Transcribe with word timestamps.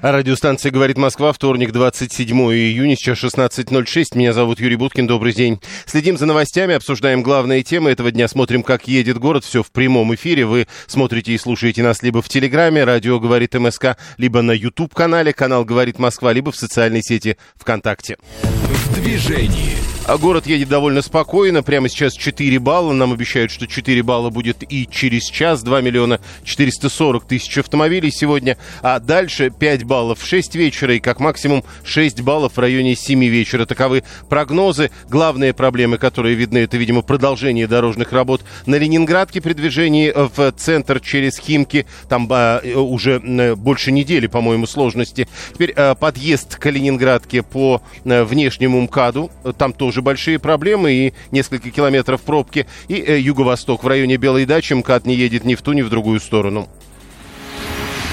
Радиостанция 0.00 0.70
«Говорит 0.70 0.96
Москва», 0.96 1.32
вторник, 1.32 1.72
27 1.72 2.36
июня, 2.52 2.94
сейчас 2.94 3.18
16.06. 3.18 4.16
Меня 4.16 4.32
зовут 4.32 4.60
Юрий 4.60 4.76
Буткин, 4.76 5.08
добрый 5.08 5.32
день. 5.32 5.60
Следим 5.86 6.16
за 6.16 6.26
новостями, 6.26 6.74
обсуждаем 6.74 7.22
главные 7.22 7.64
темы 7.64 7.90
этого 7.90 8.12
дня, 8.12 8.28
смотрим, 8.28 8.62
как 8.62 8.86
едет 8.86 9.18
город, 9.18 9.44
все 9.44 9.62
в 9.62 9.72
прямом 9.72 10.14
эфире. 10.14 10.46
Вы 10.46 10.68
смотрите 10.86 11.32
и 11.32 11.38
слушаете 11.38 11.82
нас 11.82 12.02
либо 12.02 12.22
в 12.22 12.28
Телеграме, 12.28 12.84
радио 12.84 13.18
«Говорит 13.18 13.54
МСК», 13.54 13.96
либо 14.18 14.40
на 14.40 14.52
YouTube-канале, 14.52 15.32
канал 15.32 15.64
«Говорит 15.64 15.98
Москва», 15.98 16.32
либо 16.32 16.52
в 16.52 16.56
социальной 16.56 17.02
сети 17.02 17.36
ВКонтакте. 17.56 18.18
В 18.42 18.94
движении. 18.94 19.97
А 20.08 20.16
город 20.16 20.46
едет 20.46 20.70
довольно 20.70 21.02
спокойно. 21.02 21.62
Прямо 21.62 21.90
сейчас 21.90 22.14
4 22.14 22.58
балла. 22.60 22.94
Нам 22.94 23.12
обещают, 23.12 23.50
что 23.50 23.66
4 23.66 24.02
балла 24.02 24.30
будет 24.30 24.64
и 24.66 24.88
через 24.90 25.24
час. 25.24 25.62
2 25.62 25.82
миллиона 25.82 26.18
440 26.44 27.26
тысяч 27.26 27.58
автомобилей 27.58 28.10
сегодня. 28.10 28.56
А 28.80 29.00
дальше 29.00 29.50
5 29.50 29.84
баллов 29.84 30.20
в 30.20 30.26
6 30.26 30.54
вечера 30.54 30.94
и 30.94 30.98
как 30.98 31.20
максимум 31.20 31.62
6 31.84 32.22
баллов 32.22 32.54
в 32.54 32.58
районе 32.58 32.96
7 32.96 33.22
вечера. 33.26 33.66
Таковы 33.66 34.02
прогнозы. 34.30 34.90
Главные 35.10 35.52
проблемы, 35.52 35.98
которые 35.98 36.36
видны, 36.36 36.60
это, 36.60 36.78
видимо, 36.78 37.02
продолжение 37.02 37.66
дорожных 37.66 38.10
работ 38.10 38.40
на 38.64 38.76
Ленинградке 38.76 39.42
при 39.42 39.52
движении 39.52 40.10
в 40.16 40.52
центр 40.52 41.00
через 41.00 41.38
Химки. 41.38 41.84
Там 42.08 42.26
а, 42.30 42.62
уже 42.64 43.20
больше 43.56 43.92
недели, 43.92 44.26
по-моему, 44.26 44.66
сложности. 44.66 45.28
Теперь 45.52 45.74
а, 45.76 45.94
подъезд 45.94 46.56
к 46.56 46.70
Ленинградке 46.70 47.42
по 47.42 47.82
а, 48.06 48.24
внешнему 48.24 48.80
МКАДу. 48.80 49.30
Там 49.58 49.74
тоже 49.74 49.97
тоже 49.98 50.02
большие 50.02 50.38
проблемы 50.38 50.92
и 50.92 51.14
несколько 51.32 51.70
километров 51.70 52.20
пробки. 52.20 52.66
И 52.88 52.94
э, 52.94 53.18
юго-восток 53.20 53.82
в 53.82 53.88
районе 53.88 54.16
Белой 54.16 54.46
дачи 54.46 54.72
МКАД 54.74 55.06
не 55.06 55.16
едет 55.16 55.44
ни 55.44 55.54
в 55.54 55.62
ту, 55.62 55.72
ни 55.72 55.82
в 55.82 55.90
другую 55.90 56.20
сторону. 56.20 56.68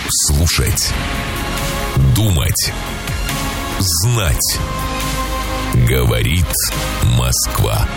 Слушать. 0.10 0.92
Думать. 2.16 2.72
Знать. 3.80 4.60
Говорит 5.88 6.46
Москва. 7.18 7.88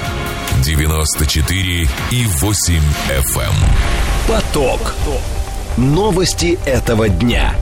94 0.65 1.89
и 2.11 2.27
8 2.27 2.75
FM. 3.09 3.41
Эм. 3.41 3.55
Поток. 4.29 4.95
Новости 5.77 6.59
этого 6.67 7.09
дня. 7.09 7.55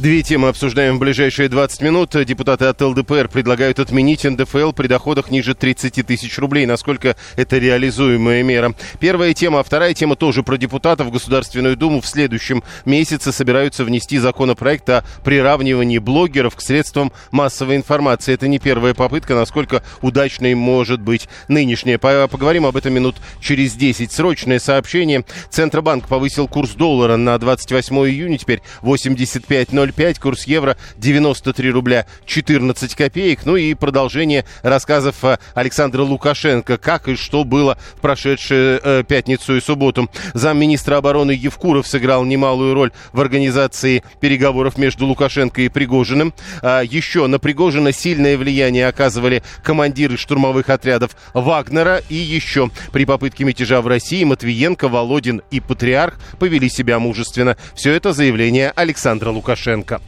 Две 0.00 0.22
темы 0.22 0.48
обсуждаем 0.48 0.96
в 0.96 0.98
ближайшие 0.98 1.50
20 1.50 1.82
минут. 1.82 2.24
Депутаты 2.24 2.64
от 2.64 2.80
ЛДПР 2.80 3.28
предлагают 3.28 3.78
отменить 3.80 4.24
НДФЛ 4.24 4.72
при 4.72 4.86
доходах 4.86 5.30
ниже 5.30 5.54
30 5.54 6.06
тысяч 6.06 6.38
рублей. 6.38 6.64
Насколько 6.64 7.16
это 7.36 7.58
реализуемая 7.58 8.42
мера? 8.42 8.74
Первая 8.98 9.34
тема, 9.34 9.60
а 9.60 9.62
вторая 9.62 9.92
тема 9.92 10.16
тоже 10.16 10.42
про 10.42 10.56
депутатов. 10.56 11.08
В 11.08 11.10
Государственную 11.10 11.76
Думу 11.76 12.00
в 12.00 12.06
следующем 12.06 12.64
месяце 12.86 13.30
собираются 13.30 13.84
внести 13.84 14.16
законопроект 14.16 14.88
о 14.88 15.04
приравнивании 15.22 15.98
блогеров 15.98 16.56
к 16.56 16.62
средствам 16.62 17.12
массовой 17.30 17.76
информации. 17.76 18.32
Это 18.32 18.48
не 18.48 18.58
первая 18.58 18.94
попытка, 18.94 19.34
насколько 19.34 19.82
удачной 20.00 20.54
может 20.54 21.02
быть 21.02 21.28
нынешняя. 21.48 21.98
Поговорим 21.98 22.64
об 22.64 22.78
этом 22.78 22.94
минут 22.94 23.16
через 23.42 23.74
10. 23.74 24.10
Срочное 24.10 24.60
сообщение. 24.60 25.26
Центробанк 25.50 26.08
повысил 26.08 26.48
курс 26.48 26.70
доллара 26.70 27.18
на 27.18 27.36
28 27.36 27.94
июня. 28.08 28.38
Теперь 28.38 28.62
85.0 28.80 29.89
0,5, 29.90 30.20
курс 30.20 30.44
евро 30.44 30.76
93 30.96 31.70
рубля 31.70 32.06
14 32.26 32.94
копеек. 32.94 33.40
Ну 33.44 33.56
и 33.56 33.74
продолжение 33.74 34.44
рассказов 34.62 35.24
э, 35.24 35.38
Александра 35.54 36.02
Лукашенко, 36.02 36.78
как 36.78 37.08
и 37.08 37.16
что 37.16 37.44
было 37.44 37.78
в 37.96 38.00
прошедшую 38.00 38.80
э, 38.82 39.04
пятницу 39.06 39.56
и 39.56 39.60
субботу. 39.60 40.10
Замминистра 40.34 40.96
обороны 40.96 41.32
Евкуров 41.32 41.86
сыграл 41.86 42.24
немалую 42.24 42.74
роль 42.74 42.92
в 43.12 43.20
организации 43.20 44.02
переговоров 44.20 44.78
между 44.78 45.06
Лукашенко 45.06 45.62
и 45.62 45.68
Пригожиным. 45.68 46.32
А 46.62 46.82
еще 46.82 47.26
на 47.26 47.38
Пригожина 47.38 47.92
сильное 47.92 48.36
влияние 48.36 48.86
оказывали 48.88 49.42
командиры 49.62 50.16
штурмовых 50.16 50.68
отрядов 50.70 51.16
Вагнера 51.34 52.02
и 52.08 52.14
еще 52.14 52.70
при 52.92 53.04
попытке 53.04 53.44
мятежа 53.44 53.80
в 53.80 53.86
России 53.86 54.24
Матвиенко, 54.24 54.88
Володин 54.88 55.42
и 55.50 55.60
Патриарх 55.60 56.18
повели 56.38 56.68
себя 56.68 56.98
мужественно. 56.98 57.56
Все 57.74 57.92
это 57.92 58.12
заявление 58.12 58.72
Александра 58.74 59.30
Лукашенко. 59.30 59.79
Лукашенко. 59.80 60.00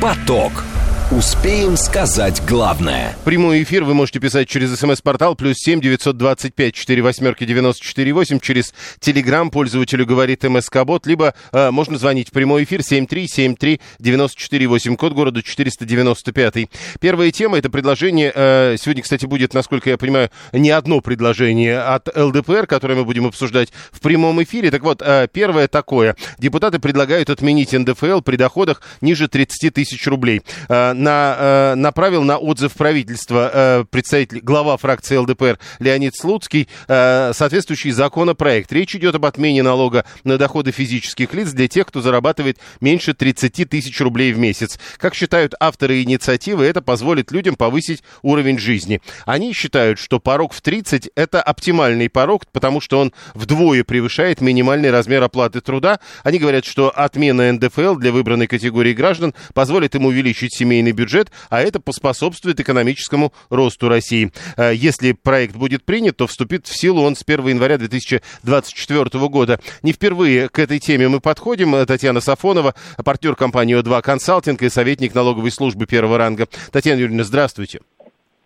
Поток. 0.00 0.69
Успеем 1.10 1.76
сказать 1.76 2.40
главное. 2.46 3.16
Прямой 3.24 3.64
эфир 3.64 3.82
вы 3.82 3.94
можете 3.94 4.20
писать 4.20 4.48
через 4.48 4.78
смс-портал 4.78 5.34
плюс 5.34 5.56
семь 5.56 5.80
девятьсот 5.80 6.16
двадцать 6.16 6.54
пять 6.54 6.74
четыре 6.74 7.02
восьмерки 7.02 7.44
девяносто 7.44 7.84
четыре 7.84 8.12
восемь 8.12 8.38
через 8.38 8.72
телеграм 9.00 9.50
пользователю 9.50 10.06
говорит 10.06 10.44
МСК 10.44 10.84
Бот, 10.84 11.08
либо 11.08 11.34
э, 11.50 11.72
можно 11.72 11.98
звонить 11.98 12.28
в 12.28 12.30
прямой 12.30 12.62
эфир 12.62 12.84
семь 12.84 13.08
три 13.08 13.26
семь 13.26 13.56
три 13.56 13.80
девяносто 13.98 14.38
четыре 14.38 14.68
восемь 14.68 14.94
код 14.94 15.12
города 15.12 15.42
четыреста 15.42 15.84
девяносто 15.84 16.30
пятый. 16.30 16.70
Первая 17.00 17.32
тема 17.32 17.58
это 17.58 17.70
предложение. 17.70 18.30
Э, 18.32 18.76
сегодня, 18.78 19.02
кстати, 19.02 19.26
будет, 19.26 19.52
насколько 19.52 19.90
я 19.90 19.98
понимаю, 19.98 20.30
не 20.52 20.70
одно 20.70 21.00
предложение 21.00 21.80
от 21.80 22.08
ЛДПР, 22.16 22.68
которое 22.68 22.94
мы 22.94 23.04
будем 23.04 23.26
обсуждать 23.26 23.70
в 23.90 23.98
прямом 23.98 24.40
эфире. 24.44 24.70
Так 24.70 24.82
вот, 24.84 25.02
э, 25.02 25.26
первое 25.32 25.66
такое. 25.66 26.14
Депутаты 26.38 26.78
предлагают 26.78 27.30
отменить 27.30 27.72
НДФЛ 27.72 28.20
при 28.20 28.36
доходах 28.36 28.80
ниже 29.00 29.26
30 29.26 29.74
тысяч 29.74 30.06
рублей. 30.06 30.42
Э, 30.68 30.94
на, 31.00 31.36
э, 31.38 31.74
направил 31.76 32.22
на 32.22 32.38
отзыв 32.38 32.74
правительства 32.74 33.50
э, 33.52 33.84
представитель, 33.90 34.40
глава 34.40 34.76
фракции 34.76 35.16
ЛДПР 35.16 35.58
Леонид 35.78 36.14
Слуцкий 36.14 36.68
э, 36.86 37.32
соответствующий 37.34 37.90
законопроект. 37.90 38.70
Речь 38.72 38.94
идет 38.94 39.14
об 39.14 39.24
отмене 39.24 39.62
налога 39.62 40.04
на 40.24 40.36
доходы 40.38 40.70
физических 40.72 41.32
лиц 41.34 41.50
для 41.50 41.68
тех, 41.68 41.86
кто 41.86 42.02
зарабатывает 42.02 42.58
меньше 42.80 43.14
30 43.14 43.68
тысяч 43.68 44.00
рублей 44.00 44.32
в 44.32 44.38
месяц. 44.38 44.78
Как 44.98 45.14
считают 45.14 45.54
авторы 45.58 46.02
инициативы, 46.02 46.66
это 46.66 46.82
позволит 46.82 47.32
людям 47.32 47.56
повысить 47.56 48.02
уровень 48.22 48.58
жизни. 48.58 49.00
Они 49.24 49.52
считают, 49.54 49.98
что 49.98 50.20
порог 50.20 50.52
в 50.52 50.60
30– 50.60 51.10
это 51.14 51.40
оптимальный 51.42 52.10
порог, 52.10 52.46
потому 52.52 52.80
что 52.80 53.00
он 53.00 53.12
вдвое 53.34 53.84
превышает 53.84 54.40
минимальный 54.40 54.90
размер 54.90 55.22
оплаты 55.22 55.60
труда. 55.62 55.98
Они 56.24 56.38
говорят, 56.38 56.66
что 56.66 56.90
отмена 56.90 57.52
НДФЛ 57.52 57.96
для 57.96 58.12
выбранной 58.12 58.46
категории 58.46 58.92
граждан 58.92 59.34
позволит 59.54 59.94
им 59.94 60.04
увеличить 60.04 60.54
семейный 60.54 60.89
федеральный 60.90 60.92
бюджет, 60.92 61.30
а 61.48 61.60
это 61.60 61.80
поспособствует 61.80 62.60
экономическому 62.60 63.32
росту 63.48 63.88
России. 63.88 64.32
Э, 64.56 64.72
если 64.74 65.12
проект 65.12 65.56
будет 65.56 65.84
принят, 65.84 66.16
то 66.16 66.26
вступит 66.26 66.66
в 66.66 66.76
силу 66.76 67.02
он 67.02 67.16
с 67.16 67.22
1 67.26 67.48
января 67.48 67.78
2024 67.78 69.28
года. 69.28 69.60
Не 69.82 69.92
впервые 69.92 70.48
к 70.48 70.58
этой 70.58 70.78
теме 70.78 71.08
мы 71.08 71.20
подходим. 71.20 71.86
Татьяна 71.86 72.20
Сафонова, 72.20 72.74
партнер 73.04 73.34
компании 73.34 73.78
О2 73.78 74.02
Консалтинг 74.02 74.62
и 74.62 74.68
советник 74.68 75.14
налоговой 75.14 75.50
службы 75.50 75.86
первого 75.86 76.18
ранга. 76.18 76.48
Татьяна 76.72 77.00
Юрьевна, 77.00 77.24
здравствуйте. 77.24 77.80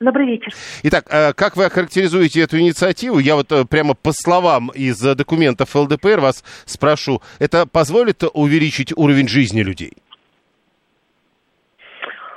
Добрый 0.01 0.27
вечер. 0.27 0.53
Итак, 0.83 1.07
э, 1.09 1.33
как 1.33 1.57
вы 1.57 1.65
охарактеризуете 1.65 2.41
эту 2.41 2.59
инициативу? 2.59 3.19
Я 3.19 3.37
вот 3.37 3.51
э, 3.53 3.65
прямо 3.65 3.95
по 3.95 4.13
словам 4.13 4.71
из 4.75 4.99
документов 4.99 5.75
ЛДПР 5.75 6.21
вас 6.21 6.45
спрошу. 6.67 7.23
Это 7.39 7.65
позволит 7.65 8.23
увеличить 8.35 8.93
уровень 8.97 9.29
жизни 9.29 9.63
людей? 9.63 9.93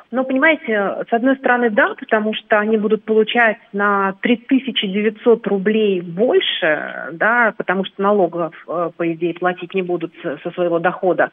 Ну, 0.10 0.24
понимаете, 0.24 1.04
с 1.10 1.14
одной 1.14 1.36
стороны, 1.36 1.70
да, 1.70 1.94
потому 2.00 2.34
что 2.34 2.60
они 2.60 2.78
будут 2.78 3.04
получать 3.04 3.58
на 3.74 4.14
3900 4.22 5.46
рублей 5.48 6.00
больше, 6.02 7.10
да, 7.12 7.54
потому 7.58 7.84
что 7.84 8.02
налогов, 8.02 8.54
э, 8.68 8.92
по 8.96 9.12
идее, 9.14 9.34
платить 9.34 9.74
не 9.74 9.82
будут 9.82 10.14
со 10.22 10.52
своего 10.52 10.80
дохода. 10.80 11.32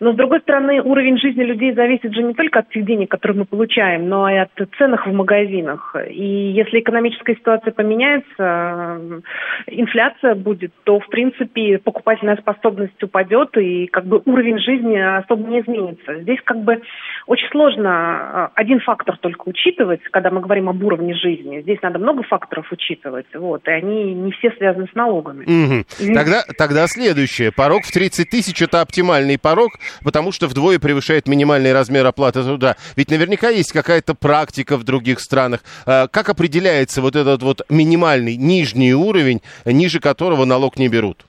Но, 0.00 0.12
с 0.12 0.16
другой 0.16 0.40
стороны, 0.40 0.80
уровень 0.82 1.18
жизни 1.18 1.42
людей 1.42 1.74
зависит 1.74 2.14
же 2.14 2.22
не 2.22 2.32
только 2.32 2.60
от 2.60 2.70
тех 2.70 2.86
денег, 2.86 3.10
которые 3.10 3.40
мы 3.40 3.44
получаем, 3.44 4.08
но 4.08 4.28
и 4.30 4.36
от 4.36 4.50
ценах 4.78 5.06
в 5.06 5.12
магазинах. 5.12 5.94
И 6.08 6.52
если 6.52 6.80
экономическая 6.80 7.34
ситуация 7.34 7.72
поменяется, 7.72 8.28
э, 8.38 9.20
инфляция 9.68 10.34
будет, 10.34 10.72
то, 10.84 11.00
в 11.00 11.08
принципе, 11.08 11.78
покупательная 11.78 12.36
способность 12.36 13.02
упадет, 13.02 13.56
и 13.58 13.86
как 13.88 14.06
бы 14.06 14.22
уровень 14.24 14.58
жизни 14.58 14.96
особо 14.96 15.48
не 15.48 15.60
изменится. 15.60 16.20
Здесь 16.20 16.40
как 16.44 16.58
бы 16.58 16.80
очень 17.26 17.48
сложно 17.50 17.90
а, 17.90 18.50
один 18.54 18.80
фактор 18.80 19.16
только 19.18 19.48
учитывать, 19.48 20.00
когда 20.10 20.30
мы 20.30 20.40
говорим 20.40 20.68
об 20.68 20.82
уровне 20.82 21.14
жизни. 21.14 21.60
Здесь 21.60 21.78
надо 21.82 21.98
много 21.98 22.22
факторов 22.22 22.70
учитывать, 22.70 23.26
вот, 23.34 23.66
и 23.66 23.70
они 23.70 24.14
не 24.14 24.32
все 24.32 24.50
связаны 24.52 24.86
с 24.90 24.94
налогами. 24.94 25.44
Угу. 25.44 26.14
Тогда, 26.14 26.42
тогда 26.56 26.86
следующее. 26.86 27.50
Порог 27.52 27.84
в 27.84 27.92
30 27.92 28.30
тысяч– 28.30 28.62
это 28.62 28.80
оптимальный 28.80 29.38
порог, 29.38 29.72
потому 30.04 30.32
что 30.32 30.46
вдвое 30.46 30.78
превышает 30.78 31.26
минимальный 31.26 31.72
размер 31.72 32.06
оплаты 32.06 32.42
труда. 32.42 32.76
Ведь 32.96 33.10
наверняка 33.10 33.48
есть 33.48 33.72
какая-то 33.72 34.14
практика 34.14 34.76
в 34.76 34.84
других 34.84 35.20
странах. 35.20 35.60
А, 35.84 36.06
как 36.08 36.28
определяется 36.28 37.02
вот 37.02 37.16
этот 37.16 37.42
вот 37.42 37.62
минимальный 37.68 38.36
нижний 38.36 38.94
уровень, 38.94 39.42
ниже 39.64 40.00
которого 40.00 40.44
налог 40.44 40.78
не 40.78 40.88
берут? 40.88 41.26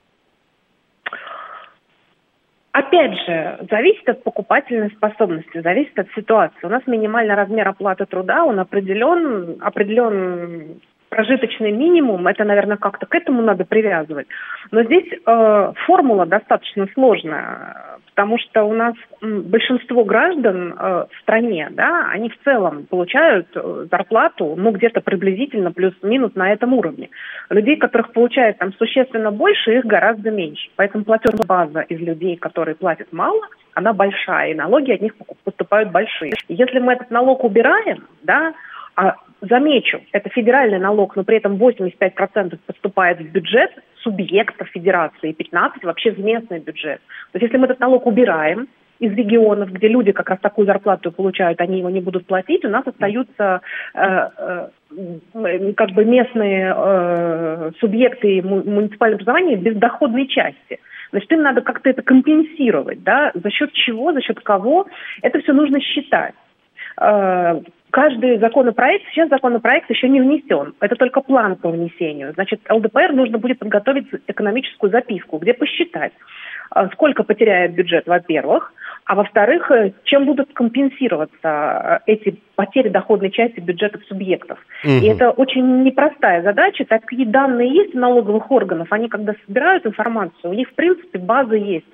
Опять 2.78 3.20
же, 3.26 3.66
зависит 3.72 4.08
от 4.08 4.22
покупательной 4.22 4.92
способности, 4.92 5.62
зависит 5.64 5.98
от 5.98 6.10
ситуации. 6.12 6.60
У 6.62 6.70
нас 6.70 6.84
минимальный 6.86 7.34
размер 7.34 7.68
оплаты 7.68 8.06
труда, 8.06 8.44
он 8.44 8.60
определен, 8.60 9.58
определен 9.62 10.80
прожиточный 11.10 11.72
минимум, 11.72 12.28
это, 12.28 12.44
наверное, 12.44 12.78
как-то 12.78 13.06
к 13.06 13.16
этому 13.16 13.42
надо 13.42 13.66
привязывать. 13.66 14.28
Но 14.72 14.84
здесь 14.84 15.08
э, 15.12 15.74
формула 15.86 16.26
достаточно 16.26 16.88
сложная, 16.94 18.00
потому 18.10 18.38
что 18.40 18.64
у 18.64 18.74
нас 18.74 18.94
большинство 19.22 20.04
граждан 20.04 20.74
э, 20.78 21.06
в 21.12 21.22
стране, 21.22 21.70
да, 21.72 22.10
они 22.12 22.30
в 22.30 22.44
целом 22.44 22.86
получают 22.86 23.48
э, 23.56 23.86
зарплату, 23.90 24.56
ну, 24.58 24.72
где-то 24.72 25.02
приблизительно 25.02 25.72
плюс-минус 25.72 26.36
на 26.36 26.52
этом 26.52 26.74
уровне. 26.74 27.10
Людей, 27.50 27.78
которых 27.78 28.12
получают 28.12 28.58
там 28.58 28.74
существенно 28.74 29.32
больше, 29.32 29.78
их 29.78 29.86
гораздо 29.86 30.32
меньше. 30.32 30.70
Поэтому 30.76 31.06
платежная 31.06 31.46
база 31.48 31.82
из 31.82 32.00
людей, 32.00 32.36
которые 32.38 32.76
платят 32.76 33.12
мало, 33.12 33.42
она 33.74 33.94
большая, 33.94 34.52
и 34.52 34.56
налоги 34.56 34.92
от 34.92 35.02
них 35.02 35.14
поступают 35.44 35.92
большие. 35.92 36.34
Если 36.48 36.80
мы 36.80 36.94
этот 36.94 37.12
налог 37.12 37.44
убираем, 37.44 38.06
да, 38.24 38.54
а 38.96 39.16
замечу, 39.42 40.02
это 40.12 40.30
федеральный 40.30 40.80
налог, 40.80 41.16
но 41.16 41.24
при 41.24 41.38
этом 41.38 41.56
85% 41.56 42.58
поступает 42.66 43.20
в 43.20 43.32
бюджет 43.32 43.72
субъекта 44.02 44.66
федерации, 44.66 45.36
15% 45.38 45.84
вообще 45.84 46.12
в 46.12 46.20
местный 46.20 46.60
бюджет. 46.60 47.02
То 47.32 47.40
есть 47.40 47.44
если 47.44 47.58
мы 47.58 47.66
этот 47.66 47.80
налог 47.80 48.06
убираем, 48.06 48.68
из 49.00 49.14
регионов, 49.14 49.72
где 49.72 49.88
люди 49.88 50.12
как 50.12 50.30
раз 50.30 50.40
такую 50.40 50.66
зарплату 50.66 51.12
получают, 51.12 51.62
они 51.62 51.80
его 51.80 51.90
не 51.90 52.02
будут 52.02 52.26
платить, 52.26 52.66
у 52.66 52.70
нас 52.70 52.86
остаются 52.86 53.62
э, 53.94 54.30
э, 54.38 55.74
как 55.76 55.92
бы 55.92 56.06
местные 56.06 56.74
э, 56.76 57.72
субъекты 57.80 58.42
муниципального 58.42 59.22
образования 59.22 59.56
без 59.56 59.76
доходной 59.76 60.28
части. 60.28 60.80
Значит, 61.12 61.32
им 61.32 61.42
надо 61.42 61.62
как-то 61.62 61.90
это 61.90 62.02
компенсировать, 62.02 63.04
да, 63.04 63.32
за 63.34 63.50
счет 63.50 63.72
чего, 63.74 64.14
за 64.14 64.22
счет 64.22 64.40
кого, 64.42 64.88
это 65.22 65.40
все 65.42 65.54
нужно 65.54 65.80
считать. 65.80 66.34
Э, 67.88 67.92
каждый 67.92 68.40
законопроект, 68.40 69.06
сейчас 69.10 69.30
законопроект 69.30 69.90
еще 69.90 70.10
не 70.10 70.22
внесен. 70.22 70.74
Это 70.80 70.96
только 70.96 71.22
план 71.22 71.56
по 71.56 71.70
внесению. 71.70 72.34
Значит, 72.34 72.62
ЛДПР 72.70 73.14
нужно 73.14 73.38
будет 73.38 73.60
подготовить 73.60 74.08
экономическую 74.28 74.92
записку, 74.92 75.38
где 75.38 75.54
посчитать, 75.54 76.14
э, 76.76 76.88
сколько 76.94 77.24
потеряет 77.24 77.74
бюджет, 77.74 78.08
во-первых, 78.08 78.74
а 79.06 79.16
во-вторых, 79.16 79.72
э, 79.72 79.94
чем 80.04 80.26
будут 80.26 80.54
компенсироваться 80.54 82.02
эти 82.06 82.40
потери 82.58 82.90
доходной 82.90 83.30
части 83.30 83.60
бюджетов 83.60 84.02
субъектов. 84.10 84.58
Угу. 84.84 84.92
И 84.92 85.06
это 85.06 85.30
очень 85.30 85.84
непростая 85.84 86.42
задача. 86.42 86.86
Такие 86.86 87.28
данные 87.28 87.72
есть 87.72 87.94
у 87.94 88.00
налоговых 88.00 88.50
органов. 88.50 88.88
Они, 88.92 89.08
когда 89.08 89.36
собирают 89.46 89.86
информацию, 89.86 90.52
у 90.52 90.54
них, 90.54 90.68
в 90.68 90.74
принципе, 90.74 91.20
база 91.20 91.56
есть. 91.56 91.86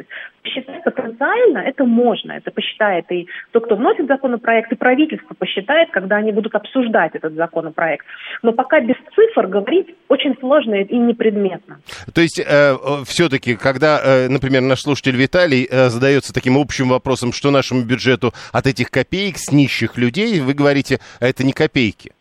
Посчитать 0.42 0.84
потенциально 0.84 1.60
это 1.60 1.84
можно. 1.84 2.32
Это 2.32 2.50
посчитает 2.52 3.12
и 3.12 3.28
тот, 3.52 3.66
кто 3.66 3.76
вносит 3.76 4.08
законопроект, 4.08 4.72
и 4.72 4.76
правительство 4.76 5.36
посчитает, 5.38 5.90
когда 5.92 6.16
они 6.16 6.32
будут 6.32 6.56
обсуждать 6.56 7.12
этот 7.14 7.34
законопроект. 7.34 8.06
Но 8.42 8.54
пока 8.54 8.80
без 8.80 8.96
цифр 9.14 9.48
говорить 9.48 9.88
очень 10.08 10.36
сложно 10.40 10.76
и 10.76 10.98
непредметно. 10.98 11.80
То 12.14 12.22
есть, 12.22 12.40
э, 12.40 12.76
все-таки, 13.06 13.56
когда, 13.56 14.00
э, 14.02 14.28
например, 14.30 14.62
наш 14.62 14.82
слушатель 14.82 15.18
Виталий 15.18 15.68
э, 15.70 15.90
задается 15.90 16.34
таким 16.34 16.58
общим 16.58 16.90
вопросом, 16.90 17.34
что 17.34 17.52
нашему 17.52 17.84
бюджету 17.84 18.32
от 18.54 18.66
этих 18.66 18.90
копеек 18.90 19.38
с 19.38 19.52
нищих 19.52 19.98
людей, 19.98 20.40
вы 20.40 20.53
говорите, 20.54 21.00
это 21.20 21.44
не 21.44 21.54
копейки. 21.54 22.12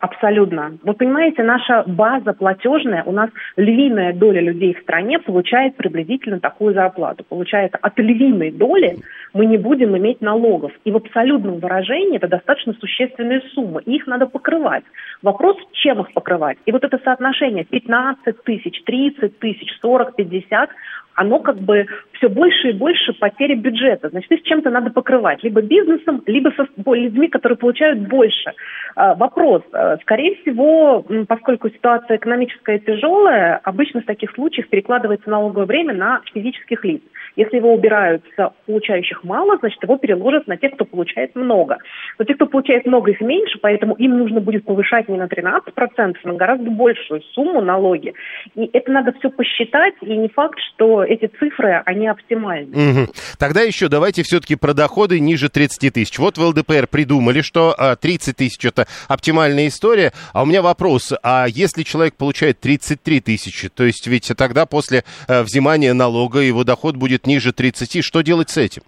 Абсолютно. 0.00 0.78
Вы 0.84 0.94
понимаете, 0.94 1.42
наша 1.42 1.82
база 1.84 2.32
платежная, 2.32 3.02
у 3.02 3.10
нас 3.10 3.30
львиная 3.56 4.12
доля 4.12 4.40
людей 4.40 4.74
в 4.74 4.82
стране 4.82 5.18
получает 5.18 5.76
приблизительно 5.76 6.38
такую 6.38 6.72
зарплату. 6.72 7.24
Получается, 7.28 7.78
от 7.82 7.98
львиной 7.98 8.52
доли 8.52 8.98
мы 9.34 9.46
не 9.46 9.58
будем 9.58 9.96
иметь 9.96 10.20
налогов. 10.20 10.70
И 10.84 10.92
в 10.92 10.96
абсолютном 10.96 11.58
выражении 11.58 12.16
это 12.16 12.28
достаточно 12.28 12.74
существенные 12.74 13.40
суммы. 13.54 13.82
Их 13.82 14.06
надо 14.06 14.26
покрывать. 14.26 14.84
Вопрос, 15.20 15.56
чем 15.72 16.00
их 16.00 16.12
покрывать. 16.12 16.58
И 16.64 16.70
вот 16.70 16.84
это 16.84 17.00
соотношение 17.02 17.64
15 17.64 18.44
тысяч, 18.44 18.80
30 18.84 19.40
тысяч, 19.40 19.68
40, 19.80 20.14
50, 20.14 20.70
оно 21.14 21.40
как 21.40 21.56
бы 21.58 21.86
все 22.18 22.28
больше 22.28 22.70
и 22.70 22.72
больше 22.72 23.12
потери 23.14 23.54
бюджета. 23.54 24.10
Значит, 24.10 24.30
их 24.32 24.42
чем-то 24.42 24.70
надо 24.70 24.90
покрывать. 24.90 25.42
Либо 25.42 25.62
бизнесом, 25.62 26.22
либо 26.26 26.50
со 26.50 26.66
людьми, 26.92 27.28
которые 27.28 27.56
получают 27.56 28.00
больше. 28.00 28.52
А, 28.94 29.14
вопрос. 29.14 29.62
А, 29.72 29.96
скорее 29.98 30.36
всего, 30.36 31.04
поскольку 31.26 31.70
ситуация 31.70 32.16
экономическая 32.16 32.78
тяжелая, 32.78 33.60
обычно 33.62 34.02
в 34.02 34.06
таких 34.06 34.32
случаях 34.32 34.68
перекладывается 34.68 35.30
налоговое 35.30 35.66
время 35.66 35.94
на 35.94 36.20
физических 36.32 36.84
лиц. 36.84 37.02
Если 37.36 37.58
его 37.58 37.72
убирают 37.72 38.24
с 38.36 38.52
получающих 38.66 39.22
мало, 39.22 39.58
значит, 39.58 39.80
его 39.82 39.96
переложат 39.96 40.48
на 40.48 40.56
тех, 40.56 40.72
кто 40.72 40.84
получает 40.84 41.36
много. 41.36 41.78
Но 42.18 42.24
те, 42.24 42.34
кто 42.34 42.46
получает 42.46 42.84
много, 42.84 43.12
их 43.12 43.20
меньше, 43.20 43.58
поэтому 43.60 43.94
им 43.94 44.18
нужно 44.18 44.40
будет 44.40 44.64
повышать 44.64 45.08
не 45.08 45.16
на 45.16 45.26
13%, 45.26 45.60
а 45.96 46.28
на 46.28 46.34
гораздо 46.34 46.70
большую 46.70 47.22
сумму 47.34 47.60
налоги. 47.60 48.14
И 48.56 48.68
это 48.72 48.90
надо 48.90 49.12
все 49.12 49.30
посчитать, 49.30 49.94
и 50.00 50.16
не 50.16 50.28
факт, 50.28 50.58
что 50.74 51.04
эти 51.04 51.26
цифры, 51.38 51.80
они 51.86 52.07
оптимальны. 52.08 53.02
Угу. 53.02 53.12
Тогда 53.38 53.62
еще 53.62 53.88
давайте 53.88 54.22
все-таки 54.22 54.56
про 54.56 54.74
доходы 54.74 55.20
ниже 55.20 55.48
30 55.48 55.92
тысяч. 55.92 56.18
Вот 56.18 56.38
в 56.38 56.42
ЛДПР 56.42 56.86
придумали, 56.88 57.40
что 57.40 57.74
30 58.00 58.28
а, 58.28 58.36
тысяч 58.36 58.64
это 58.64 58.86
оптимальная 59.08 59.68
история. 59.68 60.12
А 60.32 60.42
у 60.42 60.46
меня 60.46 60.62
вопрос, 60.62 61.12
а 61.22 61.46
если 61.48 61.82
человек 61.82 62.14
получает 62.16 62.60
33 62.60 63.20
тысячи, 63.20 63.68
то 63.68 63.84
есть 63.84 64.06
ведь 64.06 64.32
тогда 64.36 64.66
после 64.66 65.04
э, 65.28 65.42
взимания 65.42 65.94
налога 65.94 66.40
его 66.40 66.64
доход 66.64 66.96
будет 66.96 67.26
ниже 67.26 67.52
30, 67.52 68.04
что 68.04 68.22
делать 68.22 68.50
с 68.50 68.56
этим? 68.56 68.82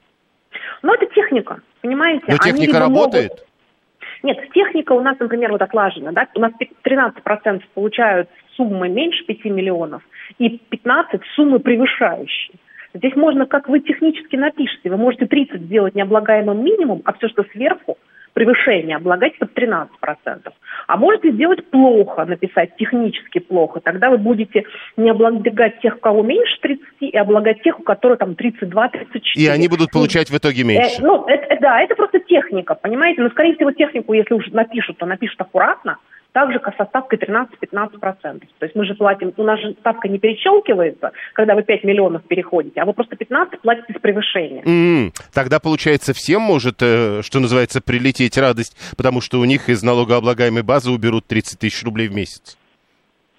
Ну, 0.83 0.95
это 0.95 1.07
техника, 1.15 1.61
понимаете? 1.83 2.25
Но 2.29 2.39
техника 2.39 2.79
работает? 2.79 3.31
Могут... 3.31 3.47
Нет, 4.23 4.39
техника 4.53 4.93
у 4.93 5.01
нас, 5.01 5.19
например, 5.19 5.53
вот 5.53 5.63
отлажена, 5.63 6.13
да, 6.13 6.27
у 6.35 6.41
нас 6.41 6.53
13% 6.85 7.63
получают 7.75 8.29
суммы 8.57 8.89
меньше 8.89 9.25
5 9.25 9.45
миллионов, 9.47 10.03
и 10.39 10.59
15 10.59 11.21
суммы 11.35 11.59
превышающие. 11.59 12.57
Здесь 12.95 13.15
можно, 13.15 13.47
как 13.47 13.69
вы 13.69 13.81
технически 13.81 14.37
напишете, 14.37 14.91
вы 14.91 14.97
можете 14.97 15.27
30 15.27 15.63
сделать 15.63 15.95
необлагаемым 15.95 16.63
минимум, 16.65 17.03
а 17.05 17.13
все, 17.13 17.29
что 17.29 17.45
сверху, 17.53 17.99
превышение, 18.33 18.97
облагать 18.97 19.39
под 19.39 19.57
13%. 19.57 19.89
А 20.87 20.97
можете 20.97 21.31
сделать 21.33 21.65
плохо, 21.71 22.25
написать 22.25 22.77
технически 22.77 23.39
плохо. 23.39 23.81
Тогда 23.81 24.11
вы 24.11 24.19
будете 24.19 24.65
не 24.97 25.11
облагать 25.11 25.81
тех, 25.81 25.97
у 25.97 26.01
кого 26.01 26.23
меньше 26.23 26.59
30, 26.61 26.85
и 27.01 27.17
облагать 27.17 27.63
тех, 27.63 27.79
у 27.79 27.83
которых 27.83 28.19
там 28.19 28.35
32, 28.35 28.89
34. 28.89 29.45
И 29.45 29.49
они 29.49 29.69
будут 29.69 29.91
получать 29.91 30.31
в 30.31 30.37
итоге 30.37 30.65
меньше. 30.65 31.01
Э, 31.01 31.05
ну, 31.05 31.27
это, 31.27 31.59
да, 31.61 31.81
это 31.81 31.95
просто 31.95 32.21
техника, 32.21 32.75
понимаете? 32.75 33.23
Но, 33.23 33.31
скорее 33.31 33.55
всего, 33.55 33.73
технику, 33.73 34.13
если 34.13 34.35
уж 34.35 34.47
напишут, 34.49 34.99
то 34.99 35.07
напишут 35.07 35.41
аккуратно, 35.41 35.99
также 36.33 36.61
со 36.61 36.85
ставкой 36.85 37.19
13-15%. 37.19 38.01
То 38.01 38.41
есть 38.61 38.75
мы 38.75 38.85
же 38.85 38.95
платим, 38.95 39.33
у 39.37 39.43
нас 39.43 39.61
же 39.61 39.73
ставка 39.81 40.09
не 40.09 40.19
перещелкивается, 40.19 41.13
когда 41.33 41.55
вы 41.55 41.63
5 41.63 41.85
миллионов 41.85 42.23
переходите, 42.25 42.81
а 42.81 42.85
вы 42.85 42.93
просто 42.93 43.17
15 43.17 43.61
платите 43.61 43.95
с 43.97 44.01
превышения. 44.01 44.63
Mm-hmm. 44.63 45.13
Тогда, 45.35 45.59
получается, 45.61 46.13
всем 46.15 46.43
может, 46.43 46.77
э, 46.83 47.23
что 47.23 47.41
называется, 47.41 47.81
прилететь 47.81 48.39
радость, 48.39 48.77
потому 48.97 49.21
что 49.21 49.41
у 49.41 49.45
них 49.45 49.69
из 49.69 49.83
налогооблагаемой 49.83 50.63
базы 50.63 50.91
уберут 50.91 51.27
30 51.27 51.59
тысяч 51.59 51.85
рублей 51.85 52.09
в 52.09 52.15
месяц. 52.15 52.57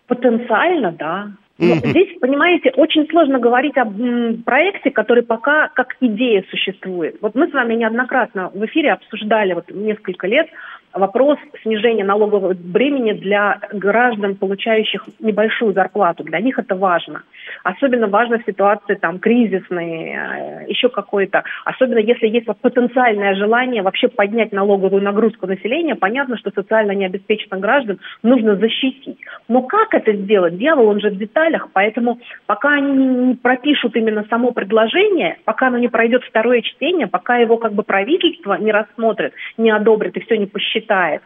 Потенциально, 0.07 0.91
да. 0.91 1.31
Но 1.61 1.75
mm-hmm. 1.75 1.89
здесь, 1.89 2.19
понимаете, 2.19 2.71
очень 2.75 3.07
сложно 3.09 3.37
говорить 3.37 3.77
об 3.77 3.99
м, 4.01 4.41
проекте, 4.41 4.89
который 4.89 5.21
пока 5.21 5.67
как 5.69 5.95
идея 6.01 6.43
существует. 6.49 7.17
Вот 7.21 7.35
мы 7.35 7.49
с 7.49 7.53
вами 7.53 7.75
неоднократно 7.75 8.49
в 8.49 8.65
эфире 8.65 8.93
обсуждали 8.93 9.53
вот 9.53 9.69
несколько 9.69 10.25
лет 10.25 10.47
вопрос 10.93 11.37
снижения 11.63 12.03
налогового 12.03 12.53
бремени 12.53 13.13
для 13.13 13.59
граждан, 13.71 14.35
получающих 14.35 15.05
небольшую 15.19 15.73
зарплату. 15.73 16.23
Для 16.23 16.39
них 16.39 16.59
это 16.59 16.75
важно. 16.75 17.23
Особенно 17.63 18.07
важно 18.07 18.39
в 18.39 18.45
ситуации 18.45 18.95
там 18.95 19.19
кризисной, 19.19 20.13
э, 20.13 20.65
еще 20.67 20.89
какой-то. 20.89 21.43
Особенно 21.65 21.99
если 21.99 22.27
есть 22.27 22.47
потенциальное 22.61 23.35
желание 23.35 23.81
вообще 23.81 24.07
поднять 24.07 24.51
налоговую 24.51 25.03
нагрузку 25.03 25.47
населения, 25.47 25.95
понятно, 25.95 26.37
что 26.37 26.51
социально 26.51 26.91
необеспеченных 26.91 27.59
граждан 27.59 27.99
нужно 28.23 28.55
защитить. 28.55 29.19
Но 29.47 29.61
как 29.63 29.93
это 29.93 30.13
сделать? 30.13 30.57
Дьявол, 30.57 30.87
он 30.87 30.99
же 30.99 31.09
в 31.09 31.17
деталях, 31.17 31.69
поэтому 31.73 32.19
пока 32.45 32.73
они 32.73 32.91
не 32.91 33.35
пропишут 33.35 33.95
именно 33.95 34.25
само 34.29 34.51
предложение, 34.51 35.37
пока 35.45 35.67
оно 35.67 35.77
не 35.77 35.87
пройдет 35.87 36.23
второе 36.23 36.61
чтение, 36.61 37.07
пока 37.07 37.37
его 37.37 37.57
как 37.57 37.73
бы 37.73 37.83
правительство 37.83 38.55
не 38.55 38.71
рассмотрит, 38.71 39.33
не 39.57 39.69
одобрит 39.71 40.17
и 40.17 40.21
все 40.21 40.37
не 40.37 40.45
посчитает, 40.45 40.71
считает. 40.71 41.21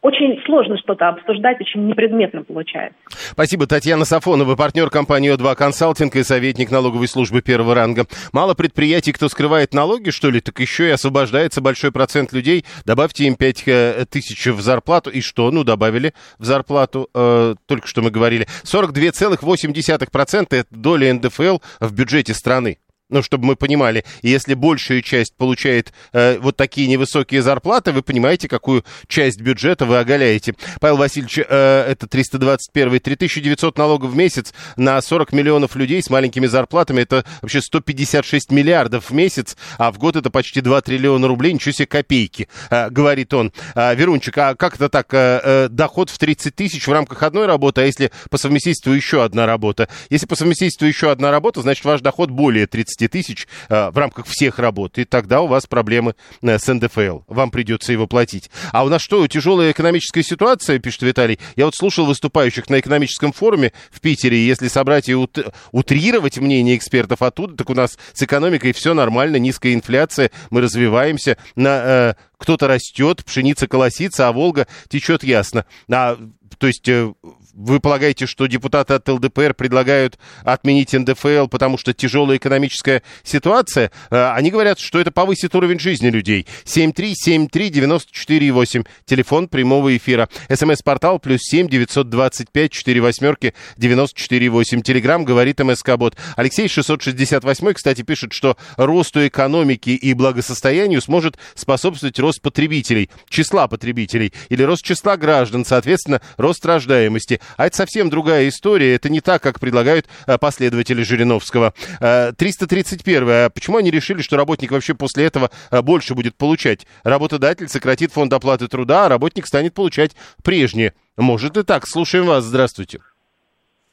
Очень 0.00 0.40
сложно 0.46 0.76
что-то 0.78 1.08
обсуждать, 1.08 1.60
очень 1.60 1.86
непредметно 1.86 2.42
получается. 2.42 2.98
Спасибо. 3.08 3.66
Татьяна 3.66 4.04
Сафонова, 4.04 4.56
партнер 4.56 4.90
компании 4.90 5.34
О2 5.34 5.54
Консалтинг 5.56 6.16
и 6.16 6.22
советник 6.22 6.70
налоговой 6.70 7.08
службы 7.08 7.42
первого 7.42 7.74
ранга. 7.74 8.06
Мало 8.32 8.54
предприятий, 8.54 9.12
кто 9.12 9.28
скрывает 9.28 9.74
налоги, 9.74 10.10
что 10.10 10.30
ли, 10.30 10.40
так 10.40 10.58
еще 10.60 10.88
и 10.88 10.92
освобождается 10.92 11.60
большой 11.60 11.92
процент 11.92 12.32
людей. 12.32 12.64
Добавьте 12.84 13.24
им 13.24 13.36
5 13.36 13.62
э, 13.66 14.04
тысяч 14.08 14.46
в 14.46 14.60
зарплату. 14.60 15.10
И 15.10 15.20
что? 15.20 15.50
Ну, 15.50 15.64
добавили 15.64 16.14
в 16.38 16.44
зарплату, 16.44 17.08
э, 17.14 17.54
только 17.66 17.86
что 17.86 18.02
мы 18.02 18.10
говорили. 18.10 18.46
42,8% 18.64 20.46
это 20.50 20.66
доля 20.70 21.12
НДФЛ 21.14 21.58
в 21.80 21.94
бюджете 21.94 22.34
страны. 22.34 22.78
Ну, 23.10 23.22
чтобы 23.22 23.44
мы 23.44 23.56
понимали, 23.56 24.04
если 24.22 24.54
большая 24.54 25.02
часть 25.02 25.36
получает 25.36 25.92
э, 26.12 26.38
вот 26.38 26.56
такие 26.56 26.88
невысокие 26.88 27.42
зарплаты, 27.42 27.92
вы 27.92 28.02
понимаете, 28.02 28.48
какую 28.48 28.84
часть 29.08 29.40
бюджета 29.40 29.84
вы 29.84 29.98
оголяете. 29.98 30.54
Павел 30.80 30.96
Васильевич, 30.96 31.38
э, 31.38 31.42
это 31.46 32.06
321 32.06 33.00
3900 33.00 33.76
налогов 33.76 34.12
в 34.12 34.16
месяц 34.16 34.54
на 34.76 35.00
40 35.00 35.32
миллионов 35.32 35.76
людей 35.76 36.02
с 36.02 36.08
маленькими 36.08 36.46
зарплатами, 36.46 37.02
это 37.02 37.24
вообще 37.42 37.60
156 37.60 38.50
миллиардов 38.50 39.10
в 39.10 39.14
месяц, 39.14 39.56
а 39.76 39.92
в 39.92 39.98
год 39.98 40.16
это 40.16 40.30
почти 40.30 40.62
2 40.62 40.80
триллиона 40.80 41.28
рублей, 41.28 41.52
ничего 41.52 41.72
себе 41.72 41.86
копейки, 41.86 42.48
э, 42.70 42.88
говорит 42.88 43.34
он. 43.34 43.52
Э, 43.74 43.94
Верунчик, 43.94 44.38
а 44.38 44.54
как 44.54 44.76
это 44.76 44.88
так, 44.88 45.12
э, 45.12 45.40
э, 45.44 45.68
доход 45.68 46.08
в 46.08 46.18
30 46.18 46.54
тысяч 46.54 46.86
в 46.86 46.92
рамках 46.92 47.22
одной 47.22 47.44
работы, 47.46 47.82
а 47.82 47.84
если 47.84 48.10
по 48.30 48.38
совместительству 48.38 48.92
еще 48.92 49.22
одна 49.22 49.44
работа? 49.44 49.88
Если 50.08 50.26
по 50.26 50.36
совместительству 50.36 50.86
еще 50.86 51.10
одна 51.10 51.30
работа, 51.30 51.60
значит 51.60 51.84
ваш 51.84 52.00
доход 52.00 52.30
более 52.30 52.66
30 52.66 52.93
15 52.96 53.10
тысяч 53.10 53.46
э, 53.68 53.90
в 53.90 53.98
рамках 53.98 54.26
всех 54.26 54.58
работ, 54.58 54.98
и 54.98 55.04
тогда 55.04 55.40
у 55.40 55.46
вас 55.46 55.66
проблемы 55.66 56.14
э, 56.42 56.58
с 56.58 56.72
НДФЛ. 56.72 57.20
Вам 57.26 57.50
придется 57.50 57.92
его 57.92 58.06
платить. 58.06 58.50
А 58.72 58.84
у 58.84 58.88
нас 58.88 59.02
что, 59.02 59.26
тяжелая 59.26 59.72
экономическая 59.72 60.22
ситуация, 60.22 60.78
пишет 60.78 61.02
Виталий. 61.02 61.38
Я 61.56 61.66
вот 61.66 61.74
слушал 61.74 62.06
выступающих 62.06 62.68
на 62.68 62.80
экономическом 62.80 63.32
форуме 63.32 63.72
в 63.90 64.00
Питере, 64.00 64.38
и 64.38 64.46
если 64.46 64.68
собрать 64.68 65.08
и 65.08 65.14
ут- 65.14 65.38
утрировать 65.72 66.38
мнение 66.38 66.76
экспертов 66.76 67.22
оттуда, 67.22 67.56
так 67.56 67.70
у 67.70 67.74
нас 67.74 67.98
с 68.12 68.22
экономикой 68.22 68.72
все 68.72 68.94
нормально, 68.94 69.36
низкая 69.36 69.74
инфляция, 69.74 70.30
мы 70.50 70.60
развиваемся, 70.60 71.36
на, 71.56 71.82
э, 71.84 72.14
кто-то 72.38 72.68
растет, 72.68 73.24
пшеница 73.24 73.66
колосится, 73.66 74.28
а 74.28 74.32
Волга 74.32 74.66
течет 74.88 75.24
ясно. 75.24 75.64
А, 75.90 76.18
то 76.58 76.66
есть 76.66 76.88
э, 76.88 77.12
вы 77.54 77.80
полагаете, 77.80 78.26
что 78.26 78.46
депутаты 78.46 78.94
от 78.94 79.08
ЛДПР 79.08 79.54
предлагают 79.54 80.18
отменить 80.42 80.92
НДФЛ, 80.92 81.46
потому 81.46 81.78
что 81.78 81.94
тяжелая 81.94 82.38
экономическая 82.38 83.04
ситуация? 83.22 83.92
Э, 84.10 84.32
они 84.32 84.50
говорят, 84.50 84.80
что 84.80 84.98
это 84.98 85.12
повысит 85.12 85.54
уровень 85.54 85.78
жизни 85.78 86.08
людей. 86.08 86.48
7373948, 86.64 88.84
телефон 89.04 89.46
прямого 89.48 89.96
эфира. 89.96 90.28
СМС-портал 90.52 91.20
плюс 91.20 91.42
7 91.42 91.68
925 91.68 92.72
4 92.72 93.00
восьмерки 93.00 93.54
94,8. 93.78 94.82
Телеграмм 94.82 95.24
говорит 95.24 95.60
МСК-бот. 95.60 96.16
Алексей 96.36 96.66
668, 96.68 97.72
кстати, 97.72 98.02
пишет, 98.02 98.32
что 98.32 98.56
росту 98.76 99.24
экономики 99.26 99.90
и 99.90 100.12
благосостоянию 100.14 101.00
сможет 101.00 101.38
способствовать 101.54 102.18
рост 102.18 102.42
потребителей, 102.42 103.10
числа 103.28 103.68
потребителей, 103.68 104.32
или 104.48 104.64
рост 104.64 104.84
числа 104.84 105.16
граждан, 105.16 105.64
соответственно, 105.64 106.20
рост 106.36 106.66
рождаемости. 106.66 107.40
А 107.56 107.66
это 107.66 107.76
совсем 107.76 108.10
другая 108.10 108.48
история. 108.48 108.94
Это 108.94 109.08
не 109.08 109.20
так, 109.20 109.42
как 109.42 109.60
предлагают 109.60 110.06
э, 110.26 110.38
последователи 110.38 111.02
Жириновского. 111.02 111.72
331. 112.00 113.28
Э, 113.28 113.50
почему 113.50 113.78
они 113.78 113.90
решили, 113.90 114.22
что 114.22 114.36
работник 114.36 114.70
вообще 114.70 114.94
после 114.94 115.24
этого 115.24 115.50
э, 115.70 115.82
больше 115.82 116.14
будет 116.14 116.36
получать? 116.36 116.86
Работодатель 117.04 117.68
сократит 117.68 118.12
фонд 118.12 118.32
оплаты 118.32 118.68
труда, 118.68 119.06
а 119.06 119.08
работник 119.08 119.46
станет 119.46 119.74
получать 119.74 120.12
прежнее. 120.42 120.94
Может 121.16 121.56
и 121.56 121.62
так. 121.62 121.86
Слушаем 121.86 122.26
вас. 122.26 122.44
Здравствуйте. 122.44 123.00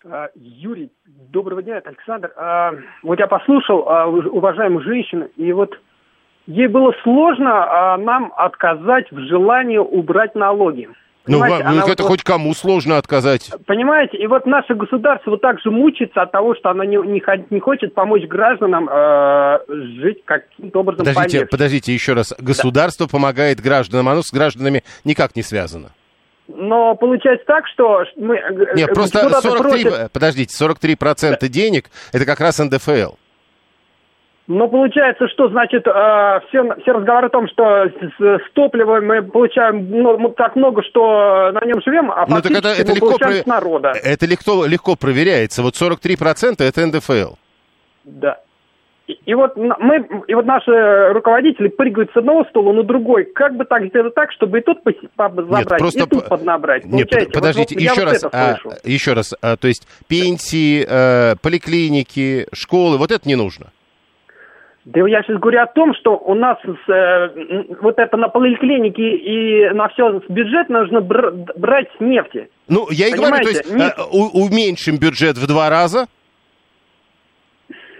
А, 0.10 0.29
Юрий, 0.36 0.91
доброго 1.05 1.62
дня, 1.62 1.77
это 1.77 1.89
Александр. 1.89 2.31
А, 2.36 2.74
вот 3.03 3.20
я 3.20 3.27
послушал 3.27 3.88
а, 3.88 4.08
уважаемую 4.08 4.84
женщину, 4.84 5.29
и 5.36 5.51
вот 5.53 5.79
ей 6.48 6.67
было 6.67 6.93
сложно 7.03 7.98
нам 7.98 8.34
отказать 8.36 9.12
в 9.12 9.20
желании 9.27 9.77
убрать 9.77 10.34
налоги. 10.34 10.89
Ну, 11.27 11.39
вам, 11.39 11.75
ну 11.75 11.87
это 11.87 12.01
вот, 12.03 12.09
хоть 12.09 12.23
кому 12.23 12.53
сложно 12.53 12.97
отказать. 12.97 13.51
Понимаете, 13.67 14.17
и 14.17 14.25
вот 14.25 14.47
наше 14.47 14.73
государство 14.73 15.31
вот 15.31 15.41
так 15.41 15.59
же 15.61 15.69
мучится 15.69 16.23
от 16.23 16.31
того, 16.31 16.55
что 16.55 16.71
оно 16.71 16.83
не, 16.83 16.97
не, 16.97 17.21
не 17.49 17.59
хочет 17.59 17.93
помочь 17.93 18.23
гражданам 18.27 18.89
э, 18.91 19.59
жить 19.67 20.23
каким-то 20.25 20.79
образом 20.79 21.05
Подождите, 21.05 21.37
полегче. 21.37 21.51
подождите, 21.51 21.93
еще 21.93 22.13
раз. 22.13 22.33
Государство 22.39 23.05
да. 23.05 23.11
помогает 23.11 23.61
гражданам, 23.61 24.09
оно 24.09 24.23
с 24.23 24.31
гражданами 24.31 24.83
никак 25.03 25.35
не 25.35 25.43
связано. 25.43 25.91
Но 26.47 26.95
получается 26.95 27.45
так, 27.45 27.67
что 27.67 28.03
мы... 28.17 28.37
Э, 28.37 28.75
Нет, 28.75 28.93
просто 28.93 29.29
43, 29.29 29.83
просят... 29.83 30.11
подождите, 30.11 30.65
43% 30.65 31.37
да. 31.39 31.47
денег 31.47 31.89
это 32.11 32.25
как 32.25 32.39
раз 32.39 32.57
НДФЛ. 32.57 33.13
Но 34.48 34.67
получается, 34.67 35.27
что 35.29 35.50
значит 35.50 35.86
э, 35.88 36.39
все, 36.50 36.75
все 36.81 36.91
разговоры 36.91 37.27
о 37.27 37.29
том, 37.29 37.48
что 37.48 37.86
с, 37.86 38.19
с 38.19 38.51
топливом 38.53 39.05
мы 39.05 39.21
получаем 39.21 39.89
ну, 39.89 40.29
так 40.29 40.55
много, 40.55 40.83
что 40.83 41.51
на 41.51 41.65
нем 41.65 41.81
живем, 41.86 42.12
а 42.12 42.25
ну, 42.27 42.41
так 42.41 42.51
это, 42.51 42.69
это 42.69 42.89
мы 42.89 42.95
легко 42.95 43.07
получаем 43.07 43.33
про... 43.33 43.43
с 43.43 43.45
народа. 43.45 43.93
Это 44.03 44.25
легко, 44.25 44.65
легко 44.65 44.95
проверяется. 44.95 45.62
Вот 45.62 45.75
43% 45.75 46.55
это 46.60 46.86
НДФЛ. 46.86 47.36
Да. 48.03 48.39
И, 49.07 49.13
и 49.25 49.33
вот 49.36 49.55
мы, 49.57 50.07
и 50.27 50.33
вот 50.33 50.45
наши 50.45 51.13
руководители 51.13 51.67
прыгают 51.67 52.12
с 52.12 52.17
одного 52.17 52.43
стула 52.45 52.74
на 52.74 52.83
другой. 52.83 53.25
Как 53.25 53.55
бы 53.55 53.65
так 53.65 53.86
сделать 53.88 54.15
так, 54.15 54.31
чтобы 54.31 54.60
и 54.60 54.62
тут 54.62 54.79
забрать, 55.15 55.50
Нет, 55.50 55.67
просто... 55.77 56.03
и 56.03 56.07
тут 56.07 56.27
поднабрать? 56.27 56.86
Нет, 56.86 57.10
подождите, 57.31 57.75
вот, 57.75 57.81
еще, 57.81 58.03
раз, 58.03 58.25
а, 58.31 58.57
еще 58.83 59.13
раз. 59.13 59.33
А, 59.41 59.55
то 59.55 59.67
есть 59.67 59.88
пенсии, 60.07 60.86
а, 60.88 61.36
поликлиники, 61.41 62.48
школы, 62.53 62.98
вот 62.98 63.12
это 63.12 63.27
не 63.27 63.36
нужно? 63.36 63.67
Да 64.85 65.07
я 65.07 65.21
сейчас 65.21 65.38
говорю 65.39 65.61
о 65.61 65.67
том, 65.67 65.93
что 65.93 66.17
у 66.17 66.33
нас 66.33 66.57
э, 66.65 67.73
вот 67.81 68.00
это 68.00 68.17
на 68.17 68.29
поликлинике 68.29 69.15
и 69.15 69.69
на 69.69 69.89
все 69.89 70.21
бюджет 70.27 70.69
нужно 70.69 71.01
бр- 71.01 71.31
брать 71.55 71.88
с 71.97 72.01
нефти. 72.01 72.50
Ну, 72.67 72.88
я 72.89 73.07
и 73.07 73.11
Понимаете? 73.11 73.61
говорю, 73.61 73.77
то 73.77 73.83
есть 73.85 73.95
э, 73.95 74.01
уменьшим 74.33 74.97
бюджет 74.97 75.38
в 75.38 75.45
два 75.47 75.69
раза, 75.69 76.07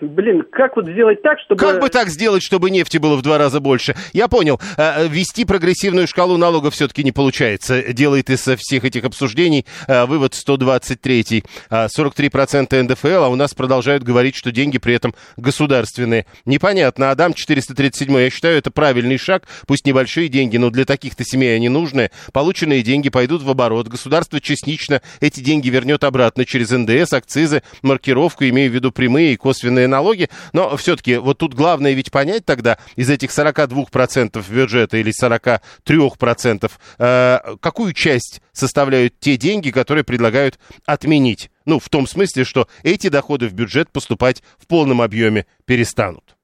блин, 0.02 0.44
как 0.52 0.76
вот 0.76 0.88
сделать 0.88 1.22
так, 1.22 1.40
чтобы... 1.40 1.60
Как 1.60 1.80
бы 1.80 1.90
так 1.90 2.10
сделать, 2.10 2.44
чтобы 2.44 2.70
нефти 2.70 2.98
было 2.98 3.16
в 3.16 3.22
два 3.22 3.38
раза 3.38 3.60
больше? 3.60 3.96
Я 4.14 4.28
понял, 4.28 4.60
э, 4.78 5.08
ввести 5.08 5.46
прогрессивную 5.46 6.08
шкалу 6.08 6.38
налогов 6.38 6.74
все-таки 6.74 7.04
не 7.04 7.12
получается. 7.12 7.94
Делает 7.94 8.30
из 8.30 8.42
всех 8.42 8.86
этих 8.86 9.06
обсуждений 9.06 9.66
э, 9.88 10.06
вывод 10.06 10.34
123. 10.34 11.44
43% 11.70 12.84
НДФЛ, 12.84 13.24
а 13.24 13.30
у 13.30 13.36
нас 13.36 13.54
продолжают 13.54 14.04
говорить, 14.04 14.36
что 14.36 14.52
деньги 14.52 14.78
при 14.78 14.94
этом 14.96 15.14
государственные. 15.38 16.26
Непонятно. 16.46 17.12
Адам 17.12 17.34
437, 17.34 18.18
я 18.18 18.30
считаю, 18.30 18.58
это 18.58 18.72
правильный 18.72 19.18
шаг. 19.18 19.44
Пусть 19.68 19.86
небольшие 19.86 20.28
деньги, 20.28 20.58
но 20.58 20.70
для 20.70 20.86
таких-то 20.86 21.24
семей 21.24 21.56
они 21.56 21.70
нужны. 21.70 22.10
Полученные 22.34 22.82
деньги 22.82 23.10
пойдут 23.10 23.44
в 23.44 23.50
оборот. 23.50 23.88
Государство 23.88 24.40
частично 24.40 25.02
эти 25.20 25.42
деньги 25.42 25.70
вернет 25.70 26.04
обратно 26.04 26.46
через 26.46 26.72
ндс, 26.72 27.14
акцизы, 27.14 27.64
маркировку, 27.82 28.46
имею 28.46 28.72
в 28.72 28.74
виду 28.74 28.92
прямые 28.92 29.34
и 29.34 29.38
косвенные 29.38 29.88
налоги, 29.92 30.30
но 30.54 30.76
все-таки 30.78 31.18
вот 31.18 31.38
тут 31.38 31.54
главное 31.54 31.94
ведь 31.94 32.10
понять 32.10 32.46
тогда 32.46 32.80
из 32.96 33.10
этих 33.10 33.30
42% 33.30 34.44
бюджета 34.50 34.98
или 34.98 35.12
43%, 35.12 36.72
э, 36.98 37.40
какую 37.60 37.94
часть 37.94 38.42
составляют 38.54 39.20
те 39.20 39.38
деньги, 39.38 39.70
которые 39.70 40.04
предлагают 40.04 40.58
отменить. 40.86 41.52
Ну, 41.66 41.80
в 41.80 41.90
том 41.90 42.08
смысле, 42.08 42.44
что 42.44 42.68
эти 42.82 43.10
доходы 43.10 43.48
в 43.48 43.54
бюджет 43.54 43.92
поступать 43.92 44.42
в 44.58 44.66
полном 44.66 45.02
объеме 45.02 45.46
перестанут. 45.66 46.36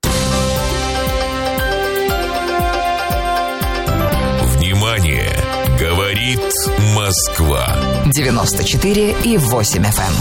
Внимание! 4.43 5.33
Говорит 5.79 6.41
Москва. 6.95 7.77
94 8.11 9.15
и 9.23 9.37
8 9.37 9.83
FM. 9.83 9.85
Эм. 9.85 10.13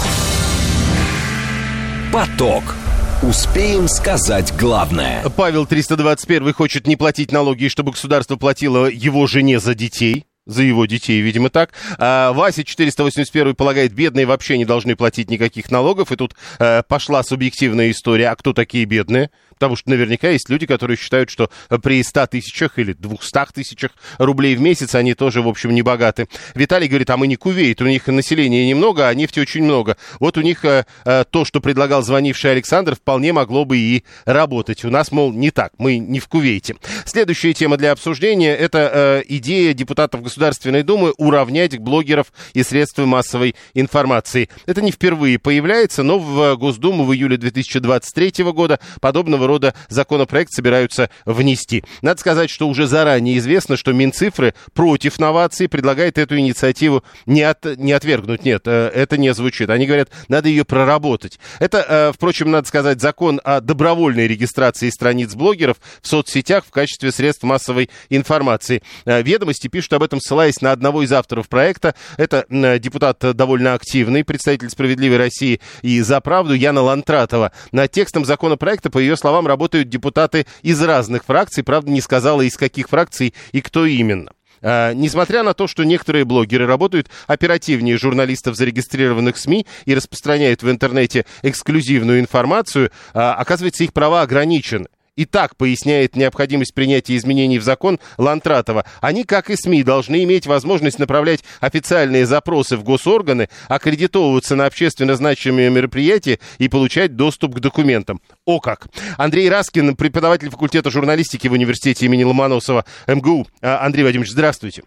Поток. 2.12 2.76
Успеем 3.22 3.88
сказать 3.88 4.52
главное. 4.58 5.22
Павел 5.36 5.64
321 5.64 6.52
хочет 6.52 6.86
не 6.86 6.96
платить 6.96 7.32
налоги, 7.32 7.68
чтобы 7.68 7.92
государство 7.92 8.36
платило 8.36 8.90
его 8.90 9.26
жене 9.26 9.58
за 9.58 9.74
детей 9.74 10.26
за 10.44 10.62
его 10.62 10.86
детей, 10.86 11.20
видимо, 11.22 11.50
так. 11.50 11.72
А 11.98 12.32
Вася 12.32 12.62
481 12.62 13.56
полагает, 13.56 13.92
бедные 13.92 14.26
вообще 14.26 14.56
не 14.56 14.64
должны 14.64 14.94
платить 14.94 15.28
никаких 15.28 15.72
налогов. 15.72 16.12
И 16.12 16.16
тут 16.16 16.36
э, 16.60 16.84
пошла 16.84 17.24
субъективная 17.24 17.90
история. 17.90 18.28
А 18.28 18.36
кто 18.36 18.52
такие 18.52 18.84
бедные? 18.84 19.30
Потому 19.58 19.76
что 19.76 19.90
наверняка 19.90 20.28
есть 20.28 20.48
люди, 20.48 20.66
которые 20.66 20.96
считают, 20.96 21.30
что 21.30 21.50
при 21.82 22.02
100 22.02 22.26
тысячах 22.26 22.78
или 22.78 22.92
200 22.92 23.52
тысячах 23.54 23.92
рублей 24.18 24.54
в 24.54 24.60
месяц 24.60 24.94
они 24.94 25.14
тоже, 25.14 25.42
в 25.42 25.48
общем, 25.48 25.74
не 25.74 25.82
богаты. 25.82 26.28
Виталий 26.54 26.88
говорит, 26.88 27.10
а 27.10 27.16
мы 27.16 27.26
не 27.26 27.36
Кувейт, 27.36 27.80
у 27.80 27.86
них 27.86 28.06
населения 28.06 28.68
немного, 28.68 29.08
а 29.08 29.14
нефти 29.14 29.40
очень 29.40 29.64
много. 29.64 29.96
Вот 30.20 30.36
у 30.36 30.42
них 30.42 30.64
э, 30.64 30.84
э, 31.04 31.24
то, 31.30 31.44
что 31.44 31.60
предлагал 31.60 32.02
звонивший 32.02 32.52
Александр, 32.52 32.96
вполне 32.96 33.32
могло 33.32 33.64
бы 33.64 33.78
и 33.78 34.04
работать. 34.24 34.84
У 34.84 34.90
нас, 34.90 35.10
мол, 35.12 35.32
не 35.32 35.50
так, 35.50 35.72
мы 35.78 35.98
не 35.98 36.20
в 36.20 36.28
Кувейте. 36.28 36.76
Следующая 37.04 37.54
тема 37.54 37.76
для 37.76 37.92
обсуждения– 37.92 38.54
это 38.56 38.90
э, 38.92 39.22
идея 39.28 39.72
депутатов 39.72 40.22
Государственной 40.22 40.82
Думы 40.82 41.12
уравнять 41.16 41.78
блогеров 41.78 42.32
и 42.52 42.62
средства 42.62 43.06
массовой 43.06 43.54
информации. 43.74 44.48
Это 44.66 44.82
не 44.82 44.90
впервые 44.90 45.38
появляется, 45.38 46.02
но 46.02 46.18
в 46.18 46.56
Госдуму 46.56 47.04
в 47.04 47.14
июле 47.14 47.36
2023 47.36 48.44
года 48.44 48.80
подобного 49.00 49.45
рода 49.46 49.74
законопроект 49.88 50.52
собираются 50.52 51.10
внести. 51.24 51.84
Надо 52.02 52.20
сказать, 52.20 52.50
что 52.50 52.68
уже 52.68 52.86
заранее 52.86 53.38
известно, 53.38 53.76
что 53.76 53.92
Минцифры 53.92 54.54
против 54.74 55.18
новаций 55.18 55.68
предлагает 55.68 56.18
эту 56.18 56.38
инициативу 56.38 57.04
не, 57.26 57.42
от, 57.42 57.64
не 57.76 57.92
отвергнуть. 57.92 58.44
Нет, 58.44 58.62
э, 58.66 58.90
это 58.94 59.16
не 59.18 59.32
звучит. 59.34 59.70
Они 59.70 59.86
говорят, 59.86 60.10
надо 60.28 60.48
ее 60.48 60.64
проработать. 60.64 61.38
Это, 61.58 61.84
э, 61.88 62.12
впрочем, 62.14 62.50
надо 62.50 62.66
сказать, 62.66 63.00
закон 63.00 63.40
о 63.44 63.60
добровольной 63.60 64.26
регистрации 64.26 64.90
страниц 64.90 65.34
блогеров 65.34 65.76
в 66.00 66.08
соцсетях 66.08 66.64
в 66.64 66.70
качестве 66.70 67.12
средств 67.12 67.42
массовой 67.42 67.90
информации. 68.08 68.82
Э, 69.04 69.22
ведомости 69.22 69.68
пишут 69.68 69.92
об 69.92 70.02
этом, 70.02 70.20
ссылаясь 70.20 70.60
на 70.60 70.72
одного 70.72 71.02
из 71.02 71.12
авторов 71.12 71.48
проекта. 71.48 71.94
Это 72.16 72.46
депутат 72.78 73.18
довольно 73.18 73.74
активный, 73.74 74.24
представитель 74.24 74.70
«Справедливой 74.70 75.18
России» 75.18 75.60
и 75.82 76.00
«За 76.00 76.20
правду» 76.20 76.54
Яна 76.54 76.80
Лантратова. 76.80 77.52
Над 77.72 77.90
текстом 77.90 78.24
законопроекта, 78.24 78.90
по 78.90 78.98
ее 78.98 79.16
словам, 79.16 79.35
работают 79.44 79.88
депутаты 79.88 80.46
из 80.62 80.80
разных 80.80 81.24
фракций. 81.24 81.64
Правда, 81.64 81.90
не 81.90 82.00
сказала, 82.00 82.42
из 82.42 82.56
каких 82.56 82.88
фракций 82.88 83.34
и 83.50 83.60
кто 83.60 83.84
именно. 83.84 84.30
А, 84.62 84.92
несмотря 84.92 85.42
на 85.42 85.52
то, 85.52 85.66
что 85.66 85.84
некоторые 85.84 86.24
блогеры 86.24 86.66
работают 86.66 87.08
оперативнее 87.26 87.98
журналистов, 87.98 88.56
зарегистрированных 88.56 89.36
СМИ 89.36 89.66
и 89.84 89.94
распространяют 89.94 90.62
в 90.62 90.70
интернете 90.70 91.26
эксклюзивную 91.42 92.20
информацию, 92.20 92.90
а, 93.12 93.34
оказывается, 93.34 93.84
их 93.84 93.92
права 93.92 94.22
ограничены 94.22 94.86
и 95.16 95.24
так 95.24 95.56
поясняет 95.56 96.14
необходимость 96.14 96.74
принятия 96.74 97.16
изменений 97.16 97.58
в 97.58 97.62
закон 97.62 97.98
Лантратова. 98.18 98.84
Они, 99.00 99.24
как 99.24 99.50
и 99.50 99.56
СМИ, 99.56 99.82
должны 99.82 100.22
иметь 100.24 100.46
возможность 100.46 100.98
направлять 100.98 101.42
официальные 101.60 102.26
запросы 102.26 102.76
в 102.76 102.84
госорганы, 102.84 103.48
аккредитовываться 103.68 104.54
на 104.56 104.66
общественно 104.66 105.16
значимые 105.16 105.70
мероприятия 105.70 106.38
и 106.58 106.68
получать 106.68 107.16
доступ 107.16 107.54
к 107.54 107.60
документам. 107.60 108.20
О 108.44 108.60
как! 108.60 108.88
Андрей 109.16 109.48
Раскин, 109.48 109.96
преподаватель 109.96 110.50
факультета 110.50 110.90
журналистики 110.90 111.48
в 111.48 111.52
университете 111.52 112.06
имени 112.06 112.24
Ломоносова 112.24 112.84
МГУ. 113.06 113.46
А, 113.62 113.84
Андрей 113.84 114.04
Вадимович, 114.04 114.30
здравствуйте. 114.30 114.82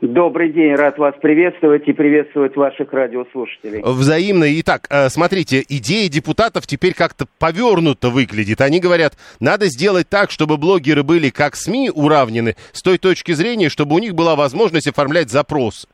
Добрый 0.00 0.50
день, 0.50 0.76
рад 0.76 0.96
вас 0.96 1.16
приветствовать 1.20 1.88
и 1.88 1.92
приветствовать 1.92 2.54
ваших 2.54 2.92
радиослушателей. 2.92 3.82
Взаимно. 3.82 4.44
Итак, 4.60 4.86
э, 4.90 5.08
смотрите, 5.08 5.64
идея 5.68 6.08
депутатов 6.08 6.68
теперь 6.68 6.94
как-то 6.94 7.24
повернуто 7.40 8.08
выглядит. 8.08 8.60
Они 8.60 8.78
говорят, 8.78 9.14
надо 9.40 9.66
сделать 9.66 10.08
так, 10.08 10.30
чтобы 10.30 10.56
блогеры 10.56 11.02
были 11.02 11.30
как 11.30 11.56
СМИ 11.56 11.90
уравнены 11.92 12.54
с 12.70 12.80
той 12.80 12.98
точки 12.98 13.32
зрения, 13.32 13.68
чтобы 13.68 13.96
у 13.96 13.98
них 13.98 14.14
была 14.14 14.36
возможность 14.36 14.86
оформлять 14.86 15.30
запрос. 15.30 15.88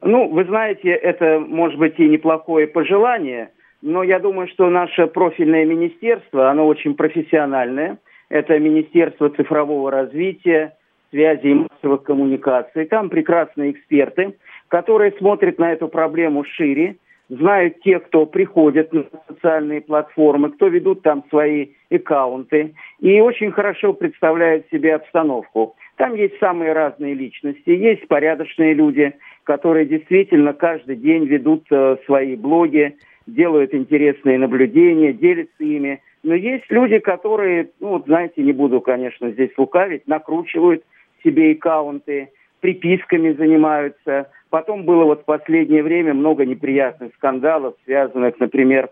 Ну, 0.00 0.28
вы 0.28 0.44
знаете, 0.44 0.90
это 0.90 1.40
может 1.40 1.80
быть 1.80 1.98
и 1.98 2.08
неплохое 2.08 2.68
пожелание, 2.68 3.50
но 3.82 4.04
я 4.04 4.20
думаю, 4.20 4.46
что 4.46 4.70
наше 4.70 5.08
профильное 5.08 5.64
министерство, 5.64 6.50
оно 6.50 6.68
очень 6.68 6.94
профессиональное. 6.94 7.98
Это 8.28 8.56
Министерство 8.60 9.28
цифрового 9.28 9.90
развития, 9.90 10.74
связи 11.12 11.46
и 11.46 11.54
массовых 11.54 12.02
коммуникаций. 12.02 12.86
Там 12.86 13.10
прекрасные 13.10 13.72
эксперты, 13.72 14.34
которые 14.68 15.12
смотрят 15.12 15.58
на 15.58 15.72
эту 15.72 15.86
проблему 15.86 16.44
шире, 16.44 16.96
знают 17.28 17.80
те, 17.82 18.00
кто 18.00 18.26
приходит 18.26 18.92
на 18.92 19.04
социальные 19.28 19.82
платформы, 19.82 20.50
кто 20.50 20.66
ведут 20.68 21.02
там 21.02 21.24
свои 21.30 21.68
аккаунты 21.90 22.74
и 23.00 23.20
очень 23.20 23.52
хорошо 23.52 23.92
представляют 23.92 24.66
себе 24.70 24.94
обстановку. 24.94 25.76
Там 25.96 26.14
есть 26.14 26.38
самые 26.38 26.72
разные 26.72 27.14
личности, 27.14 27.70
есть 27.70 28.08
порядочные 28.08 28.74
люди, 28.74 29.14
которые 29.44 29.86
действительно 29.86 30.52
каждый 30.52 30.96
день 30.96 31.24
ведут 31.26 31.64
э, 31.70 31.96
свои 32.06 32.36
блоги, 32.36 32.96
делают 33.26 33.74
интересные 33.74 34.38
наблюдения, 34.38 35.12
делятся 35.12 35.62
ими. 35.62 36.02
Но 36.22 36.34
есть 36.34 36.70
люди, 36.70 36.98
которые, 36.98 37.70
ну 37.80 38.02
знаете, 38.06 38.42
не 38.42 38.52
буду, 38.52 38.80
конечно, 38.80 39.30
здесь 39.30 39.50
лукавить, 39.56 40.06
накручивают 40.06 40.84
себе 41.22 41.52
аккаунты, 41.52 42.30
приписками 42.60 43.32
занимаются. 43.32 44.30
Потом 44.50 44.84
было 44.84 45.04
вот 45.04 45.22
в 45.22 45.24
последнее 45.24 45.82
время 45.82 46.14
много 46.14 46.44
неприятных 46.44 47.14
скандалов, 47.14 47.74
связанных, 47.84 48.38
например, 48.38 48.90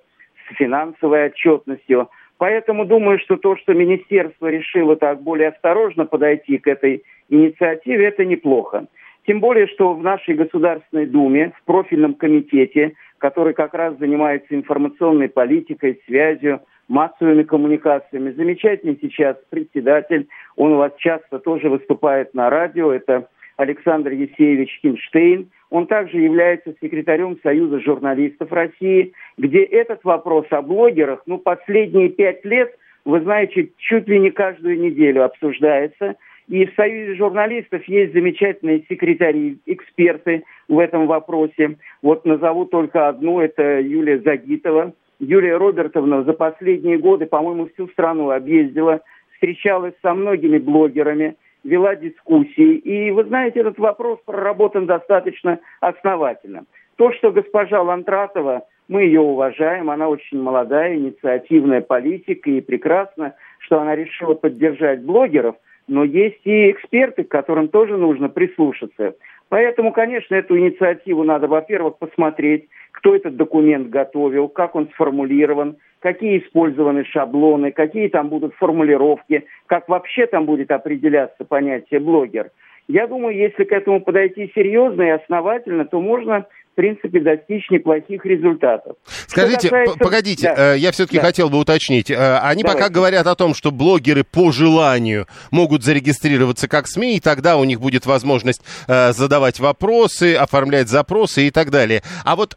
с 0.49 0.57
финансовой 0.57 1.27
отчетностью. 1.27 2.09
Поэтому 2.39 2.87
думаю, 2.87 3.19
что 3.19 3.37
то, 3.37 3.57
что 3.57 3.75
министерство 3.75 4.47
решило 4.47 4.97
так 4.97 5.23
более 5.23 5.49
осторожно 5.49 6.07
подойти 6.07 6.59
к 6.59 6.67
этой 6.67 7.05
инициативе, 7.29 8.07
это 8.07 8.25
неплохо. 8.25 8.87
Тем 9.27 9.41
более, 9.41 9.67
что 9.67 9.93
в 9.93 10.03
нашей 10.03 10.35
Государственной 10.35 11.07
Думе, 11.07 11.53
в 11.61 11.65
профильном 11.65 12.15
комитете, 12.15 12.95
который 13.19 13.53
как 13.53 13.75
раз 13.75 13.97
занимается 13.99 14.55
информационной 14.55 15.29
политикой, 15.29 16.01
связью, 16.07 16.61
массовыми 16.91 17.45
коммуникациями. 17.45 18.33
Замечательный 18.33 18.99
сейчас 19.01 19.37
председатель, 19.49 20.27
он 20.57 20.73
у 20.73 20.77
вас 20.79 20.93
часто 20.99 21.39
тоже 21.39 21.71
выступает 21.71 22.35
на 22.35 22.51
радио, 22.51 22.93
это 22.93 23.29
Александр 23.57 24.11
Есеевич 24.11 24.81
Хинштейн. 24.83 25.51
Он 25.71 25.87
также 25.87 26.19
является 26.19 26.75
секретарем 26.83 27.39
Союза 27.45 27.79
журналистов 27.79 28.51
России, 28.51 29.13
где 29.39 29.63
этот 29.63 30.03
вопрос 30.03 30.47
о 30.51 30.63
блогерах, 30.63 31.23
ну, 31.27 31.39
последние 31.39 32.09
пять 32.09 32.45
лет, 32.45 32.77
вы 33.05 33.21
знаете, 33.21 33.71
чуть 33.79 34.09
ли 34.09 34.19
не 34.19 34.33
каждую 34.33 34.81
неделю 34.81 35.25
обсуждается. 35.25 36.17
И 36.49 36.67
в 36.67 36.75
Союзе 36.75 37.15
журналистов 37.15 37.85
есть 37.85 38.13
замечательные 38.13 38.85
секретари, 38.89 39.59
эксперты 39.67 40.43
в 40.69 40.81
этом 40.81 41.07
вопросе. 41.07 41.77
Вот 42.03 42.25
назову 42.25 42.65
только 42.65 43.09
одну, 43.09 43.39
это 43.39 43.79
Юлия 43.79 44.19
Загитова, 44.19 44.93
Юлия 45.21 45.59
Робертовна 45.59 46.25
за 46.25 46.33
последние 46.33 46.99
годы, 46.99 47.27
по-моему, 47.27 47.69
всю 47.69 47.89
страну 47.89 48.31
объездила, 48.31 49.03
встречалась 49.35 49.95
со 50.03 50.15
многими 50.15 50.59
блогерами, 50.59 51.37
вела 51.63 51.95
дискуссии. 51.95 52.77
И, 52.77 53.11
вы 53.11 53.25
знаете, 53.25 53.61
этот 53.61 53.79
вопрос 53.79 54.19
проработан 54.25 54.87
достаточно 54.87 55.61
основательно. 55.81 56.65
То, 56.97 57.13
что 57.13 57.33
госпожа 57.33 57.83
Лантратова, 57.83 58.65
мы 58.89 59.03
ее 59.03 59.21
уважаем, 59.21 59.91
она 59.91 60.09
очень 60.09 60.41
молодая, 60.41 60.97
инициативная 60.97 61.83
политика, 61.83 62.51
и 62.51 62.63
прекрасно, 62.63 63.35
что 63.59 63.79
она 63.79 63.95
решила 63.95 64.35
поддержать 64.35 65.03
блогеров, 65.03 65.55
но 65.87 66.03
есть 66.03 66.41
и 66.45 66.71
эксперты, 66.71 67.25
к 67.25 67.29
которым 67.29 67.69
тоже 67.69 67.97
нужно 67.97 68.29
прислушаться. 68.29 69.15
Поэтому, 69.51 69.93
конечно, 69.93 70.37
эту 70.37 70.57
инициативу 70.57 71.25
надо, 71.25 71.49
во-первых, 71.49 71.99
посмотреть, 71.99 72.69
кто 72.93 73.17
этот 73.17 73.37
документ 73.37 73.91
готовил, 73.91 74.49
как 74.49 74.77
он 74.77 74.89
сформулирован, 74.95 75.77
какие 75.99 76.39
использованы 76.39 77.05
шаблоны, 77.05 77.73
какие 77.73 78.09
там 78.09 78.29
будут 78.29 78.55
формулировки, 78.55 79.45
как 79.67 79.89
вообще 79.89 80.27
там 80.27 80.47
будет 80.47 80.71
определяться 80.71 81.45
понятие 81.45 81.99
блогер. 81.99 82.51
Я 82.87 83.09
думаю, 83.09 83.37
если 83.37 83.65
к 83.65 83.73
этому 83.73 84.01
подойти 84.01 84.53
серьезно 84.55 85.03
и 85.03 85.11
основательно, 85.11 85.85
то 85.85 86.01
можно 86.01 86.47
принципе, 86.81 87.21
достичь 87.21 87.69
неплохих 87.71 88.25
результатов. 88.25 88.97
Скажите, 89.27 89.69
касается... 89.69 89.99
погодите, 89.99 90.55
да. 90.57 90.75
Э, 90.75 90.79
я 90.79 90.93
все-таки 90.93 91.19
да. 91.19 91.25
хотел 91.25 91.51
бы 91.51 91.59
уточнить. 91.59 92.11
Э, 92.11 92.39
они 92.39 92.63
Давайте. 92.63 92.83
пока 92.83 92.89
говорят 92.89 93.27
о 93.27 93.35
том, 93.35 93.55
что 93.55 93.71
блогеры 93.71 94.25
по 94.25 94.51
желанию 94.51 95.27
могут 95.51 95.85
зарегистрироваться 95.85 96.69
как 96.69 96.89
СМИ, 96.89 97.19
и 97.19 97.21
тогда 97.21 97.59
у 97.59 97.65
них 97.65 97.81
будет 97.81 98.07
возможность 98.07 98.63
э, 98.89 99.13
задавать 99.13 99.61
вопросы, 99.61 100.35
оформлять 100.35 100.89
запросы 100.89 101.49
и 101.49 101.51
так 101.51 101.71
далее. 101.71 102.03
А 102.25 102.35
вот 102.35 102.57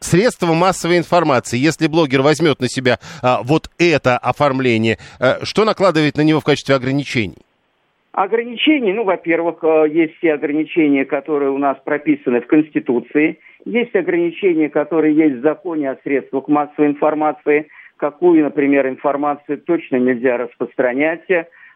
средства 0.00 0.52
массовой 0.52 0.98
информации, 0.98 1.58
если 1.58 1.88
блогер 1.88 2.22
возьмет 2.22 2.60
на 2.60 2.68
себя 2.68 2.98
вот 3.42 3.70
это 3.78 4.18
оформление, 4.18 4.98
что 5.42 5.64
накладывает 5.64 6.16
на 6.16 6.22
него 6.22 6.40
в 6.40 6.44
качестве 6.44 6.74
ограничений? 6.74 7.38
Ограничений, 8.12 8.92
ну, 8.92 9.04
во-первых, 9.04 9.64
э, 9.64 9.88
есть 9.90 10.16
все 10.18 10.34
ограничения, 10.34 11.06
которые 11.06 11.50
у 11.50 11.56
нас 11.56 11.78
прописаны 11.82 12.42
в 12.42 12.46
Конституции, 12.46 13.38
есть 13.64 13.96
ограничения, 13.96 14.68
которые 14.68 15.16
есть 15.16 15.36
в 15.36 15.42
законе 15.42 15.90
о 15.90 15.98
средствах 16.02 16.46
массовой 16.46 16.88
информации, 16.88 17.68
какую, 17.96 18.44
например, 18.44 18.86
информацию 18.86 19.58
точно 19.58 19.96
нельзя 19.96 20.36
распространять, 20.36 21.24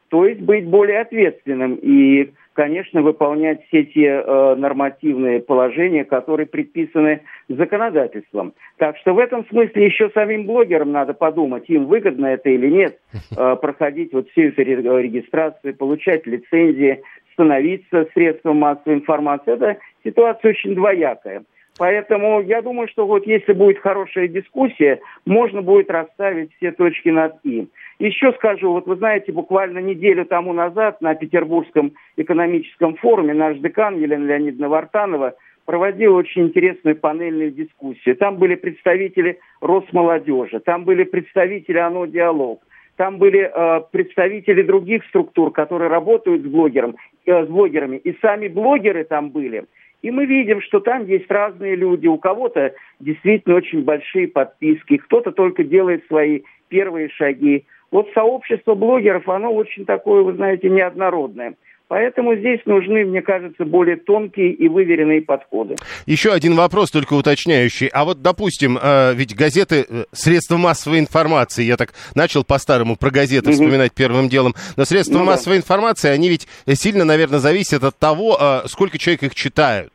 то 0.09 0.27
есть 0.27 0.41
быть 0.41 0.67
более 0.67 1.01
ответственным 1.01 1.75
и 1.77 2.33
конечно, 2.57 3.03
выполнять 3.03 3.65
все 3.67 3.85
те 3.85 4.07
э, 4.07 4.55
нормативные 4.57 5.41
положения, 5.41 6.05
которые 6.05 6.47
предписаны 6.47 7.21
законодательством. 7.49 8.55
Так 8.79 8.97
что 8.97 9.13
в 9.13 9.19
этом 9.19 9.47
смысле 9.49 9.85
еще 9.85 10.11
самим 10.11 10.47
блогерам 10.47 10.91
надо 10.91 11.13
подумать, 11.13 11.69
им 11.69 11.85
выгодно 11.85 12.27
это 12.27 12.49
или 12.49 12.69
нет, 12.69 12.99
э, 13.37 13.57
проходить 13.57 14.13
вот 14.13 14.31
всю 14.31 14.49
эту 14.49 14.63
регистрацию, 14.63 15.77
получать 15.77 16.27
лицензии, 16.27 17.03
становиться 17.35 18.09
средством 18.15 18.57
массовой 18.57 18.95
информации. 18.95 19.53
Это 19.53 19.77
ситуация 20.03 20.53
очень 20.53 20.75
двоякая. 20.75 21.45
Поэтому 21.79 22.41
я 22.41 22.63
думаю, 22.63 22.89
что 22.89 23.07
вот 23.07 23.27
если 23.27 23.53
будет 23.53 23.79
хорошая 23.79 24.29
дискуссия, 24.29 25.01
можно 25.27 25.61
будет 25.61 25.91
расставить 25.91 26.55
все 26.57 26.73
точки 26.73 27.11
над 27.11 27.35
«и». 27.45 27.69
Еще 27.99 28.33
скажу, 28.33 28.73
вот 28.73 28.87
вы 28.87 28.97
знаете, 28.97 29.33
буквально 29.33 29.79
неделю 29.79 30.25
тому 30.27 30.53
назад 30.53 31.01
на 31.01 31.15
Петербургском 31.15 31.93
экономическом 32.17 32.97
форуме 32.97 33.35
наш 33.35 33.59
декан 33.59 33.99
Елена 33.99 34.25
Леонидовна 34.25 34.69
Вартанова 34.69 35.35
проводила 35.65 36.17
очень 36.17 36.47
интересную 36.47 36.97
панельную 36.97 37.51
дискуссию. 37.51 38.17
Там 38.17 38.37
были 38.37 38.55
представители 38.55 39.39
Росмолодежи, 39.61 40.61
там 40.61 40.85
были 40.85 41.05
представители 41.05 41.79
ОНО 41.79 42.07
«Диалог», 42.07 42.63
там 42.97 43.19
были 43.19 43.51
э, 43.53 43.81
представители 43.91 44.63
других 44.63 45.05
структур, 45.07 45.53
которые 45.53 45.91
работают 45.91 46.43
с, 46.43 46.47
блогером, 46.47 46.97
э, 47.27 47.45
с 47.45 47.49
блогерами, 47.49 47.99
и 47.99 48.17
сами 48.21 48.49
блогеры 48.49 49.05
там 49.05 49.31
были. 49.31 49.67
И 50.07 50.11
мы 50.13 50.25
видим, 50.25 50.63
что 50.63 50.79
там 50.79 51.05
есть 51.07 51.29
разные 51.29 51.75
люди. 51.75 52.07
У 52.07 52.17
кого-то 52.17 52.73
действительно 53.01 53.57
очень 53.57 53.83
большие 53.83 54.29
подписки, 54.29 54.99
кто-то 54.99 55.33
только 55.33 55.65
делает 55.65 56.07
свои 56.07 56.43
первые 56.69 57.09
шаги. 57.09 57.65
Вот 57.91 58.09
сообщество 58.15 58.77
блогеров, 58.77 59.29
оно 59.29 59.53
очень 59.53 59.85
такое, 59.85 60.23
вы 60.23 60.35
знаете, 60.35 60.71
неоднородное. 60.71 61.55
Поэтому 61.89 62.35
здесь 62.35 62.61
нужны, 62.67 63.05
мне 63.05 63.23
кажется, 63.23 63.65
более 63.65 63.97
тонкие 63.97 64.53
и 64.53 64.69
выверенные 64.69 65.23
подходы. 65.23 65.77
Еще 66.05 66.33
один 66.33 66.57
вопрос, 66.57 66.91
только 66.91 67.15
уточняющий. 67.15 67.87
А 67.87 68.05
вот, 68.05 68.23
допустим, 68.23 68.77
э, 68.81 69.15
ведь 69.15 69.37
газеты, 69.37 69.87
э, 69.89 70.05
средства 70.11 70.57
массовой 70.57 70.99
информации, 70.99 71.63
я 71.63 71.77
так 71.77 71.95
начал 72.17 72.43
по-старому 72.43 72.97
про 72.97 73.11
газеты 73.11 73.51
угу. 73.51 73.53
вспоминать 73.53 73.93
первым 73.93 74.29
делом, 74.29 74.57
но 74.77 74.85
средства 74.85 75.19
ну, 75.19 75.25
массовой 75.25 75.59
да. 75.59 75.61
информации, 75.61 76.11
они 76.11 76.29
ведь 76.29 76.49
сильно, 76.75 77.05
наверное, 77.05 77.39
зависят 77.39 77.85
от 77.85 77.97
того, 77.97 78.37
э, 78.41 78.63
сколько 78.67 78.99
человек 78.99 79.23
их 79.23 79.35
читают. 79.37 79.93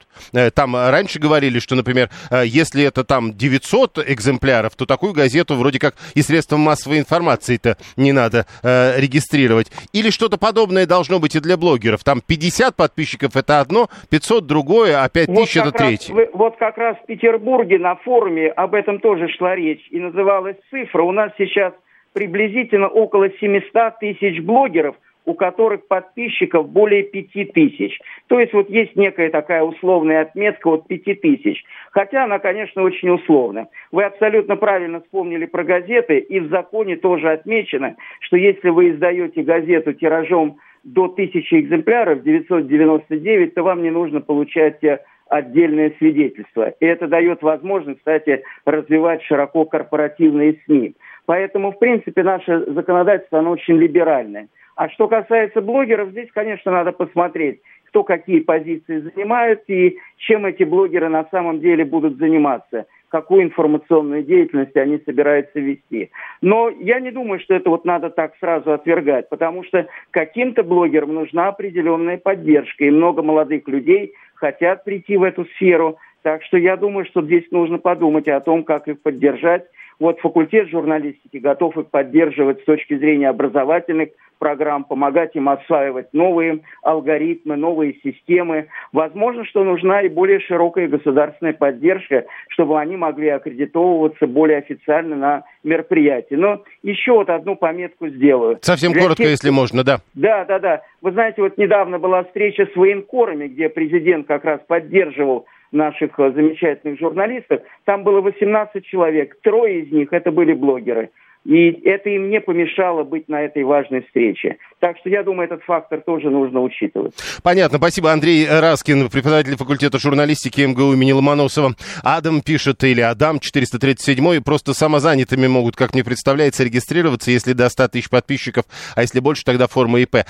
Там 0.53 0.75
раньше 0.75 1.19
говорили, 1.19 1.59
что, 1.59 1.75
например, 1.75 2.09
если 2.43 2.83
это 2.83 3.03
там 3.03 3.33
900 3.33 3.99
экземпляров, 4.07 4.75
то 4.75 4.85
такую 4.85 5.13
газету 5.13 5.55
вроде 5.55 5.79
как 5.79 5.95
и 6.13 6.21
средствам 6.21 6.61
массовой 6.61 6.99
информации-то 6.99 7.77
не 7.97 8.11
надо 8.11 8.45
э, 8.63 8.99
регистрировать. 8.99 9.71
Или 9.93 10.09
что-то 10.09 10.37
подобное 10.37 10.85
должно 10.85 11.19
быть 11.19 11.35
и 11.35 11.39
для 11.39 11.57
блогеров 11.57 11.71
блогеров. 11.71 12.03
Там 12.03 12.21
50 12.21 12.75
подписчиков 12.75 13.35
это 13.35 13.59
одно, 13.59 13.87
500 14.09 14.45
другое, 14.45 15.03
а 15.03 15.09
5000 15.09 15.55
вот 15.55 15.67
это 15.67 15.77
третье. 15.77 16.15
Раз, 16.15 16.27
вот 16.33 16.57
как 16.57 16.77
раз 16.77 16.97
в 16.97 17.05
Петербурге 17.05 17.79
на 17.79 17.95
форуме 17.95 18.49
об 18.49 18.73
этом 18.73 18.99
тоже 18.99 19.27
шла 19.29 19.55
речь. 19.55 19.85
И 19.89 19.99
называлась 19.99 20.57
цифра. 20.69 21.03
У 21.03 21.11
нас 21.11 21.31
сейчас 21.37 21.73
приблизительно 22.13 22.87
около 22.87 23.29
700 23.29 23.99
тысяч 23.99 24.41
блогеров– 24.41 24.95
у 25.25 25.33
которых 25.33 25.87
подписчиков 25.87 26.69
более 26.69 27.03
пяти 27.03 27.45
тысяч. 27.45 27.99
То 28.27 28.39
есть 28.39 28.53
вот 28.53 28.69
есть 28.69 28.95
некая 28.95 29.29
такая 29.29 29.63
условная 29.63 30.21
отметка 30.21 30.69
вот 30.69 30.87
пяти 30.87 31.13
тысяч. 31.13 31.63
Хотя 31.91 32.23
она, 32.23 32.39
конечно, 32.39 32.83
очень 32.83 33.09
условна. 33.09 33.67
Вы 33.91 34.03
абсолютно 34.03 34.55
правильно 34.55 35.01
вспомнили 35.01 35.45
про 35.45 35.63
газеты, 35.63 36.19
и 36.19 36.39
в 36.39 36.49
законе 36.49 36.95
тоже 36.95 37.31
отмечено, 37.31 37.95
что 38.21 38.37
если 38.37 38.69
вы 38.69 38.91
издаете 38.91 39.43
газету 39.43 39.93
тиражом 39.93 40.57
до 40.83 41.07
тысячи 41.07 41.59
экземпляров, 41.59 42.23
999, 42.23 43.53
то 43.53 43.63
вам 43.63 43.83
не 43.83 43.91
нужно 43.91 44.21
получать 44.21 44.83
э, 44.83 44.99
отдельное 45.29 45.93
свидетельство. 45.99 46.69
И 46.79 46.85
это 46.85 47.07
дает 47.07 47.43
возможность, 47.43 47.99
кстати, 47.99 48.43
развивать 48.65 49.23
широко 49.23 49.65
корпоративные 49.65 50.59
СМИ. 50.65 50.95
Поэтому, 51.25 51.71
в 51.71 51.79
принципе, 51.79 52.23
наше 52.23 52.65
законодательство, 52.71 53.39
оно 53.39 53.51
очень 53.51 53.77
либеральное. 53.77 54.47
А 54.81 54.89
что 54.89 55.07
касается 55.07 55.61
блогеров, 55.61 56.09
здесь, 56.09 56.31
конечно, 56.33 56.71
надо 56.71 56.91
посмотреть, 56.91 57.61
кто 57.89 58.03
какие 58.03 58.39
позиции 58.39 58.97
занимает 58.97 59.61
и 59.69 59.99
чем 60.17 60.47
эти 60.47 60.63
блогеры 60.63 61.07
на 61.07 61.23
самом 61.29 61.59
деле 61.59 61.85
будут 61.85 62.17
заниматься 62.17 62.87
какую 63.09 63.43
информационную 63.43 64.23
деятельность 64.23 64.75
они 64.77 64.97
собираются 65.05 65.59
вести. 65.59 66.11
Но 66.41 66.69
я 66.69 67.01
не 67.01 67.11
думаю, 67.11 67.41
что 67.41 67.53
это 67.53 67.69
вот 67.69 67.83
надо 67.83 68.09
так 68.09 68.33
сразу 68.39 68.71
отвергать, 68.71 69.27
потому 69.27 69.65
что 69.65 69.85
каким-то 70.11 70.63
блогерам 70.63 71.13
нужна 71.13 71.49
определенная 71.49 72.17
поддержка, 72.17 72.85
и 72.85 72.89
много 72.89 73.21
молодых 73.21 73.67
людей 73.67 74.13
хотят 74.35 74.85
прийти 74.85 75.17
в 75.17 75.23
эту 75.23 75.43
сферу. 75.57 75.97
Так 76.23 76.41
что 76.43 76.57
я 76.57 76.77
думаю, 76.77 77.05
что 77.05 77.21
здесь 77.21 77.43
нужно 77.51 77.79
подумать 77.79 78.29
о 78.29 78.39
том, 78.39 78.63
как 78.63 78.87
их 78.87 79.01
поддержать. 79.01 79.65
Вот 79.99 80.21
факультет 80.21 80.69
журналистики 80.69 81.35
готов 81.35 81.77
их 81.77 81.89
поддерживать 81.89 82.61
с 82.61 82.63
точки 82.63 82.97
зрения 82.97 83.27
образовательных 83.27 84.11
программ, 84.41 84.83
помогать 84.83 85.35
им 85.35 85.49
осваивать 85.49 86.07
новые 86.13 86.61
алгоритмы, 86.81 87.55
новые 87.55 87.93
системы. 88.03 88.69
Возможно, 88.91 89.45
что 89.45 89.63
нужна 89.63 90.01
и 90.01 90.09
более 90.09 90.39
широкая 90.39 90.87
государственная 90.87 91.53
поддержка, 91.53 92.25
чтобы 92.49 92.79
они 92.79 92.97
могли 92.97 93.29
аккредитовываться 93.29 94.25
более 94.25 94.57
официально 94.57 95.15
на 95.15 95.43
мероприятии. 95.63 96.33
Но 96.33 96.63
еще 96.81 97.11
вот 97.11 97.29
одну 97.29 97.55
пометку 97.55 98.07
сделаю. 98.07 98.57
Совсем 98.61 98.93
Для 98.93 99.03
коротко, 99.03 99.23
тех... 99.23 99.31
если 99.31 99.51
можно, 99.51 99.83
да. 99.83 99.99
Да, 100.15 100.43
да, 100.45 100.57
да. 100.57 100.81
Вы 101.03 101.11
знаете, 101.11 101.43
вот 101.43 101.59
недавно 101.59 101.99
была 101.99 102.23
встреча 102.23 102.65
с 102.65 102.75
военкорами, 102.75 103.47
где 103.47 103.69
президент 103.69 104.25
как 104.25 104.43
раз 104.43 104.59
поддерживал 104.67 105.45
наших 105.71 106.19
э, 106.19 106.31
замечательных 106.31 106.99
журналистов. 106.99 107.61
Там 107.85 108.03
было 108.03 108.21
18 108.21 108.83
человек, 108.85 109.37
трое 109.43 109.81
из 109.81 109.91
них 109.91 110.11
это 110.11 110.31
были 110.31 110.53
блогеры. 110.53 111.11
И 111.43 111.71
это 111.87 112.09
им 112.09 112.29
не 112.29 112.39
помешало 112.39 113.03
быть 113.03 113.27
на 113.27 113.41
этой 113.41 113.63
важной 113.63 114.03
встрече. 114.03 114.57
Так 114.79 114.97
что 114.97 115.09
я 115.09 115.23
думаю, 115.23 115.47
этот 115.47 115.63
фактор 115.63 116.01
тоже 116.01 116.29
нужно 116.29 116.61
учитывать. 116.61 117.13
Понятно. 117.41 117.79
Спасибо. 117.79 118.11
Андрей 118.11 118.47
Раскин, 118.47 119.09
преподаватель 119.09 119.55
факультета 119.57 119.97
журналистики 119.97 120.61
МГУ 120.61 120.93
имени 120.93 121.13
Ломоносова. 121.13 121.73
Адам 122.03 122.41
пишет, 122.41 122.83
или 122.83 123.01
Адам 123.01 123.39
437, 123.39 124.41
просто 124.43 124.73
самозанятыми 124.73 125.47
могут, 125.47 125.75
как 125.75 125.93
мне 125.93 126.03
представляется, 126.03 126.63
регистрироваться, 126.63 127.31
если 127.31 127.53
до 127.53 127.69
100 127.69 127.87
тысяч 127.87 128.09
подписчиков, 128.09 128.65
а 128.95 129.01
если 129.01 129.19
больше, 129.19 129.43
тогда 129.43 129.67
форма 129.67 129.99
ИП. 129.99 130.15
Э, 130.15 130.23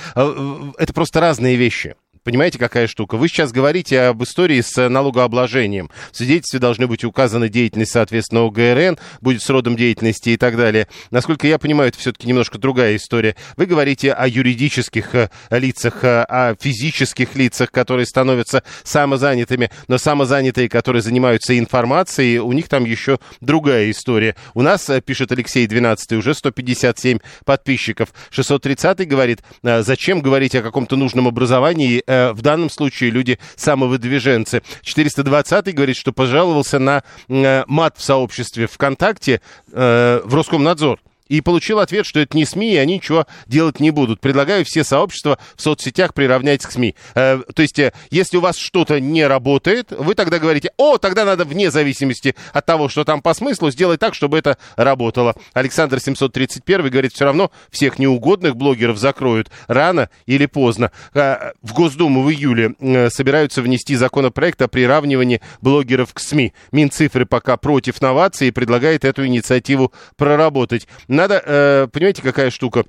это 0.77 0.93
просто 0.93 1.19
разные 1.19 1.57
вещи. 1.57 1.95
Понимаете, 2.23 2.59
какая 2.59 2.85
штука? 2.85 3.17
Вы 3.17 3.29
сейчас 3.29 3.51
говорите 3.51 3.99
об 4.01 4.21
истории 4.21 4.61
с 4.61 4.87
налогообложением. 4.87 5.89
В 6.11 6.17
свидетельстве 6.17 6.59
должны 6.59 6.85
быть 6.85 7.03
указаны 7.03 7.49
деятельность, 7.49 7.93
соответственно, 7.93 8.45
ОГРН, 8.45 8.99
будет 9.21 9.41
с 9.41 9.49
родом 9.49 9.75
деятельности 9.75 10.29
и 10.29 10.37
так 10.37 10.55
далее. 10.55 10.87
Насколько 11.09 11.47
я 11.47 11.57
понимаю, 11.57 11.89
это 11.89 11.97
все-таки 11.97 12.27
немножко 12.27 12.59
другая 12.59 12.95
история. 12.95 13.35
Вы 13.57 13.65
говорите 13.65 14.13
о 14.13 14.27
юридических 14.27 15.15
э, 15.15 15.29
лицах, 15.49 16.03
э, 16.03 16.21
о 16.29 16.53
физических 16.59 17.35
лицах, 17.35 17.71
которые 17.71 18.05
становятся 18.05 18.61
самозанятыми, 18.83 19.71
но 19.87 19.97
самозанятые, 19.97 20.69
которые 20.69 21.01
занимаются 21.01 21.57
информацией, 21.57 22.37
у 22.37 22.51
них 22.51 22.69
там 22.69 22.85
еще 22.85 23.17
другая 23.39 23.89
история. 23.89 24.35
У 24.53 24.61
нас, 24.61 24.87
э, 24.91 25.01
пишет 25.01 25.31
Алексей 25.31 25.65
12, 25.65 26.13
уже 26.13 26.35
157 26.35 27.17
подписчиков. 27.45 28.09
630 28.29 29.07
говорит, 29.07 29.39
зачем 29.63 30.21
говорить 30.21 30.53
о 30.53 30.61
каком-то 30.61 30.95
нужном 30.95 31.27
образовании, 31.27 32.03
э, 32.11 32.31
в 32.33 32.41
данном 32.41 32.69
случае 32.69 33.09
люди 33.09 33.39
самовыдвиженцы. 33.55 34.61
420 34.81 35.73
говорит, 35.73 35.95
что 35.95 36.11
пожаловался 36.11 36.79
на 36.79 37.03
э, 37.29 37.63
мат 37.67 37.97
в 37.97 38.03
сообществе 38.03 38.67
ВКонтакте 38.67 39.41
э, 39.71 40.21
в 40.23 40.35
Роскомнадзор 40.35 40.99
и 41.31 41.39
получил 41.39 41.79
ответ, 41.79 42.05
что 42.05 42.19
это 42.19 42.35
не 42.35 42.43
СМИ, 42.43 42.73
и 42.73 42.77
они 42.77 42.95
ничего 42.95 43.25
делать 43.47 43.79
не 43.79 43.89
будут. 43.89 44.19
Предлагаю 44.19 44.65
все 44.65 44.83
сообщества 44.83 45.39
в 45.55 45.61
соцсетях 45.61 46.13
приравнять 46.13 46.61
к 46.61 46.71
СМИ. 46.71 46.93
Э, 47.15 47.41
то 47.55 47.61
есть, 47.61 47.79
э, 47.79 47.93
если 48.09 48.35
у 48.35 48.41
вас 48.41 48.57
что-то 48.57 48.99
не 48.99 49.25
работает, 49.25 49.91
вы 49.91 50.13
тогда 50.13 50.39
говорите, 50.39 50.71
о, 50.75 50.97
тогда 50.97 51.23
надо 51.23 51.45
вне 51.45 51.71
зависимости 51.71 52.35
от 52.51 52.65
того, 52.65 52.89
что 52.89 53.05
там 53.05 53.21
по 53.21 53.33
смыслу, 53.33 53.71
сделать 53.71 54.01
так, 54.01 54.13
чтобы 54.13 54.39
это 54.39 54.57
работало. 54.75 55.35
Александр 55.53 56.01
731 56.01 56.89
говорит, 56.89 57.13
все 57.13 57.23
равно 57.23 57.49
всех 57.69 57.97
неугодных 57.97 58.57
блогеров 58.57 58.97
закроют 58.97 59.49
рано 59.67 60.09
или 60.25 60.47
поздно. 60.47 60.91
Э, 61.13 61.53
в 61.61 61.73
Госдуму 61.73 62.23
в 62.23 62.29
июле 62.29 62.75
э, 62.81 63.09
собираются 63.09 63.61
внести 63.61 63.95
законопроект 63.95 64.61
о 64.61 64.67
приравнивании 64.67 65.39
блогеров 65.61 66.13
к 66.13 66.19
СМИ. 66.19 66.51
Минцифры 66.73 67.25
пока 67.25 67.55
против 67.55 68.01
новаций 68.01 68.49
и 68.49 68.51
предлагает 68.51 69.05
эту 69.05 69.25
инициативу 69.25 69.93
проработать 70.17 70.89
надо, 71.21 71.41
э, 71.45 71.87
понимаете, 71.91 72.21
какая 72.21 72.49
штука? 72.49 72.85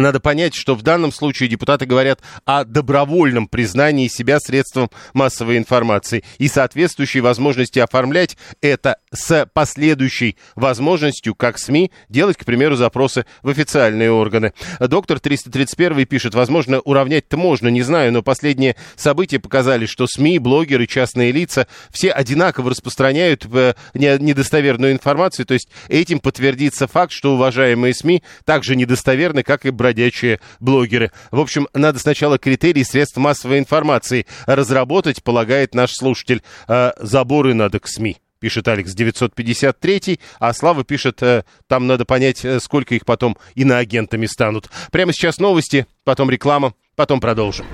Надо 0.00 0.20
понять, 0.20 0.54
что 0.54 0.74
в 0.74 0.82
данном 0.82 1.12
случае 1.12 1.48
депутаты 1.48 1.86
говорят 1.86 2.20
о 2.44 2.64
добровольном 2.64 3.48
признании 3.48 4.08
себя 4.08 4.38
средством 4.40 4.90
массовой 5.12 5.58
информации 5.58 6.24
и 6.38 6.48
соответствующей 6.48 7.20
возможности 7.20 7.78
оформлять 7.78 8.36
это 8.60 8.96
с 9.12 9.48
последующей 9.52 10.36
возможностью, 10.56 11.34
как 11.34 11.58
СМИ, 11.58 11.90
делать, 12.08 12.36
к 12.36 12.44
примеру, 12.44 12.76
запросы 12.76 13.24
в 13.42 13.48
официальные 13.48 14.10
органы. 14.10 14.52
Доктор 14.80 15.20
331 15.20 16.06
пишет, 16.06 16.34
возможно, 16.34 16.80
уравнять-то 16.80 17.36
можно, 17.36 17.68
не 17.68 17.82
знаю, 17.82 18.12
но 18.12 18.22
последние 18.22 18.76
события 18.96 19.38
показали, 19.38 19.86
что 19.86 20.06
СМИ, 20.06 20.38
блогеры, 20.38 20.86
частные 20.86 21.32
лица 21.32 21.66
все 21.90 22.10
одинаково 22.10 22.70
распространяют 22.70 23.46
э, 23.52 23.74
недостоверную 23.94 24.92
информацию, 24.92 25.46
то 25.46 25.54
есть 25.54 25.68
этим 25.88 26.20
подтвердится 26.20 26.86
факт, 26.86 27.12
что 27.12 27.34
уважаемые 27.34 27.94
СМИ 27.94 28.22
также 28.44 28.76
недостоверны, 28.76 29.42
как 29.42 29.66
и 29.66 29.70
бродячие 29.84 30.40
блогеры. 30.60 31.12
В 31.30 31.38
общем, 31.38 31.68
надо 31.74 31.98
сначала 31.98 32.38
критерии 32.38 32.82
средств 32.82 33.18
массовой 33.18 33.58
информации 33.58 34.24
разработать, 34.46 35.22
полагает 35.22 35.74
наш 35.74 35.92
слушатель. 35.92 36.42
Э, 36.68 36.92
заборы 36.96 37.52
надо 37.52 37.80
к 37.80 37.86
СМИ 37.86 38.16
пишет 38.40 38.68
Алекс 38.68 38.92
953, 38.92 40.20
а 40.38 40.52
Слава 40.52 40.84
пишет, 40.84 41.22
э, 41.22 41.44
там 41.66 41.86
надо 41.86 42.04
понять, 42.04 42.44
э, 42.44 42.60
сколько 42.60 42.94
их 42.94 43.06
потом 43.06 43.38
иноагентами 43.54 44.26
станут. 44.26 44.68
Прямо 44.92 45.14
сейчас 45.14 45.38
новости, 45.38 45.86
потом 46.04 46.28
реклама, 46.28 46.74
потом 46.94 47.20
продолжим. 47.20 47.64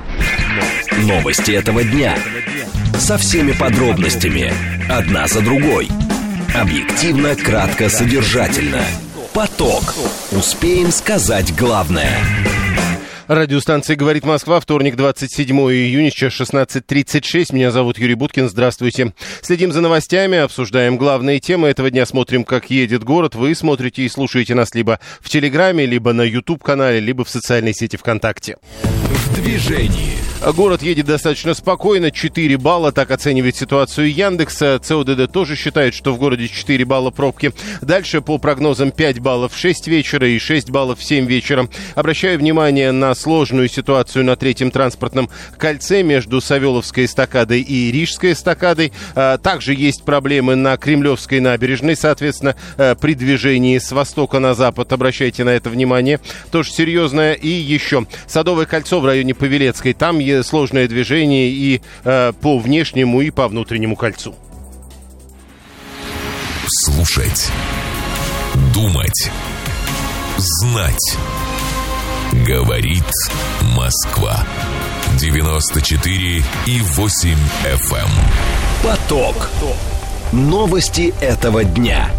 Новости 0.99 1.51
этого 1.51 1.83
дня. 1.83 2.17
Со 2.99 3.19
всеми 3.19 3.51
подробностями. 3.51 4.53
Одна 4.89 5.27
за 5.27 5.41
другой. 5.41 5.89
Объективно, 6.55 7.35
кратко, 7.35 7.89
содержательно. 7.89 8.85
Поток. 9.35 9.95
Успеем 10.33 10.91
сказать 10.91 11.55
главное. 11.57 12.19
Радиостанция 13.29 13.95
«Говорит 13.95 14.25
Москва», 14.25 14.59
вторник, 14.59 14.97
27 14.97 15.57
июня, 15.57 16.11
сейчас 16.11 16.33
16.36. 16.33 17.55
Меня 17.55 17.71
зовут 17.71 17.97
Юрий 17.97 18.17
Буткин, 18.17 18.49
здравствуйте. 18.49 19.15
Следим 19.41 19.71
за 19.71 19.83
новостями, 19.83 20.37
обсуждаем 20.39 20.97
главные 20.97 21.39
темы 21.39 21.69
этого 21.69 21.93
дня, 21.93 22.07
смотрим, 22.07 22.43
как 22.43 22.71
едет 22.71 23.05
город. 23.05 23.37
Вы 23.37 23.55
смотрите 23.55 24.03
и 24.03 24.09
слушаете 24.09 24.57
нас 24.57 24.75
либо 24.75 24.99
в 25.21 25.29
Телеграме, 25.29 25.87
либо 25.87 26.13
на 26.13 26.23
YouTube-канале, 26.23 26.99
либо 26.99 27.25
в 27.25 27.31
социальной 27.31 27.73
сети 27.73 27.97
ВКонтакте. 27.97 28.57
В 29.31 29.35
движении. 29.35 30.31
Город 30.55 30.83
едет 30.83 31.05
достаточно 31.05 31.53
спокойно, 31.53 32.11
4 32.11 32.57
балла, 32.57 32.93
так 32.93 33.11
оценивает 33.11 33.57
ситуацию 33.57 34.11
Яндекса. 34.11 34.81
ЦОДД 34.83 35.31
тоже 35.31 35.55
считает, 35.55 35.93
что 35.93 36.15
в 36.15 36.19
городе 36.19 36.49
4 36.49 36.83
балла 36.87 37.11
пробки. 37.11 37.53
Дальше 37.83 38.23
по 38.23 38.39
прогнозам 38.39 38.91
5 38.91 39.21
баллов 39.21 39.53
в 39.53 39.59
6 39.59 39.87
вечера 39.89 40.27
и 40.27 40.39
6 40.39 40.71
баллов 40.71 40.99
в 40.99 41.05
7 41.05 41.27
вечера. 41.27 41.69
Обращаю 41.95 42.39
внимание 42.39 42.91
на 42.91 43.15
сложную 43.15 43.69
ситуацию 43.69 44.25
на 44.25 44.35
третьем 44.35 44.71
транспортном 44.71 45.29
кольце 45.59 46.03
между 46.03 46.41
Савеловской 46.41 47.05
эстакадой 47.05 47.61
и 47.61 47.93
Рижской 47.93 48.33
эстакадой. 48.33 48.93
А, 49.15 49.37
также 49.37 49.75
есть 49.75 50.05
проблемы 50.05 50.55
на 50.55 50.79
Кремлевской 50.79 51.41
набережной, 51.41 51.97
соответственно, 51.97 52.57
а, 52.79 52.95
при 52.95 53.13
движении 53.13 53.77
с 53.77 53.93
востока 53.93 54.39
на 54.39 54.55
запад. 54.55 54.91
Обращайте 54.95 55.45
на 55.45 55.51
это 55.51 55.69
внимание. 55.69 56.19
Тоже 56.51 56.71
серьезное. 56.71 57.35
И 57.35 57.49
еще 57.49 58.07
Садовое 58.27 58.65
кольцо 58.65 59.01
в 59.01 59.07
районе 59.07 59.20
Павелецкой. 59.33 59.95
Там 59.95 60.21
сложное 60.43 60.89
движение 60.89 61.49
и 61.51 61.81
а, 62.05 62.33
по 62.33 62.59
внешнему, 62.59 63.21
и 63.21 63.31
по 63.31 63.49
внутреннему 63.49 63.97
кольцу. 63.97 64.35
Слушать. 66.85 67.51
Думать. 68.75 69.31
Знать. 70.37 71.17
Говорит 72.47 73.05
Москва. 73.77 74.47
94 75.19 76.43
и 76.67 76.81
8 76.81 77.39
FM. 77.65 77.97
Эм. 77.97 78.09
Поток. 78.83 79.51
Новости 80.33 81.13
этого 81.21 81.65
дня. 81.65 82.11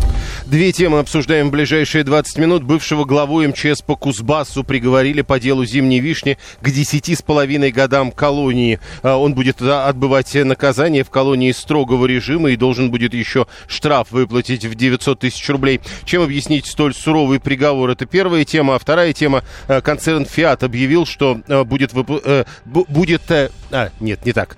Две 0.51 0.73
темы 0.73 0.99
обсуждаем 0.99 1.47
в 1.47 1.51
ближайшие 1.51 2.03
20 2.03 2.37
минут. 2.37 2.63
Бывшего 2.63 3.05
главу 3.05 3.41
МЧС 3.41 3.83
по 3.83 3.95
Кузбассу 3.95 4.65
приговорили 4.65 5.21
по 5.21 5.39
делу 5.39 5.63
«Зимней 5.63 6.01
вишни» 6.01 6.37
к 6.59 6.69
10 6.69 7.17
с 7.17 7.21
половиной 7.21 7.71
годам 7.71 8.11
колонии. 8.11 8.81
А, 9.01 9.15
он 9.15 9.33
будет 9.33 9.61
отбывать 9.61 10.35
наказание 10.35 11.05
в 11.05 11.09
колонии 11.09 11.53
строгого 11.53 12.05
режима 12.05 12.51
и 12.51 12.57
должен 12.57 12.91
будет 12.91 13.13
еще 13.13 13.47
штраф 13.65 14.11
выплатить 14.11 14.65
в 14.65 14.75
900 14.75 15.19
тысяч 15.19 15.47
рублей. 15.47 15.79
Чем 16.03 16.21
объяснить 16.21 16.65
столь 16.65 16.93
суровый 16.93 17.39
приговор? 17.39 17.91
Это 17.91 18.05
первая 18.05 18.43
тема. 18.43 18.75
А 18.75 18.79
вторая 18.79 19.13
тема. 19.13 19.45
А, 19.69 19.79
концерн 19.79 20.25
«Фиат» 20.25 20.63
объявил, 20.63 21.05
что 21.05 21.39
а, 21.47 21.63
будет... 21.63 21.93
Вып... 21.93 22.11
Э, 22.25 22.43
будет... 22.65 23.21
А, 23.31 23.89
нет, 24.01 24.25
не 24.25 24.33
так 24.33 24.57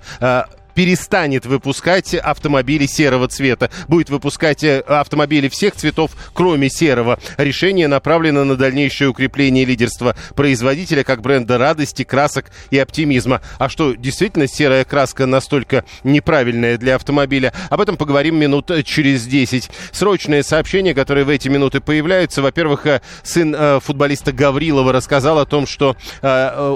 перестанет 0.74 1.46
выпускать 1.46 2.14
автомобили 2.14 2.86
серого 2.86 3.28
цвета. 3.28 3.70
Будет 3.88 4.10
выпускать 4.10 4.62
э, 4.64 4.80
автомобили 4.80 5.48
всех 5.48 5.74
цветов, 5.74 6.12
кроме 6.32 6.68
серого. 6.68 7.18
Решение 7.38 7.88
направлено 7.88 8.44
на 8.44 8.56
дальнейшее 8.56 9.08
укрепление 9.08 9.64
лидерства 9.64 10.16
производителя 10.34 11.04
как 11.04 11.22
бренда 11.22 11.58
радости, 11.58 12.02
красок 12.02 12.50
и 12.70 12.78
оптимизма. 12.78 13.40
А 13.58 13.68
что, 13.68 13.94
действительно 13.94 14.46
серая 14.46 14.84
краска 14.84 15.26
настолько 15.26 15.84
неправильная 16.02 16.76
для 16.76 16.96
автомобиля? 16.96 17.52
Об 17.70 17.80
этом 17.80 17.96
поговорим 17.96 18.36
минут 18.36 18.70
через 18.84 19.26
10. 19.26 19.70
Срочное 19.92 20.42
сообщение, 20.42 20.94
которое 20.94 21.24
в 21.24 21.28
эти 21.28 21.48
минуты 21.48 21.80
появляются. 21.80 22.42
Во-первых, 22.42 22.86
э, 22.86 23.00
сын 23.22 23.54
э, 23.56 23.80
футболиста 23.80 24.32
Гаврилова 24.32 24.92
рассказал 24.92 25.38
о 25.38 25.46
том, 25.46 25.66
что 25.66 25.96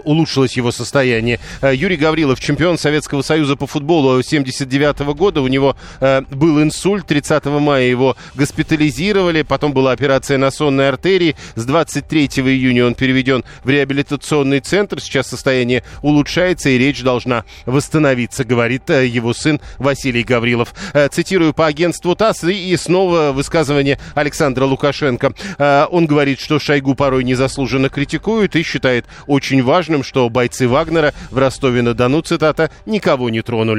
улучшилось 0.04 0.56
его 0.56 0.72
состояние. 0.72 1.40
Юрий 1.62 1.96
Гаврилов, 1.96 2.40
чемпион 2.40 2.78
Советского 2.78 3.22
Союза 3.22 3.56
по 3.56 3.66
футболу, 3.66 3.88
футболу 3.88 4.22
79 4.22 5.01
-го 5.01 5.14
года. 5.14 5.40
У 5.40 5.48
него 5.48 5.74
э, 6.01 6.20
был 6.31 6.62
инсульт. 6.62 7.07
30 7.07 7.46
мая 7.46 7.85
его 7.85 8.16
госпитализировали. 8.35 9.42
Потом 9.42 9.72
была 9.72 9.92
операция 9.92 10.37
на 10.37 10.51
сонной 10.51 10.90
артерии. 10.90 11.37
С 11.55 11.64
23 11.64 12.27
июня 12.44 12.87
он 12.87 12.94
переведен 12.94 13.44
в 13.64 13.70
реабилитационный 13.70 14.61
центр. 14.61 15.01
Сейчас 15.01 15.29
состояние 15.29 15.85
улучшается 16.03 16.68
и 16.68 16.77
речь 16.77 17.03
должна 17.03 17.44
восстановиться, 17.64 18.44
говорит 18.44 18.90
э, 18.90 19.07
его 19.07 19.33
сын 19.33 19.59
Василий 19.79 20.22
Гаврилов. 20.22 20.74
Э, 20.92 21.09
цитирую 21.09 21.55
по 21.55 21.64
агентству 21.66 22.14
ТАСС 22.14 22.44
и, 22.44 22.72
и 22.72 22.77
снова 22.77 23.33
высказывание 23.33 23.98
Александра 24.14 24.66
Лукашенко. 24.66 25.33
Э, 25.59 25.87
он 25.90 26.07
говорит, 26.07 26.40
что 26.40 26.59
Шойгу 26.59 26.94
порой 26.94 27.24
незаслуженно 27.24 27.88
критикуют 27.88 28.55
и 28.55 28.62
считает 28.62 29.07
очень 29.27 29.62
важным, 29.62 30.05
что 30.05 30.29
бойцы 30.29 30.68
Вагнера 30.68 31.14
в 31.31 31.38
Ростове-на-Дону, 31.38 32.20
цитата, 32.20 32.70
никого 32.85 33.31
не 33.31 33.40
тронули. 33.40 33.77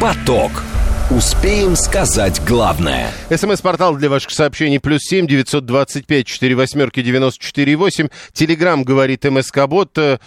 Поток. 0.00 0.50
Успеем 1.16 1.76
сказать 1.76 2.40
главное. 2.46 3.10
СМС-портал 3.28 3.96
для 3.96 4.08
ваших 4.08 4.30
сообщений 4.30 4.80
плюс 4.80 5.02
семь 5.02 5.26
девятьсот 5.26 5.66
двадцать 5.66 6.06
пять 6.06 6.26
четыре 6.26 6.54
восьмерки 6.54 7.02
девяносто 7.02 7.44
четыре 7.44 7.76
восемь. 7.76 8.08
Телеграмм 8.32 8.82
говорит 8.82 9.22
МСК 9.24 9.66
Бот. 9.66 9.90
Э, 9.98 10.18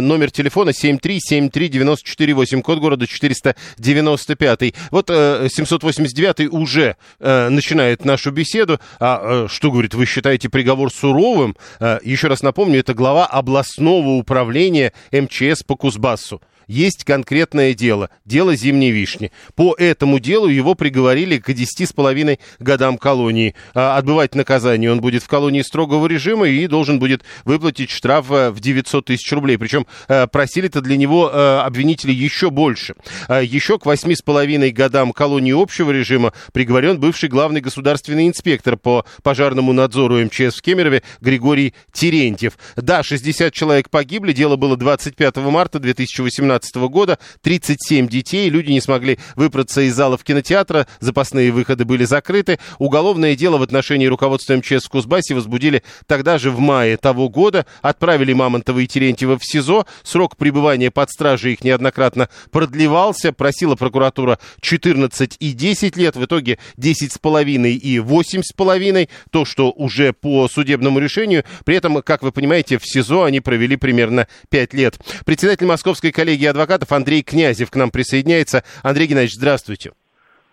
номер 0.00 0.30
телефона 0.30 0.74
семь 0.74 0.98
три 0.98 1.18
семь 1.18 1.48
три 1.48 1.68
девяносто 1.68 2.06
четыре 2.06 2.34
восемь. 2.34 2.60
Код 2.60 2.78
города 2.78 3.06
четыреста 3.06 3.56
девяносто 3.78 4.34
пятый. 4.34 4.74
Вот 4.90 5.08
э, 5.08 5.48
семьсот 5.50 5.82
восемьдесят 5.82 6.16
девятый 6.16 6.48
уже 6.48 6.96
э, 7.20 7.48
начинает 7.48 8.04
нашу 8.04 8.30
беседу. 8.30 8.78
А 9.00 9.46
э, 9.46 9.48
что 9.48 9.70
говорит? 9.70 9.94
Вы 9.94 10.04
считаете 10.04 10.50
приговор 10.50 10.92
суровым? 10.92 11.56
Э, 11.80 12.00
еще 12.04 12.28
раз 12.28 12.42
напомню, 12.42 12.80
это 12.80 12.92
глава 12.92 13.24
областного 13.24 14.10
управления 14.10 14.92
МЧС 15.10 15.62
по 15.62 15.74
Кузбассу 15.74 16.42
есть 16.66 17.04
конкретное 17.04 17.74
дело, 17.74 18.10
дело 18.24 18.56
зимней 18.56 18.90
вишни. 18.90 19.32
По 19.54 19.74
этому 19.78 20.18
делу 20.18 20.48
его 20.48 20.74
приговорили 20.74 21.38
к 21.38 21.50
10,5 21.50 22.38
годам 22.58 22.98
колонии. 22.98 23.54
А 23.74 23.96
отбывать 23.96 24.34
наказание 24.34 24.90
он 24.90 25.00
будет 25.00 25.22
в 25.22 25.28
колонии 25.28 25.62
строгого 25.62 26.06
режима 26.06 26.48
и 26.48 26.66
должен 26.66 26.98
будет 26.98 27.22
выплатить 27.44 27.90
штраф 27.90 28.30
э, 28.30 28.50
в 28.50 28.60
900 28.60 29.04
тысяч 29.04 29.30
рублей. 29.32 29.58
Причем 29.58 29.86
э, 30.08 30.26
просили-то 30.26 30.80
для 30.80 30.96
него 30.96 31.30
э, 31.32 31.58
обвинители 31.60 32.12
еще 32.12 32.50
больше. 32.50 32.94
Еще 33.28 33.78
к 33.78 33.86
8,5 33.86 34.70
годам 34.70 35.12
колонии 35.12 35.52
общего 35.52 35.90
режима 35.90 36.32
приговорен 36.52 36.98
бывший 36.98 37.28
главный 37.28 37.60
государственный 37.60 38.28
инспектор 38.28 38.76
по 38.76 39.04
пожарному 39.22 39.72
надзору 39.72 40.18
МЧС 40.24 40.56
в 40.56 40.62
Кемерове 40.62 41.02
Григорий 41.20 41.74
Терентьев. 41.92 42.58
Да, 42.76 43.02
60 43.02 43.52
человек 43.52 43.90
погибли, 43.90 44.32
дело 44.32 44.56
было 44.56 44.76
25 44.76 45.36
марта 45.36 45.78
2018 45.78 46.53
2017 46.58 46.76
года 46.90 47.18
37 47.42 48.08
детей, 48.08 48.48
люди 48.48 48.70
не 48.70 48.80
смогли 48.80 49.18
выбраться 49.36 49.82
из 49.82 49.94
залов 49.94 50.24
кинотеатра, 50.24 50.86
запасные 51.00 51.52
выходы 51.52 51.84
были 51.84 52.04
закрыты. 52.04 52.58
Уголовное 52.78 53.36
дело 53.36 53.58
в 53.58 53.62
отношении 53.62 54.06
руководства 54.06 54.56
МЧС 54.56 54.88
в 54.90 55.34
возбудили 55.34 55.82
тогда 56.06 56.38
же 56.38 56.50
в 56.50 56.58
мае 56.58 56.96
того 56.96 57.28
года, 57.28 57.66
отправили 57.82 58.32
Мамонтова 58.32 58.78
и 58.80 58.86
Терентьева 58.86 59.38
в 59.38 59.44
СИЗО, 59.44 59.86
срок 60.02 60.36
пребывания 60.36 60.90
под 60.90 61.10
стражей 61.10 61.54
их 61.54 61.64
неоднократно 61.64 62.28
продлевался, 62.50 63.32
просила 63.32 63.76
прокуратура 63.76 64.38
14 64.60 65.36
и 65.40 65.52
10 65.52 65.96
лет, 65.96 66.16
в 66.16 66.24
итоге 66.24 66.58
10 66.76 67.12
с 67.12 67.18
половиной 67.18 67.74
и 67.74 67.98
8 67.98 68.42
с 68.42 68.52
половиной, 68.52 69.08
то, 69.30 69.44
что 69.44 69.70
уже 69.70 70.12
по 70.12 70.48
судебному 70.48 70.98
решению, 70.98 71.44
при 71.64 71.76
этом, 71.76 72.02
как 72.02 72.22
вы 72.22 72.32
понимаете, 72.32 72.78
в 72.78 72.86
СИЗО 72.86 73.24
они 73.24 73.40
провели 73.40 73.76
примерно 73.76 74.28
5 74.50 74.74
лет. 74.74 74.98
Председатель 75.24 75.66
Московской 75.66 76.12
коллегии 76.12 76.43
коллегии 76.44 76.46
адвокатов 76.46 76.92
Андрей 76.92 77.22
Князев 77.22 77.70
к 77.70 77.76
нам 77.76 77.90
присоединяется. 77.90 78.62
Андрей 78.82 79.06
Геннадьевич, 79.06 79.34
здравствуйте. 79.34 79.92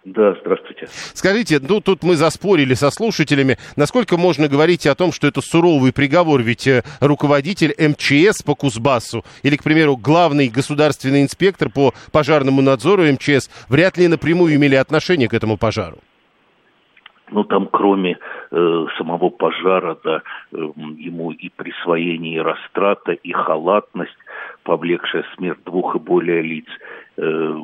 Да, 0.04 0.36
здравствуйте. 0.42 0.88
Скажите, 1.14 1.60
ну 1.62 1.80
тут 1.80 2.02
мы 2.02 2.16
заспорили 2.16 2.74
со 2.74 2.90
слушателями, 2.90 3.58
насколько 3.76 4.18
можно 4.18 4.48
говорить 4.48 4.88
о 4.88 4.96
том, 4.96 5.12
что 5.12 5.28
это 5.28 5.42
суровый 5.42 5.94
приговор, 5.94 6.42
ведь 6.42 6.66
э, 6.66 6.82
руководитель 7.02 7.76
МЧС 7.78 8.42
по 8.42 8.56
Кузбассу 8.56 9.24
или, 9.44 9.58
к 9.58 9.64
примеру, 9.64 9.98
главный 9.98 10.50
государственный 10.50 11.22
инспектор 11.22 11.70
по 11.70 11.94
пожарному 12.12 12.64
надзору 12.64 13.04
МЧС 13.04 13.50
вряд 13.70 13.98
ли 13.98 14.08
напрямую 14.08 14.56
имели 14.56 14.76
отношение 14.76 15.28
к 15.28 15.36
этому 15.36 15.58
пожару. 15.58 16.00
ну, 17.32 17.44
там, 17.44 17.68
кроме 17.72 18.18
э, 18.52 18.86
самого 18.98 19.30
пожара, 19.30 19.98
да, 20.04 20.22
э, 20.52 20.58
ему 20.98 21.32
и 21.32 21.50
присвоение, 21.50 22.38
и 22.38 22.42
растрата, 22.42 23.12
и 23.12 23.32
халатность, 23.32 24.18
повлекшая 24.64 25.26
смерть 25.36 25.64
двух 25.66 25.96
и 25.96 26.00
более 26.00 26.42
лиц, 26.42 26.68
э, 27.18 27.56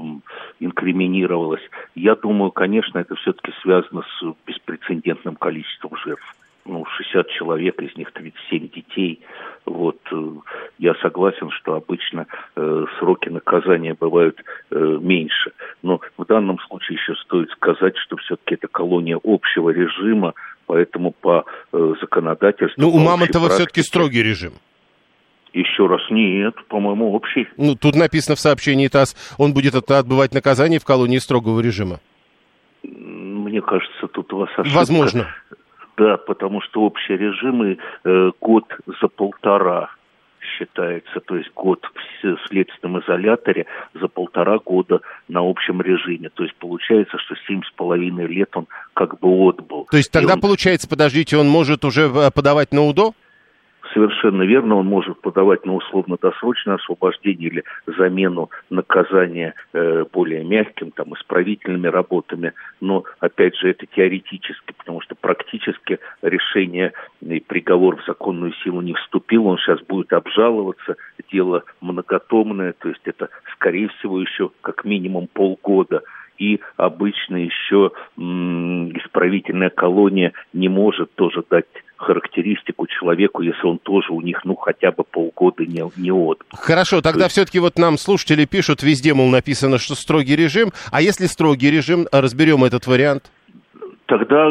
инкриминировалась. 0.60 1.62
Я 1.96 2.16
думаю, 2.16 2.52
конечно, 2.52 3.00
это 3.00 3.16
все-таки 3.16 3.52
связано 3.62 4.04
с 4.04 4.26
беспрецедентным 4.46 5.36
количеством 5.36 5.96
жертв 6.04 6.36
ну, 6.68 6.86
60 6.86 7.30
человек, 7.30 7.82
из 7.82 7.96
них 7.96 8.12
37 8.12 8.70
детей. 8.70 9.22
Вот, 9.66 10.00
э, 10.12 10.32
я 10.80 10.94
согласен, 10.96 11.50
что 11.52 11.76
обычно 11.76 12.28
э, 12.56 12.86
сроки 13.00 13.30
наказания 13.30 13.96
бывают 14.00 14.38
э, 14.70 14.76
меньше. 15.02 15.52
Но 15.82 16.00
в 16.18 16.26
данном 16.26 16.60
случае 16.60 16.98
еще 16.98 17.16
стоит 17.24 17.50
сказать, 17.52 17.98
что 17.98 18.18
все-таки 18.18 18.56
это 18.56 18.68
колония 18.68 19.20
общего 19.24 19.70
режима, 19.70 20.34
поэтому 20.66 21.12
по 21.12 21.46
э, 21.72 21.94
законодательству... 22.02 22.82
Ну, 22.82 22.90
у 22.90 23.00
Мамонтова 23.00 23.50
все-таки 23.50 23.82
строгий 23.82 24.24
режим. 24.24 24.54
Еще 25.54 25.88
раз, 25.88 26.02
нет, 26.10 26.56
по-моему, 26.68 27.14
общий. 27.14 27.48
Ну, 27.58 27.76
тут 27.76 27.96
написано 27.96 28.36
в 28.36 28.40
сообщении 28.40 28.88
ТАСС, 28.88 29.16
он 29.38 29.54
будет 29.54 29.76
отбывать 29.76 30.34
наказание 30.34 30.80
в 30.80 30.86
колонии 30.86 31.18
строгого 31.18 31.60
режима. 31.62 32.00
Мне 32.84 33.62
кажется, 33.62 34.08
тут 34.08 34.32
у 34.34 34.38
вас 34.40 34.50
ошибка. 34.58 34.78
Возможно. 34.78 35.28
Да, 35.98 36.18
потому 36.18 36.62
что 36.62 36.82
общие 36.82 37.18
режимы 37.18 37.80
э, 38.04 38.32
год 38.40 38.66
за 39.02 39.08
полтора 39.08 39.90
считается, 40.58 41.20
то 41.20 41.36
есть 41.36 41.52
год 41.54 41.84
в 42.24 42.48
следственном 42.48 43.02
изоляторе 43.02 43.66
за 43.94 44.08
полтора 44.08 44.60
года 44.60 45.02
на 45.28 45.42
общем 45.42 45.82
режиме. 45.82 46.30
То 46.30 46.44
есть 46.44 46.56
получается, 46.56 47.18
что 47.18 47.36
семь 47.48 47.62
с 47.64 47.72
половиной 47.72 48.28
лет 48.28 48.56
он 48.56 48.68
как 48.94 49.20
бы 49.20 49.50
отбыл. 49.50 49.88
То 49.90 49.98
есть 49.98 50.12
тогда 50.12 50.36
он... 50.36 50.42
получается, 50.42 50.88
подождите, 50.88 51.38
он 51.38 51.48
может 51.48 51.84
уже 51.84 52.04
э, 52.04 52.32
подавать 52.32 52.72
на 52.72 52.84
УДО? 52.84 53.14
Совершенно 53.98 54.44
верно, 54.44 54.76
он 54.76 54.86
может 54.86 55.20
подавать 55.22 55.66
на 55.66 55.74
условно-досрочное 55.74 56.76
освобождение 56.76 57.50
или 57.50 57.64
замену 57.88 58.52
наказания 58.70 59.56
э, 59.74 60.06
более 60.14 60.44
мягким, 60.44 60.92
там, 60.92 61.16
исправительными 61.16 61.88
работами. 61.88 62.54
Но, 62.80 63.06
опять 63.20 63.56
же, 63.58 63.72
это 63.72 63.88
теоретически, 63.88 64.74
потому 64.78 65.02
что 65.02 65.16
практически 65.16 66.00
решение 66.22 66.94
и 67.22 67.40
приговор 67.40 67.98
в 67.98 68.06
законную 68.06 68.54
силу 68.64 68.82
не 68.82 68.94
вступил. 68.94 69.48
Он 69.48 69.58
сейчас 69.58 69.82
будет 69.82 70.14
обжаловаться. 70.14 70.96
Дело 71.32 71.64
многотомное, 71.82 72.74
то 72.74 72.90
есть 72.90 73.02
это, 73.06 73.30
скорее 73.54 73.90
всего, 73.90 74.22
еще 74.22 74.52
как 74.62 74.86
минимум 74.86 75.28
полгода 75.28 76.04
и 76.38 76.60
обычно 76.76 77.38
еще 77.38 77.92
исправительная 78.16 79.72
колония 79.72 80.34
не 80.54 80.70
может 80.70 81.12
тоже 81.16 81.44
дать 81.50 81.66
характеристику 81.98 82.88
человеку, 82.88 83.42
если 83.42 83.66
он 83.66 83.80
тоже 83.80 84.12
у 84.12 84.22
них, 84.22 84.42
ну, 84.46 84.56
хотя 84.56 84.92
бы 84.92 85.04
полгода 85.04 85.66
не, 85.66 85.84
не 85.98 86.12
от. 86.12 86.44
Хорошо, 86.52 87.02
тогда 87.02 87.26
есть... 87.26 87.34
все-таки 87.34 87.60
вот 87.60 87.78
нам 87.78 87.98
слушатели 87.98 88.46
пишут, 88.46 88.84
везде, 88.84 89.14
мол, 89.14 89.30
написано, 89.30 89.78
что 89.78 89.96
строгий 89.96 90.36
режим, 90.36 90.72
а 90.92 91.02
если 91.02 91.26
строгий 91.26 91.72
режим, 91.72 92.08
разберем 92.12 92.64
этот 92.64 92.88
вариант? 92.88 93.32
Тогда 94.06 94.50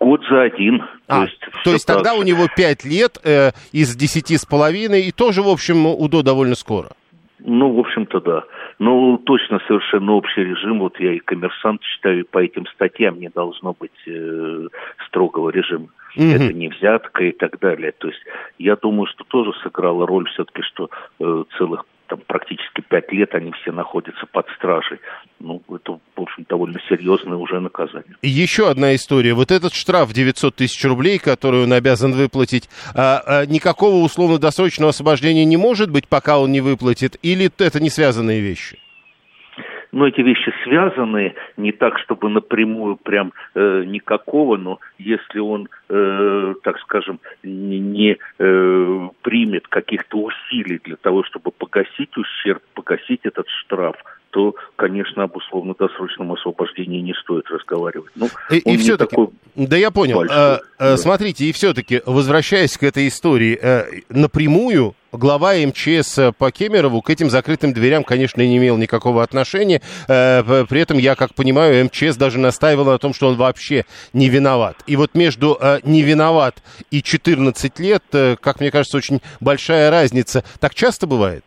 год 0.00 0.20
за 0.28 0.42
один. 0.42 0.82
А, 1.06 1.18
то 1.18 1.22
есть, 1.22 1.40
то 1.64 1.70
есть 1.72 1.86
тогда 1.86 2.14
же. 2.14 2.20
у 2.20 2.22
него 2.24 2.48
пять 2.56 2.84
лет 2.84 3.18
э, 3.22 3.52
из 3.70 3.94
десяти 3.94 4.36
с 4.36 4.44
половиной, 4.44 5.02
и 5.02 5.12
тоже, 5.12 5.42
в 5.42 5.48
общем, 5.48 5.86
УДО 5.86 6.22
довольно 6.22 6.56
скоро. 6.56 6.90
Ну, 7.38 7.72
в 7.72 7.80
общем-то, 7.80 8.20
да. 8.20 8.44
Ну, 8.78 9.18
точно 9.18 9.60
совершенно 9.66 10.12
общий 10.12 10.42
режим. 10.42 10.78
Вот 10.78 10.98
я 10.98 11.12
и 11.12 11.18
коммерсант 11.18 11.82
считаю, 11.82 12.24
по 12.24 12.38
этим 12.38 12.66
статьям 12.66 13.20
не 13.20 13.28
должно 13.28 13.74
быть 13.78 13.90
э, 14.06 14.68
строгого 15.06 15.50
режима. 15.50 15.88
Mm-hmm. 16.16 16.34
Это 16.34 16.52
не 16.54 16.68
взятка 16.68 17.24
и 17.24 17.32
так 17.32 17.58
далее. 17.58 17.92
То 17.92 18.08
есть 18.08 18.20
я 18.58 18.76
думаю, 18.76 19.06
что 19.06 19.24
тоже 19.24 19.52
сыграла 19.62 20.06
роль 20.06 20.28
все-таки, 20.30 20.62
что 20.62 20.88
э, 21.20 21.44
целых 21.58 21.84
там 22.06 22.20
практически 22.26 22.80
пять 22.80 23.12
лет 23.12 23.34
они 23.34 23.52
все 23.52 23.72
находятся 23.72 24.26
под 24.26 24.46
стражей. 24.56 24.98
Ну, 25.38 25.62
это, 25.68 25.98
в 26.16 26.20
общем, 26.20 26.46
довольно 26.48 26.80
серьезное 26.88 27.36
уже 27.36 27.60
наказание. 27.60 28.16
И 28.22 28.28
еще 28.28 28.70
одна 28.70 28.94
история. 28.94 29.34
Вот 29.34 29.50
этот 29.50 29.74
штраф 29.74 30.12
900 30.12 30.54
тысяч 30.54 30.84
рублей, 30.84 31.18
который 31.18 31.64
он 31.64 31.72
обязан 31.72 32.12
выплатить, 32.12 32.68
а, 32.94 33.22
а, 33.24 33.46
никакого 33.46 34.04
условно-досрочного 34.04 34.90
освобождения 34.90 35.44
не 35.44 35.56
может 35.56 35.90
быть, 35.90 36.08
пока 36.08 36.38
он 36.38 36.52
не 36.52 36.60
выплатит? 36.60 37.16
Или 37.22 37.50
это 37.58 37.80
не 37.80 37.90
связанные 37.90 38.40
вещи? 38.40 38.78
Но 39.96 40.06
эти 40.06 40.20
вещи 40.20 40.52
связаны, 40.62 41.34
не 41.56 41.72
так, 41.72 41.98
чтобы 42.00 42.28
напрямую 42.28 42.96
прям 42.96 43.32
э, 43.54 43.82
никакого, 43.86 44.58
но 44.58 44.78
если 44.98 45.38
он, 45.38 45.70
э, 45.88 46.54
так 46.62 46.78
скажем, 46.80 47.18
не, 47.42 47.78
не 47.78 48.18
э, 48.38 49.08
примет 49.22 49.68
каких-то 49.68 50.18
усилий 50.18 50.80
для 50.84 50.96
того, 50.96 51.24
чтобы 51.24 51.50
погасить 51.50 52.14
ущерб, 52.18 52.62
погасить 52.74 53.20
этот 53.22 53.48
штраф, 53.48 53.96
то, 54.36 54.54
конечно, 54.76 55.22
об 55.22 55.34
условно-досрочном 55.34 56.30
освобождении 56.34 57.00
не 57.00 57.14
стоит 57.14 57.48
разговаривать. 57.48 58.12
Ну, 58.16 58.28
и 58.50 58.58
и 58.58 58.76
все-таки, 58.76 59.16
да 59.54 59.78
я 59.78 59.90
понял, 59.90 60.18
большой, 60.18 60.36
а, 60.36 60.60
да. 60.78 60.96
смотрите, 60.98 61.46
и 61.46 61.52
все-таки, 61.52 62.02
возвращаясь 62.04 62.76
к 62.76 62.82
этой 62.82 63.08
истории, 63.08 63.58
э, 63.58 64.02
напрямую 64.10 64.94
глава 65.10 65.54
МЧС 65.54 66.18
по 66.36 66.50
Кемерову 66.50 67.00
к 67.00 67.08
этим 67.08 67.30
закрытым 67.30 67.72
дверям, 67.72 68.04
конечно, 68.04 68.42
не 68.42 68.58
имел 68.58 68.76
никакого 68.76 69.22
отношения. 69.22 69.80
При 70.06 70.80
этом, 70.82 70.98
я 70.98 71.14
как 71.14 71.34
понимаю, 71.34 71.86
МЧС 71.86 72.16
даже 72.16 72.38
настаивал 72.38 72.84
на 72.84 72.98
том, 72.98 73.14
что 73.14 73.28
он 73.28 73.36
вообще 73.36 73.86
не 74.12 74.28
виноват. 74.28 74.76
И 74.86 74.96
вот 74.96 75.14
между 75.14 75.58
не 75.84 76.02
виноват 76.02 76.62
и 76.90 77.02
14 77.02 77.78
лет, 77.78 78.02
как 78.10 78.60
мне 78.60 78.70
кажется, 78.70 78.98
очень 78.98 79.22
большая 79.40 79.90
разница. 79.90 80.44
Так 80.60 80.74
часто 80.74 81.06
бывает? 81.06 81.46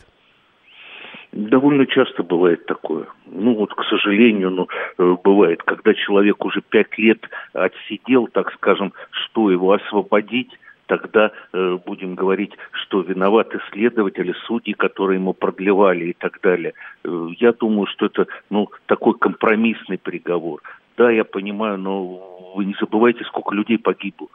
Довольно 1.32 1.86
часто 1.86 2.24
бывает 2.24 2.66
такое. 2.66 3.06
Ну 3.28 3.54
вот, 3.54 3.74
к 3.74 3.84
сожалению, 3.84 4.50
ну, 4.50 4.68
э, 4.98 5.18
бывает, 5.24 5.62
когда 5.62 5.94
человек 5.94 6.44
уже 6.44 6.62
пять 6.62 6.98
лет 6.98 7.20
отсидел, 7.54 8.28
так 8.28 8.52
скажем, 8.54 8.94
что 9.12 9.52
его 9.52 9.74
освободить, 9.74 10.50
тогда 10.88 11.32
э, 11.54 11.78
будем 11.86 12.16
говорить, 12.16 12.54
что 12.72 13.02
виноваты 13.02 13.60
следователи, 13.72 14.34
судьи, 14.48 14.74
которые 14.74 15.20
ему 15.20 15.34
продлевали 15.34 16.06
и 16.06 16.14
так 16.14 16.40
далее. 16.42 16.74
Э, 17.04 17.28
я 17.40 17.54
думаю, 17.54 17.86
что 17.86 18.08
это 18.08 18.26
ну, 18.50 18.70
такой 18.88 19.14
компромиссный 19.14 20.00
приговор. 20.00 20.62
Да, 20.98 21.12
я 21.12 21.26
понимаю, 21.26 21.78
но 21.78 22.54
вы 22.56 22.66
не 22.66 22.76
забывайте, 22.80 23.24
сколько 23.26 23.54
людей 23.54 23.78
погибло. 23.78 24.30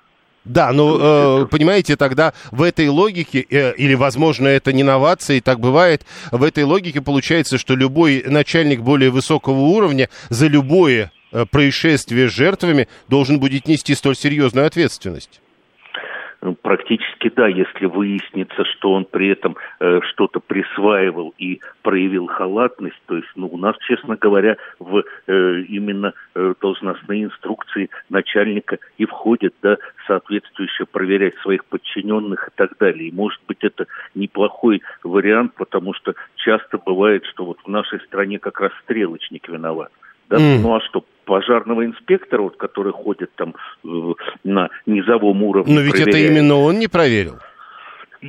Да, 0.45 0.73
ну, 0.73 0.99
э, 1.01 1.47
понимаете, 1.47 1.97
тогда 1.97 2.35
в 2.51 2.63
этой 2.63 2.89
логике, 2.89 3.47
э, 3.49 3.75
или, 3.77 3.95
возможно, 3.95 4.47
это 4.47 4.75
не 4.75 4.83
новация, 4.83 5.39
и 5.39 5.41
так 5.41 5.59
бывает, 5.59 6.05
в 6.33 6.43
этой 6.43 6.65
логике 6.65 7.01
получается, 7.01 7.57
что 7.57 7.75
любой 7.75 8.23
начальник 8.27 8.81
более 8.81 9.11
высокого 9.11 9.61
уровня 9.61 10.11
за 10.29 10.47
любое 10.49 11.11
э, 11.33 11.47
происшествие 11.51 12.29
с 12.29 12.33
жертвами 12.33 12.89
должен 13.09 13.41
будет 13.41 13.67
нести 13.67 13.95
столь 13.95 14.17
серьезную 14.17 14.67
ответственность. 14.67 15.41
Ну, 16.45 16.55
практически 16.55 17.31
да, 17.35 17.49
если 17.49 17.87
выяснится, 17.87 18.67
что 18.67 18.93
он 18.93 19.07
при 19.07 19.29
этом 19.29 19.57
э, 19.81 20.01
что-то 20.03 20.41
присваивал 20.41 21.33
и 21.39 21.61
проявил 21.81 22.27
халатность, 22.27 23.01
то 23.07 23.17
есть, 23.17 23.31
ну, 23.35 23.47
у 23.47 23.57
нас, 23.57 23.75
честно 23.89 24.17
говоря, 24.17 24.59
в 24.79 25.05
э, 25.27 25.61
именно 25.63 26.13
э, 26.35 26.53
должностные 26.61 27.25
инструкции 27.25 27.89
начальника 28.11 28.79
и 28.99 29.07
входит, 29.07 29.55
да, 29.63 29.79
соответствующе 30.07 30.85
проверять 30.85 31.35
своих 31.39 31.65
подчиненных 31.65 32.49
и 32.49 32.51
так 32.55 32.77
далее. 32.79 33.09
И, 33.09 33.15
может 33.15 33.41
быть, 33.49 33.65
это 33.65 33.87
неплохой 34.15 34.83
вариант, 35.03 35.55
потому 35.55 35.95
что 35.95 36.15
часто 36.37 36.77
бывает, 36.77 37.25
что 37.25 37.47
вот 37.47 37.57
в 37.65 37.69
нашей 37.69 38.01
стране 38.01 38.39
как 38.39 38.61
раз 38.61 38.71
стрелочник 38.83 39.49
виноват. 39.49 39.91
Да? 40.29 40.37
Mm. 40.37 40.61
Ну 40.61 40.75
а 40.75 40.81
что, 40.81 41.05
пожарного 41.25 41.85
инспектора, 41.85 42.43
вот, 42.43 42.57
который 42.57 42.93
ходит 42.93 43.31
там 43.37 43.55
э, 43.85 43.89
на 44.45 44.71
низовом 44.87 45.43
уровне. 45.43 45.75
Но 45.75 45.81
ведь 45.81 45.93
проверяет. 45.93 46.15
это 46.15 46.33
именно 46.33 46.57
он 46.57 46.79
не 46.79 46.89
проверил. 46.89 47.39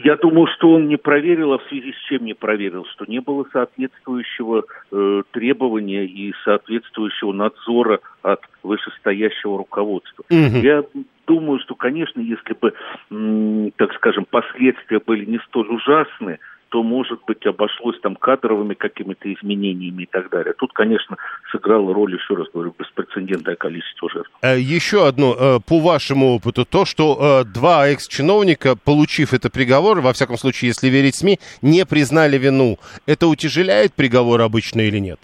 Я 0.04 0.18
думаю, 0.18 0.48
что 0.48 0.72
он 0.72 0.90
не 0.90 0.98
проверил, 0.98 1.54
а 1.54 1.58
в 1.58 1.64
связи 1.70 1.94
с 1.94 2.10
чем 2.10 2.26
не 2.26 2.34
проверил, 2.34 2.86
что 2.92 3.06
не 3.06 3.22
было 3.22 3.48
соответствующего 3.54 4.66
э, 4.92 5.22
требования 5.32 6.04
и 6.06 6.34
соответствующего 6.44 7.32
надзора 7.32 8.02
от 8.22 8.42
вышестоящего 8.62 9.58
руководства. 9.58 10.26
Угу. 10.30 10.58
Я 10.58 10.84
думаю, 11.26 11.60
что, 11.60 11.76
конечно, 11.76 12.20
если 12.20 12.54
бы, 12.60 12.74
м, 13.10 13.72
так 13.78 13.94
скажем, 13.94 14.26
последствия 14.30 15.00
были 15.00 15.24
не 15.24 15.40
столь 15.48 15.70
ужасны, 15.70 16.40
то, 16.76 16.84
может 16.84 17.22
быть, 17.26 17.46
обошлось 17.46 17.98
там 18.02 18.18
кадровыми 18.18 18.74
какими-то 18.74 19.34
изменениями 19.34 20.04
и 20.04 20.06
так 20.12 20.30
далее. 20.30 20.54
Тут, 20.58 20.74
конечно, 20.74 21.16
сыграло 21.50 21.94
роль, 21.94 22.14
еще 22.14 22.36
раз 22.36 22.48
говорю, 22.54 22.76
беспрецедентное 22.78 23.56
количество 23.56 24.10
жертв. 24.10 24.30
Э, 24.42 24.60
еще 24.60 25.08
одно, 25.08 25.38
э, 25.40 25.60
по 25.66 25.80
вашему 25.80 26.36
опыту, 26.36 26.66
то, 26.66 26.84
что 26.84 27.18
э, 27.18 27.46
два 27.46 27.88
экс-чиновника, 27.88 28.76
получив 28.76 29.34
этот 29.34 29.54
приговор, 29.54 30.02
во 30.02 30.12
всяком 30.12 30.38
случае, 30.38 30.68
если 30.68 30.90
верить 30.90 31.16
СМИ, 31.16 31.40
не 31.62 31.86
признали 31.86 32.38
вину, 32.38 32.78
это 33.06 33.28
утяжеляет 33.28 33.94
приговор 33.94 34.42
обычно 34.42 34.82
или 34.82 35.00
нет? 35.00 35.20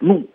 Ну, 0.00 0.28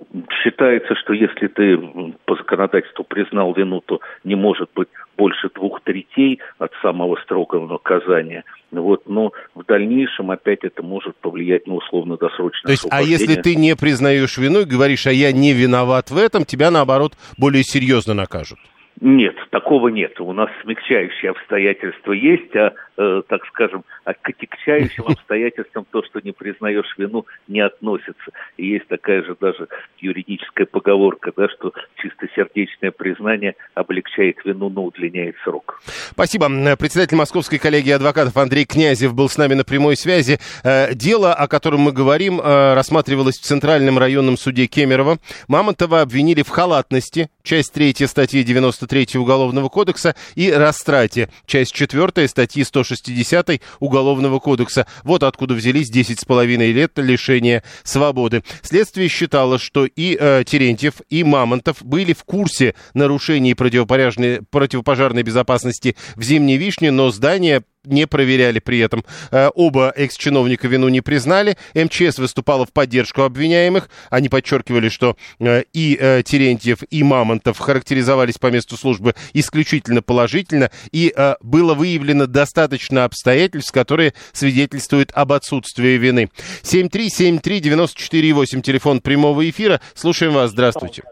считается, 0.43 0.95
что 0.95 1.13
если 1.13 1.47
ты 1.47 1.77
по 2.25 2.35
законодательству 2.35 3.03
признал 3.03 3.53
вину, 3.53 3.81
то 3.85 3.99
не 4.23 4.35
может 4.35 4.69
быть 4.73 4.87
больше 5.17 5.49
двух 5.53 5.81
третей 5.81 6.39
от 6.57 6.71
самого 6.81 7.17
строгого 7.17 7.67
наказания. 7.67 8.43
Вот, 8.71 9.07
но 9.07 9.31
в 9.55 9.65
дальнейшем 9.65 10.31
опять 10.31 10.59
это 10.63 10.81
может 10.83 11.15
повлиять 11.17 11.67
на 11.67 11.75
условно-досрочное 11.75 12.67
То 12.67 12.71
есть, 12.71 12.87
а 12.89 13.01
если 13.01 13.35
ты 13.35 13.55
не 13.55 13.75
признаешь 13.75 14.37
вину 14.37 14.61
и 14.61 14.65
говоришь, 14.65 15.07
а 15.07 15.11
я 15.11 15.31
не 15.31 15.53
виноват 15.53 16.09
в 16.09 16.17
этом, 16.17 16.45
тебя, 16.45 16.71
наоборот, 16.71 17.13
более 17.37 17.63
серьезно 17.63 18.13
накажут? 18.13 18.59
Нет, 19.01 19.35
такого 19.49 19.87
нет. 19.87 20.19
У 20.19 20.33
нас 20.33 20.49
смягчающие 20.61 21.31
обстоятельства 21.31 22.11
есть, 22.11 22.53
а, 22.55 22.73
э, 22.99 23.21
так 23.27 23.45
скажем, 23.47 23.83
к 24.03 24.29
отягчающим 24.29 25.05
обстоятельствам 25.07 25.85
то, 25.89 26.03
что 26.03 26.19
не 26.19 26.31
признаешь 26.31 26.93
вину, 26.97 27.25
не 27.47 27.61
относится. 27.61 28.31
И 28.57 28.67
есть 28.67 28.87
такая 28.87 29.23
же 29.23 29.35
даже 29.39 29.67
юридическая 29.99 30.65
поговорка, 30.65 31.31
да, 31.35 31.47
что 31.49 31.73
чистосердечное 31.95 32.91
признание 32.91 33.55
облегчает 33.73 34.37
вину, 34.43 34.69
но 34.69 34.83
удлиняет 34.83 35.35
срок. 35.43 35.81
Спасибо. 35.85 36.47
Председатель 36.77 37.17
Московской 37.17 37.59
коллегии 37.59 37.91
адвокатов 37.91 38.35
Андрей 38.37 38.65
Князев 38.65 39.13
был 39.13 39.29
с 39.29 39.37
нами 39.37 39.53
на 39.53 39.63
прямой 39.63 39.95
связи. 39.95 40.39
Э, 40.63 40.93
дело, 40.93 41.33
о 41.33 41.47
котором 41.47 41.81
мы 41.81 41.91
говорим, 41.91 42.41
э, 42.41 42.73
рассматривалось 42.73 43.37
в 43.37 43.43
Центральном 43.43 43.97
районном 43.97 44.37
суде 44.37 44.67
Кемерово. 44.67 45.19
Мамонтова 45.47 46.01
обвинили 46.01 46.43
в 46.43 46.49
халатности, 46.49 47.29
часть 47.43 47.73
3 47.73 47.93
статьи 48.07 48.43
93 48.43 49.17
Уголовного 49.17 49.69
кодекса, 49.69 50.15
и 50.35 50.51
растрате, 50.51 51.29
часть 51.45 51.73
4 51.73 52.27
статьи 52.27 52.63
160 52.95 53.61
Уголовного 53.79 54.39
кодекса. 54.39 54.87
Вот 55.03 55.23
откуда 55.23 55.53
взялись 55.53 55.91
10,5 55.91 56.71
лет 56.71 56.97
лишения 56.97 57.63
свободы. 57.83 58.43
Следствие 58.61 59.07
считало, 59.07 59.59
что 59.59 59.85
и 59.85 60.17
э, 60.19 60.43
Терентьев, 60.45 60.95
и 61.09 61.23
Мамонтов 61.23 61.83
были 61.83 62.13
в 62.13 62.23
курсе 62.23 62.75
нарушений 62.93 63.53
противопожарной, 63.53 64.41
противопожарной 64.49 65.23
безопасности 65.23 65.95
в 66.15 66.23
Зимней 66.23 66.57
Вишне, 66.57 66.91
но 66.91 67.11
здание 67.11 67.63
не 67.85 68.07
проверяли 68.07 68.59
при 68.59 68.79
этом. 68.79 69.03
Э, 69.31 69.49
оба 69.55 69.93
экс-чиновника 69.95 70.67
вину 70.67 70.89
не 70.89 71.01
признали. 71.01 71.55
МЧС 71.73 72.19
выступала 72.19 72.65
в 72.65 72.73
поддержку 72.73 73.21
обвиняемых. 73.21 73.89
Они 74.09 74.27
подчеркивали, 74.29 74.89
что 74.89 75.15
э, 75.39 75.63
и 75.73 75.97
э, 75.99 76.21
Терентьев, 76.23 76.79
и 76.89 77.03
Мамонтов 77.03 77.57
характеризовались 77.59 78.37
по 78.37 78.47
месту 78.47 78.75
службы 78.75 79.13
исключительно 79.33 80.01
положительно. 80.01 80.71
И 80.91 81.13
было 81.41 81.73
выявлено 81.73 82.27
достаточно 82.27 83.05
обстоятельств, 83.05 83.71
которые 83.71 84.13
свидетельствуют 84.31 85.11
об 85.13 85.31
отсутствии 85.31 85.97
вины. 85.97 86.29
7373948, 86.63 88.61
телефон 88.61 88.99
прямого 89.01 89.49
эфира. 89.49 89.79
Слушаем 89.93 90.33
вас. 90.33 90.51
Здравствуйте. 90.51 91.03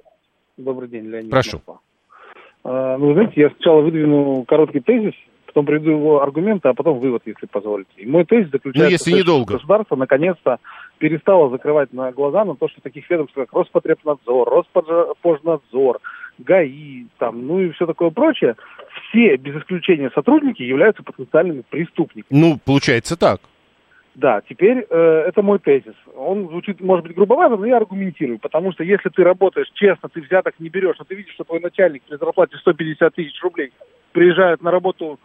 Добрый 0.57 0.89
день, 0.89 1.05
Леонид. 1.05 1.31
Прошу. 1.31 1.61
Ну, 2.63 3.13
знаете, 3.13 3.33
я 3.35 3.49
сначала 3.51 3.81
выдвину 3.81 4.43
короткий 4.45 4.81
тезис, 4.81 5.13
потом 5.57 5.65
приведу 5.65 5.89
его 5.89 6.21
аргументы, 6.21 6.69
а 6.69 6.73
потом 6.75 6.99
вывод, 6.99 7.23
если 7.25 7.47
позволите. 7.47 7.89
И 7.97 8.05
мой 8.05 8.25
тезис 8.25 8.51
заключается 8.51 9.09
ну, 9.09 9.15
если 9.15 9.23
в 9.23 9.25
том, 9.25 9.43
что 9.43 9.53
государство 9.53 9.95
наконец-то 9.95 10.59
перестало 10.99 11.49
закрывать 11.49 11.91
на 11.93 12.11
глаза 12.11 12.45
на 12.45 12.55
то, 12.55 12.69
что 12.69 12.79
таких 12.81 13.09
ведомств, 13.09 13.33
как 13.33 13.51
Роспотребнадзор, 13.53 14.47
Роспожнадзор, 14.49 15.99
ГАИ, 16.37 17.05
там, 17.17 17.47
ну 17.47 17.59
и 17.59 17.71
все 17.71 17.87
такое 17.87 18.11
прочее, 18.11 18.55
все, 19.09 19.35
без 19.37 19.55
исключения 19.55 20.11
сотрудники, 20.13 20.61
являются 20.61 21.01
потенциальными 21.01 21.63
преступниками. 21.67 22.39
Ну, 22.39 22.59
получается 22.63 23.17
так. 23.17 23.41
Да, 24.13 24.41
теперь 24.47 24.85
э, 24.87 25.23
это 25.27 25.41
мой 25.41 25.57
тезис. 25.57 25.93
Он 26.15 26.49
звучит, 26.49 26.81
может 26.81 27.05
быть, 27.05 27.15
грубовато, 27.15 27.55
но 27.55 27.65
я 27.65 27.77
аргументирую. 27.77 28.39
Потому 28.39 28.73
что 28.73 28.83
если 28.83 29.09
ты 29.09 29.23
работаешь 29.23 29.69
честно, 29.73 30.09
ты 30.09 30.21
взяток 30.21 30.55
не 30.59 30.69
берешь, 30.69 30.97
но 30.97 31.05
ты 31.05 31.15
видишь, 31.15 31.33
что 31.33 31.43
твой 31.43 31.59
начальник 31.59 32.03
при 32.03 32.17
зарплате 32.17 32.57
150 32.57 33.13
тысяч 33.13 33.39
рублей 33.43 33.71
приезжает 34.13 34.63
на 34.63 34.71
работу 34.71 35.19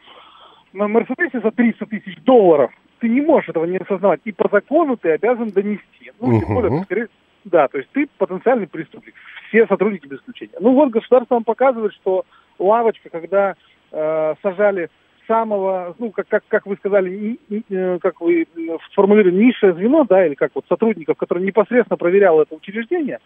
на 0.72 0.88
Мерседесе 0.88 1.40
за 1.40 1.50
300 1.50 1.86
тысяч 1.86 2.16
долларов, 2.24 2.72
ты 3.00 3.08
не 3.08 3.20
можешь 3.20 3.48
этого 3.48 3.64
не 3.64 3.78
осознавать. 3.78 4.20
И 4.24 4.32
по 4.32 4.48
закону 4.48 4.96
ты 4.96 5.10
обязан 5.10 5.50
донести. 5.50 6.12
Ну, 6.20 6.40
тем 6.40 6.54
более, 6.54 6.82
скорее, 6.84 7.08
да, 7.44 7.68
то 7.68 7.78
есть 7.78 7.90
ты 7.90 8.08
потенциальный 8.18 8.66
преступник. 8.66 9.14
Все 9.48 9.66
сотрудники 9.66 10.06
без 10.06 10.18
исключения. 10.18 10.54
Ну 10.60 10.72
вот 10.72 10.90
государство 10.90 11.34
вам 11.34 11.44
показывает, 11.44 11.92
что 11.94 12.24
лавочка, 12.58 13.10
когда 13.10 13.54
э, 13.90 14.34
сажали 14.42 14.88
самого, 15.26 15.94
ну, 15.98 16.10
как, 16.10 16.28
как, 16.28 16.44
как 16.48 16.66
вы 16.66 16.76
сказали, 16.76 17.10
ни, 17.10 17.38
ни, 17.48 17.64
э, 17.68 17.98
как 18.00 18.20
вы 18.20 18.46
сформулировали, 18.90 19.34
низшее 19.34 19.74
звено, 19.74 20.04
да, 20.04 20.26
или 20.26 20.34
как 20.34 20.52
вот 20.54 20.64
сотрудников, 20.68 21.16
которые 21.16 21.46
непосредственно 21.46 21.96
проверял 21.96 22.40
это 22.40 22.54
учреждение, 22.54 23.18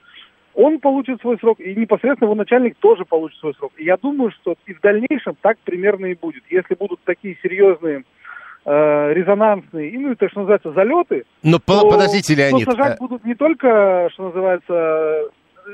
он 0.57 0.81
получит 0.81 1.21
свой 1.21 1.39
срок, 1.39 1.61
и 1.61 1.75
непосредственно 1.75 2.29
его 2.29 2.35
начальник 2.35 2.77
тоже 2.79 3.05
получит 3.05 3.39
свой 3.39 3.55
срок. 3.55 3.73
И 3.77 3.85
я 3.85 3.97
думаю, 3.97 4.31
что 4.41 4.57
и 4.67 4.73
в 4.73 4.81
дальнейшем 4.81 5.37
так 5.41 5.59
примерно 5.59 6.07
и 6.07 6.15
будет. 6.15 6.43
Если 6.51 6.75
будут 6.75 6.99
такие 7.05 7.37
серьезные 7.43 8.05
э, 8.65 9.13
резонансные, 9.13 9.91
и, 9.91 9.99
ну, 9.99 10.13
это, 10.13 10.29
что 10.31 10.41
называется, 10.41 10.73
залеты, 10.73 11.25
Но 11.43 11.59
то, 11.59 11.89
подождите, 11.91 12.35
Леонид. 12.35 12.65
То 12.65 12.73
сажать 12.73 12.97
а 12.99 13.01
будут 13.01 13.25
не 13.27 13.35
только, 13.35 14.09
что 14.15 14.29
называется, 14.29 15.31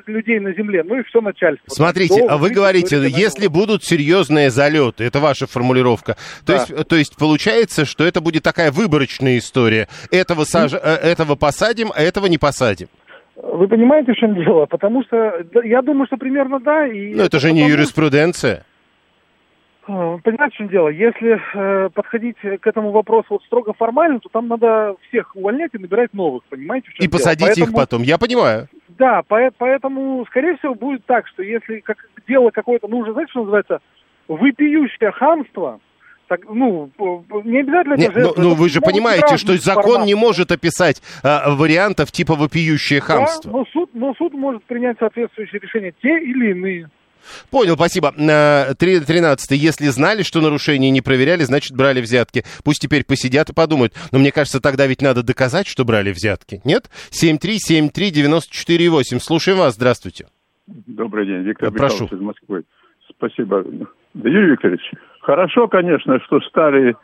людей 0.07 0.41
на 0.41 0.53
земле, 0.53 0.83
ну 0.85 0.99
и 0.99 1.03
все 1.05 1.21
начальство. 1.21 1.69
Смотрите, 1.69 2.25
а 2.29 2.37
вы 2.37 2.51
говорите, 2.51 3.01
если 3.09 3.47
будут 3.47 3.85
серьезные 3.85 4.51
залеты, 4.51 5.05
это 5.05 5.21
ваша 5.21 5.47
формулировка, 5.47 6.17
то, 6.45 6.53
да. 6.53 6.55
есть, 6.55 6.89
то 6.89 6.97
есть 6.97 7.17
получается, 7.17 7.85
что 7.85 8.05
это 8.05 8.21
будет 8.21 8.43
такая 8.43 8.73
выборочная 8.73 9.39
история. 9.39 9.89
Этого, 10.11 10.45
саж... 10.45 10.73
Э, 10.73 10.79
этого 10.79 11.37
посадим, 11.37 11.93
а 11.95 12.03
этого 12.03 12.27
не 12.27 12.39
посадим. 12.39 12.89
Вы 13.37 13.67
понимаете, 13.67 14.13
в 14.13 14.17
чем 14.17 14.35
дело? 14.35 14.67
Потому 14.67 15.03
что 15.05 15.45
я 15.65 15.83
думаю, 15.83 16.07
что 16.07 16.17
примерно 16.17 16.61
да. 16.61 16.87
И 16.87 17.15
Но 17.15 17.25
это 17.25 17.39
же 17.39 17.53
не 17.53 17.67
юриспруденция. 17.67 18.65
А, 19.85 20.19
понимаете, 20.19 20.55
в 20.55 20.59
чем 20.59 20.69
дело? 20.69 20.89
Если 20.89 21.41
э, 21.55 21.89
подходить 21.91 22.37
к 22.39 22.67
этому 22.67 22.93
вопросу 22.93 23.27
вот 23.31 23.43
строго 23.45 23.73
формально, 23.73 24.21
то 24.21 24.29
там 24.29 24.49
надо 24.49 24.95
всех 25.09 25.35
увольнять 25.35 25.71
и 25.73 25.79
набирать 25.79 26.15
новых, 26.15 26.45
понимаете? 26.45 26.91
В 26.91 26.95
чем 26.95 27.05
и 27.05 27.09
дело? 27.09 27.19
посадить 27.19 27.47
поэтому, 27.47 27.67
их 27.67 27.75
потом, 27.75 28.03
я 28.03 28.19
понимаю. 28.19 28.69
Да, 28.89 29.23
поэтому, 29.27 30.25
скорее 30.27 30.57
всего, 30.59 30.75
будет 30.75 31.05
так, 31.07 31.27
что 31.27 31.43
если 31.43 31.81
как, 31.81 31.97
дело 32.29 32.51
какое-то, 32.51 32.87
ну 32.87 32.99
уже, 32.99 33.13
знаете, 33.13 33.31
что 33.31 33.41
называется, 33.41 33.81
выпиющее 34.29 35.11
хамство, 35.11 35.81
ну, 36.49 36.91
не 37.45 37.61
обязательно... 37.61 37.95
Нет, 37.95 38.13
ну, 38.15 38.35
ну 38.37 38.55
вы 38.55 38.69
же 38.69 38.81
понимаете, 38.81 39.37
что 39.37 39.57
закон 39.57 39.85
формат. 39.85 40.07
не 40.07 40.15
может 40.15 40.53
описать 40.53 41.03
а, 41.23 41.55
вариантов 41.55 42.13
типа 42.13 42.35
вопиющее 42.35 43.01
хамство. 43.01 43.51
Да, 43.51 43.59
но 43.59 43.65
суд, 43.73 43.91
но 43.95 44.15
суд 44.15 44.33
может 44.35 44.63
принять 44.65 44.99
соответствующие 44.99 45.61
решения, 45.61 45.95
те 46.03 46.19
или 46.19 46.51
иные. 46.51 46.91
Понял, 47.51 47.75
спасибо. 47.75 48.13
13 48.13 49.51
Если 49.53 49.87
знали, 49.87 50.23
что 50.23 50.41
нарушения 50.41 50.91
не 50.91 51.01
проверяли, 51.01 51.45
значит, 51.45 51.77
брали 51.77 52.01
взятки. 52.01 52.45
Пусть 52.65 52.81
теперь 52.81 53.05
посидят 53.05 53.51
и 53.51 53.55
подумают. 53.55 53.93
Но 54.11 54.19
мне 54.19 54.33
кажется, 54.33 54.61
тогда 54.61 54.87
ведь 54.87 55.03
надо 55.03 55.23
доказать, 55.23 55.67
что 55.67 55.85
брали 55.85 56.11
взятки. 56.11 56.63
Нет? 56.65 56.91
7373948. 57.11 59.21
Слушаем 59.21 59.59
вас. 59.59 59.75
Здравствуйте. 59.75 60.27
Добрый 60.67 61.27
день. 61.27 61.43
Виктор 61.43 61.71
Прошу. 61.71 62.07
из 62.07 62.21
Москвы. 62.21 62.65
Спасибо. 63.09 63.65
Да, 64.15 64.29
Юрий 64.29 64.53
Викторович, 64.53 64.93
Хорошо, 65.23 65.69
конечно, 65.69 66.21
что 66.21 66.41
стали 66.41 66.97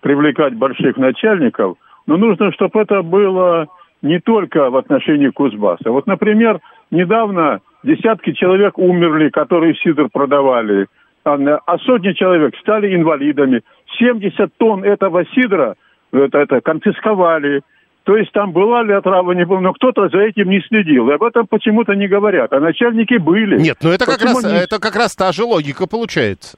привлекать 0.00 0.54
больших 0.54 0.96
начальников, 0.96 1.76
но 2.06 2.16
нужно, 2.16 2.52
чтобы 2.52 2.80
это 2.80 3.02
было 3.02 3.66
не 4.02 4.20
только 4.20 4.70
в 4.70 4.76
отношении 4.76 5.28
Кузбасса. 5.28 5.90
Вот, 5.90 6.06
например, 6.06 6.60
недавно 6.92 7.60
десятки 7.82 8.32
человек 8.32 8.78
умерли, 8.78 9.30
которые 9.30 9.74
сидр 9.74 10.08
продавали, 10.12 10.86
а 11.24 11.78
сотни 11.78 12.12
человек 12.12 12.54
стали 12.60 12.94
инвалидами. 12.94 13.62
70 13.98 14.56
тонн 14.58 14.84
этого 14.84 15.24
сидра 15.34 15.74
это, 16.12 16.38
это 16.38 16.60
конфисковали. 16.60 17.62
То 18.04 18.16
есть 18.16 18.30
там 18.30 18.52
была 18.52 18.84
ли 18.84 18.92
отрава, 18.92 19.32
не 19.32 19.44
было, 19.44 19.58
но 19.58 19.72
кто-то 19.72 20.08
за 20.08 20.18
этим 20.18 20.48
не 20.48 20.60
следил. 20.60 21.10
И 21.10 21.14
об 21.14 21.24
этом 21.24 21.48
почему-то 21.48 21.94
не 21.94 22.06
говорят. 22.06 22.52
А 22.52 22.60
начальники 22.60 23.14
были. 23.14 23.58
Нет, 23.58 23.78
ну 23.82 23.90
это 23.90 24.06
как, 24.06 24.22
раз, 24.22 24.44
не... 24.44 24.56
это 24.56 24.78
как 24.78 24.94
раз 24.94 25.16
та 25.16 25.32
же 25.32 25.42
логика 25.42 25.88
получается. 25.88 26.56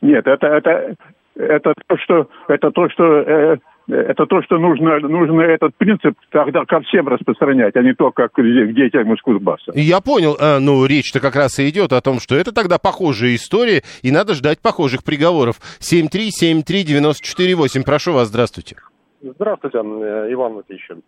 Нет, 0.00 0.26
это, 0.26 0.46
это, 0.46 0.94
это 1.36 1.74
то, 1.86 1.96
что, 1.98 2.28
это 2.48 2.70
то, 2.70 2.88
что, 2.90 3.04
э, 3.04 3.56
это 3.88 4.26
то, 4.26 4.42
что 4.42 4.58
нужно, 4.58 4.98
нужно 5.00 5.40
этот 5.42 5.74
принцип 5.76 6.16
тогда 6.30 6.64
ко 6.64 6.80
всем 6.80 7.06
распространять, 7.08 7.76
а 7.76 7.82
не 7.82 7.94
только 7.94 8.28
к 8.28 8.42
детям 8.42 9.14
из 9.14 9.22
Кузбасса. 9.22 9.72
Я 9.74 10.00
понял, 10.00 10.36
а, 10.40 10.58
ну, 10.60 10.84
речь-то 10.84 11.20
как 11.20 11.36
раз 11.36 11.58
и 11.58 11.68
идет 11.68 11.92
о 11.92 12.00
том, 12.00 12.20
что 12.20 12.36
это 12.36 12.52
тогда 12.52 12.78
похожая 12.78 13.34
история, 13.34 13.82
и 14.02 14.10
надо 14.10 14.34
ждать 14.34 14.60
похожих 14.60 15.04
приговоров. 15.04 15.56
7373948, 15.80 17.84
прошу 17.84 18.12
вас, 18.12 18.28
здравствуйте. 18.28 18.76
Здравствуйте, 19.22 19.78
э, 19.78 20.32
Иван 20.32 20.56
Латищин. 20.56 21.02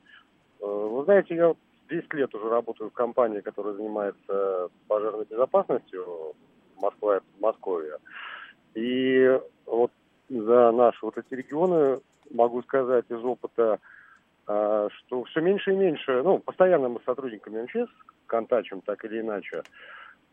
Э, 0.60 0.66
вы 0.66 1.04
знаете, 1.04 1.34
я 1.34 1.52
10 1.90 2.14
лет 2.14 2.34
уже 2.34 2.48
работаю 2.48 2.90
в 2.90 2.92
компании, 2.92 3.40
которая 3.40 3.74
занимается 3.74 4.68
пожарной 4.88 5.26
безопасностью 5.30 6.04
Москва, 6.80 7.20
Москве. 7.40 7.96
И 8.78 9.40
вот 9.66 9.90
за 10.28 10.70
наши 10.70 10.98
вот 11.02 11.18
эти 11.18 11.34
регионы 11.34 12.00
могу 12.30 12.62
сказать 12.62 13.06
из 13.08 13.24
опыта, 13.24 13.80
а, 14.46 14.88
что 14.90 15.24
все 15.24 15.40
меньше 15.40 15.72
и 15.72 15.76
меньше, 15.76 16.22
ну, 16.22 16.38
постоянно 16.38 16.88
мы 16.88 17.00
с 17.00 17.04
сотрудниками 17.04 17.62
МЧС 17.62 17.90
контачим 18.26 18.80
так 18.82 19.04
или 19.04 19.20
иначе. 19.20 19.62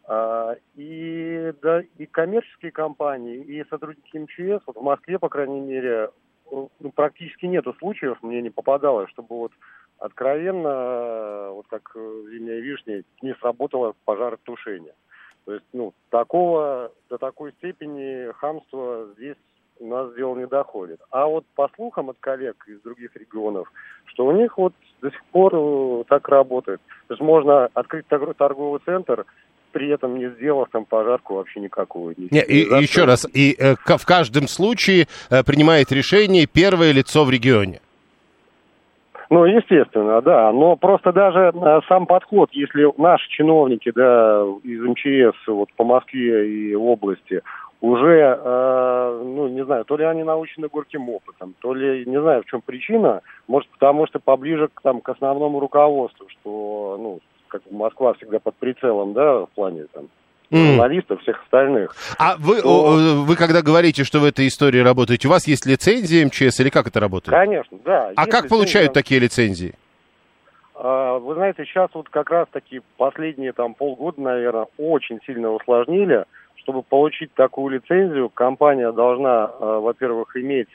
А, 0.07 0.55
и, 0.75 1.53
да, 1.61 1.81
и 1.97 2.05
коммерческие 2.05 2.71
компании, 2.71 3.37
и 3.37 3.63
сотрудники 3.67 4.15
МЧС, 4.15 4.63
вот 4.67 4.77
в 4.77 4.81
Москве, 4.81 5.17
по 5.17 5.29
крайней 5.29 5.61
мере, 5.61 6.11
ну, 6.51 6.69
практически 6.93 7.47
нету 7.47 7.73
случаев, 7.79 8.21
мне 8.21 8.43
не 8.43 8.51
попадалось, 8.51 9.09
чтобы 9.09 9.29
вот 9.29 9.51
откровенно, 9.97 11.49
вот 11.51 11.65
как 11.67 11.91
зимняя 11.95 12.59
вишня, 12.59 13.03
не 13.23 13.33
сработало 13.35 13.95
пожаротушение. 14.05 14.93
То 15.45 15.53
есть, 15.53 15.65
ну, 15.73 15.93
такого, 16.09 16.91
до 17.09 17.17
такой 17.17 17.51
степени 17.53 18.31
хамства 18.33 19.07
здесь 19.15 19.37
у 19.79 19.87
нас 19.87 20.13
дело 20.15 20.35
не 20.35 20.47
доходит. 20.47 20.99
А 21.11 21.25
вот 21.27 21.45
по 21.55 21.69
слухам 21.75 22.09
от 22.09 22.17
коллег 22.19 22.65
из 22.67 22.81
других 22.81 23.15
регионов, 23.15 23.71
что 24.05 24.25
у 24.25 24.31
них 24.31 24.57
вот 24.57 24.73
до 25.01 25.11
сих 25.11 25.23
пор 25.25 25.53
э, 25.55 26.03
так 26.07 26.27
работает. 26.29 26.81
То 27.07 27.13
есть 27.13 27.21
можно 27.21 27.65
открыть 27.73 28.05
торговый 28.07 28.79
центр, 28.85 29.25
при 29.71 29.89
этом 29.89 30.17
не 30.17 30.29
сделав 30.29 30.69
там 30.71 30.85
пожарку 30.85 31.35
вообще 31.35 31.59
никакую. 31.59 32.15
Не, 32.17 32.41
и, 32.41 32.59
еще 32.81 33.03
раз, 33.03 33.27
и 33.31 33.55
э, 33.59 33.75
в 33.75 34.05
каждом 34.05 34.47
случае 34.47 35.07
э, 35.29 35.43
принимает 35.43 35.91
решение 35.91 36.47
первое 36.47 36.91
лицо 36.91 37.25
в 37.25 37.29
регионе. 37.29 37.81
Ну, 39.29 39.45
естественно, 39.45 40.21
да. 40.21 40.51
Но 40.51 40.75
просто 40.75 41.11
даже 41.11 41.51
э, 41.53 41.81
сам 41.87 42.05
подход, 42.05 42.49
если 42.51 42.91
наши 42.99 43.29
чиновники, 43.29 43.91
да, 43.91 44.43
из 44.63 44.81
МЧС 44.81 45.47
вот 45.47 45.69
по 45.75 45.83
Москве 45.83 46.49
и 46.49 46.75
области 46.75 47.41
уже, 47.81 48.39
э, 48.43 49.21
ну, 49.23 49.47
не 49.47 49.63
знаю, 49.65 49.85
то 49.85 49.97
ли 49.97 50.05
они 50.05 50.23
научены 50.23 50.67
горьким 50.67 51.09
опытом, 51.09 51.55
то 51.59 51.73
ли, 51.73 52.05
не 52.05 52.19
знаю, 52.19 52.43
в 52.43 52.45
чем 52.45 52.61
причина, 52.61 53.21
может, 53.47 53.69
потому 53.69 54.07
что 54.07 54.19
поближе 54.19 54.69
к, 54.73 54.81
там, 54.81 55.01
к 55.01 55.09
основному 55.09 55.59
руководству, 55.59 56.27
что, 56.29 56.97
ну, 56.99 57.19
как 57.47 57.61
Москва 57.71 58.13
всегда 58.13 58.39
под 58.39 58.55
прицелом, 58.55 59.13
да, 59.13 59.45
в 59.45 59.49
плане 59.49 59.85
там 59.93 60.05
журналистов, 60.51 61.21
всех 61.21 61.41
остальных. 61.43 61.95
А 62.17 62.35
вы, 62.37 62.61
то... 62.61 63.23
вы 63.25 63.35
когда 63.35 63.61
говорите, 63.61 64.03
что 64.03 64.19
в 64.19 64.25
этой 64.25 64.47
истории 64.47 64.79
работаете, 64.79 65.27
у 65.27 65.31
вас 65.31 65.47
есть 65.47 65.65
лицензия 65.65 66.25
МЧС 66.25 66.59
или 66.59 66.69
как 66.69 66.87
это 66.87 66.99
работает? 66.99 67.37
Конечно, 67.37 67.77
да. 67.83 68.11
А 68.15 68.25
как 68.25 68.27
лицензия... 68.27 68.49
получают 68.49 68.93
такие 68.93 69.19
лицензии? 69.19 69.75
А, 70.75 71.17
вы 71.17 71.35
знаете, 71.35 71.63
сейчас 71.65 71.89
вот 71.93 72.09
как 72.09 72.29
раз 72.29 72.47
таки 72.51 72.81
последние 72.97 73.53
там 73.53 73.73
полгода, 73.73 74.21
наверное, 74.21 74.67
очень 74.77 75.19
сильно 75.25 75.51
усложнили. 75.51 76.25
Чтобы 76.57 76.81
получить 76.81 77.33
такую 77.33 77.75
лицензию, 77.75 78.29
компания 78.29 78.91
должна, 78.91 79.45
а, 79.45 79.79
во-первых, 79.79 80.35
иметь 80.35 80.67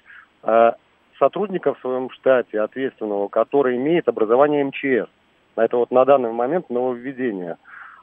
а, 0.43 0.75
сотрудника 1.19 1.75
в 1.75 1.81
своем 1.81 2.11
штате 2.11 2.61
ответственного, 2.61 3.29
который 3.29 3.77
имеет 3.77 4.09
образование 4.09 4.65
МЧС. 4.65 5.11
Это 5.57 5.77
вот 5.77 5.91
на 5.91 6.05
данный 6.05 6.33
момент 6.33 6.71
нововведение. 6.71 7.57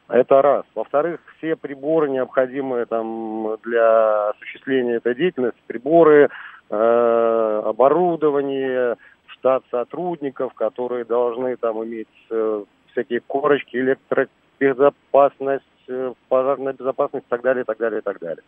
Это 0.10 0.42
раз. 0.42 0.66
Во-вторых, 0.74 1.20
все 1.38 1.56
приборы, 1.56 2.10
необходимые 2.10 2.86
там 2.86 3.58
для 3.64 4.30
осуществления 4.30 4.96
этой 4.96 5.16
деятельности, 5.16 5.60
приборы, 5.68 6.30
э, 6.70 7.62
оборудование, 7.66 8.96
штат 9.28 9.64
сотрудников, 9.70 10.54
которые 10.54 11.04
должны 11.04 11.58
там 11.58 11.84
иметь 11.84 12.08
э, 12.30 12.64
всякие 12.92 13.20
корочки, 13.20 13.76
электробезопасность, 13.76 15.66
э, 15.90 16.14
пожарная 16.30 16.74
безопасность 16.74 17.26
и 17.26 17.30
так 17.30 17.42
далее, 17.42 17.64
и 17.64 17.66
так 17.66 17.78
далее, 17.78 18.00
и 18.00 18.04
так 18.04 18.20
далее. 18.20 18.44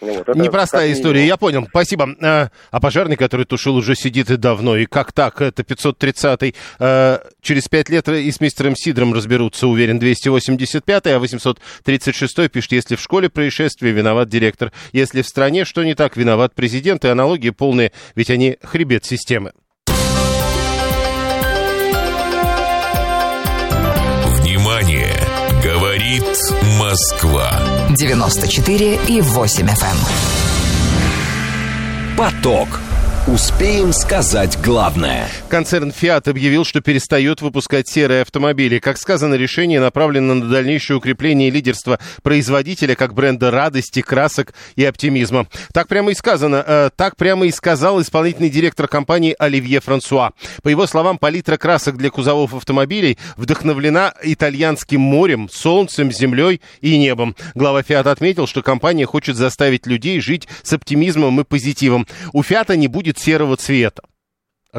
Ну 0.00 0.14
вот, 0.14 0.34
Непростая 0.34 0.92
история, 0.92 1.26
я 1.26 1.36
понял. 1.36 1.66
Спасибо. 1.68 2.08
А, 2.22 2.50
а 2.70 2.80
пожарный, 2.80 3.16
который 3.16 3.44
тушил, 3.44 3.76
уже 3.76 3.94
сидит 3.94 4.30
и 4.30 4.36
давно. 4.36 4.76
И 4.76 4.86
как 4.86 5.12
так? 5.12 5.40
Это 5.40 5.62
530-й. 5.62 6.54
А, 6.78 7.22
через 7.42 7.68
пять 7.68 7.88
лет 7.90 8.08
и 8.08 8.30
с 8.30 8.40
мистером 8.40 8.76
Сидром 8.76 9.12
разберутся, 9.12 9.66
уверен, 9.66 9.98
285-й, 9.98 11.14
а 11.14 11.18
836-й 11.18 12.48
пишет, 12.48 12.72
если 12.72 12.96
в 12.96 13.00
школе 13.00 13.28
происшествие, 13.28 13.92
виноват 13.92 14.28
директор. 14.28 14.72
Если 14.92 15.22
в 15.22 15.26
стране 15.26 15.64
что 15.64 15.82
не 15.84 15.94
так, 15.94 16.16
виноват 16.16 16.54
президент. 16.54 17.04
И 17.04 17.08
аналогии 17.08 17.50
полные, 17.50 17.92
ведь 18.14 18.30
они 18.30 18.56
хребет 18.62 19.04
системы. 19.04 19.52
Внимание! 24.38 25.14
Говорит 25.62 26.24
Москва. 26.78 27.79
94 27.94 28.98
и 29.08 29.20
8 29.20 29.66
FM. 29.66 29.84
Эм. 29.84 29.98
Поток. 32.16 32.89
Успеем 33.26 33.92
сказать 33.92 34.58
главное. 34.64 35.28
Концерн 35.50 35.90
Fiat 35.90 36.30
объявил, 36.30 36.64
что 36.64 36.80
перестает 36.80 37.42
выпускать 37.42 37.86
серые 37.86 38.22
автомобили. 38.22 38.78
Как 38.78 38.96
сказано, 38.96 39.34
решение 39.34 39.78
направлено 39.78 40.32
на 40.32 40.48
дальнейшее 40.48 40.96
укрепление 40.96 41.50
лидерства 41.50 41.98
производителя 42.22 42.94
как 42.94 43.12
бренда 43.12 43.50
радости, 43.50 44.00
красок 44.00 44.54
и 44.74 44.86
оптимизма. 44.86 45.46
Так 45.74 45.86
прямо 45.88 46.12
и 46.12 46.14
сказано. 46.14 46.64
Э, 46.66 46.90
так 46.96 47.16
прямо 47.16 47.44
и 47.44 47.50
сказал 47.50 48.00
исполнительный 48.00 48.48
директор 48.48 48.88
компании 48.88 49.36
Оливье 49.38 49.80
Франсуа. 49.80 50.30
По 50.62 50.70
его 50.70 50.86
словам, 50.86 51.18
палитра 51.18 51.58
красок 51.58 51.98
для 51.98 52.08
кузовов 52.08 52.54
автомобилей 52.54 53.18
вдохновлена 53.36 54.14
итальянским 54.22 55.02
морем, 55.02 55.50
солнцем, 55.52 56.10
землей 56.10 56.62
и 56.80 56.96
небом. 56.96 57.36
Глава 57.54 57.82
Fiat 57.82 58.08
отметил, 58.08 58.46
что 58.46 58.62
компания 58.62 59.04
хочет 59.04 59.36
заставить 59.36 59.86
людей 59.86 60.20
жить 60.20 60.48
с 60.62 60.72
оптимизмом 60.72 61.38
и 61.42 61.44
позитивом. 61.44 62.06
У 62.32 62.40
Fiat 62.40 62.74
не 62.76 62.88
будет 62.88 63.09
будет 63.10 63.18
серого 63.18 63.56
цвета. 63.56 64.02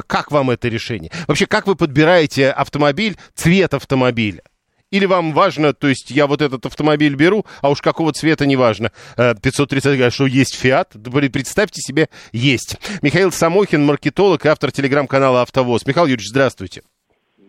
Как 0.08 0.32
вам 0.32 0.52
это 0.52 0.70
решение? 0.70 1.12
Вообще, 1.28 1.46
как 1.46 1.68
вы 1.68 1.76
подбираете 1.76 2.50
автомобиль, 2.50 3.18
цвет 3.36 3.74
автомобиля? 3.74 4.42
Или 4.90 5.06
вам 5.06 5.34
важно, 5.34 5.74
то 5.74 5.88
есть 5.88 6.12
я 6.12 6.28
вот 6.28 6.42
этот 6.42 6.66
автомобиль 6.66 7.16
беру, 7.16 7.46
а 7.62 7.70
уж 7.70 7.82
какого 7.82 8.12
цвета 8.12 8.46
не 8.46 8.58
важно. 8.58 8.92
530 9.16 9.86
э, 9.86 9.96
говорят, 9.96 10.14
что 10.14 10.26
есть 10.28 10.56
Фиат. 10.56 10.96
Представьте 11.32 11.82
себе, 11.82 12.10
есть. 12.34 12.78
Михаил 13.02 13.32
Самохин, 13.32 13.86
маркетолог 13.86 14.46
и 14.46 14.50
автор 14.50 14.72
телеграм-канала 14.72 15.42
«Автовоз». 15.42 15.86
Михаил 15.86 16.08
Юрьевич, 16.08 16.30
здравствуйте. 16.30 16.84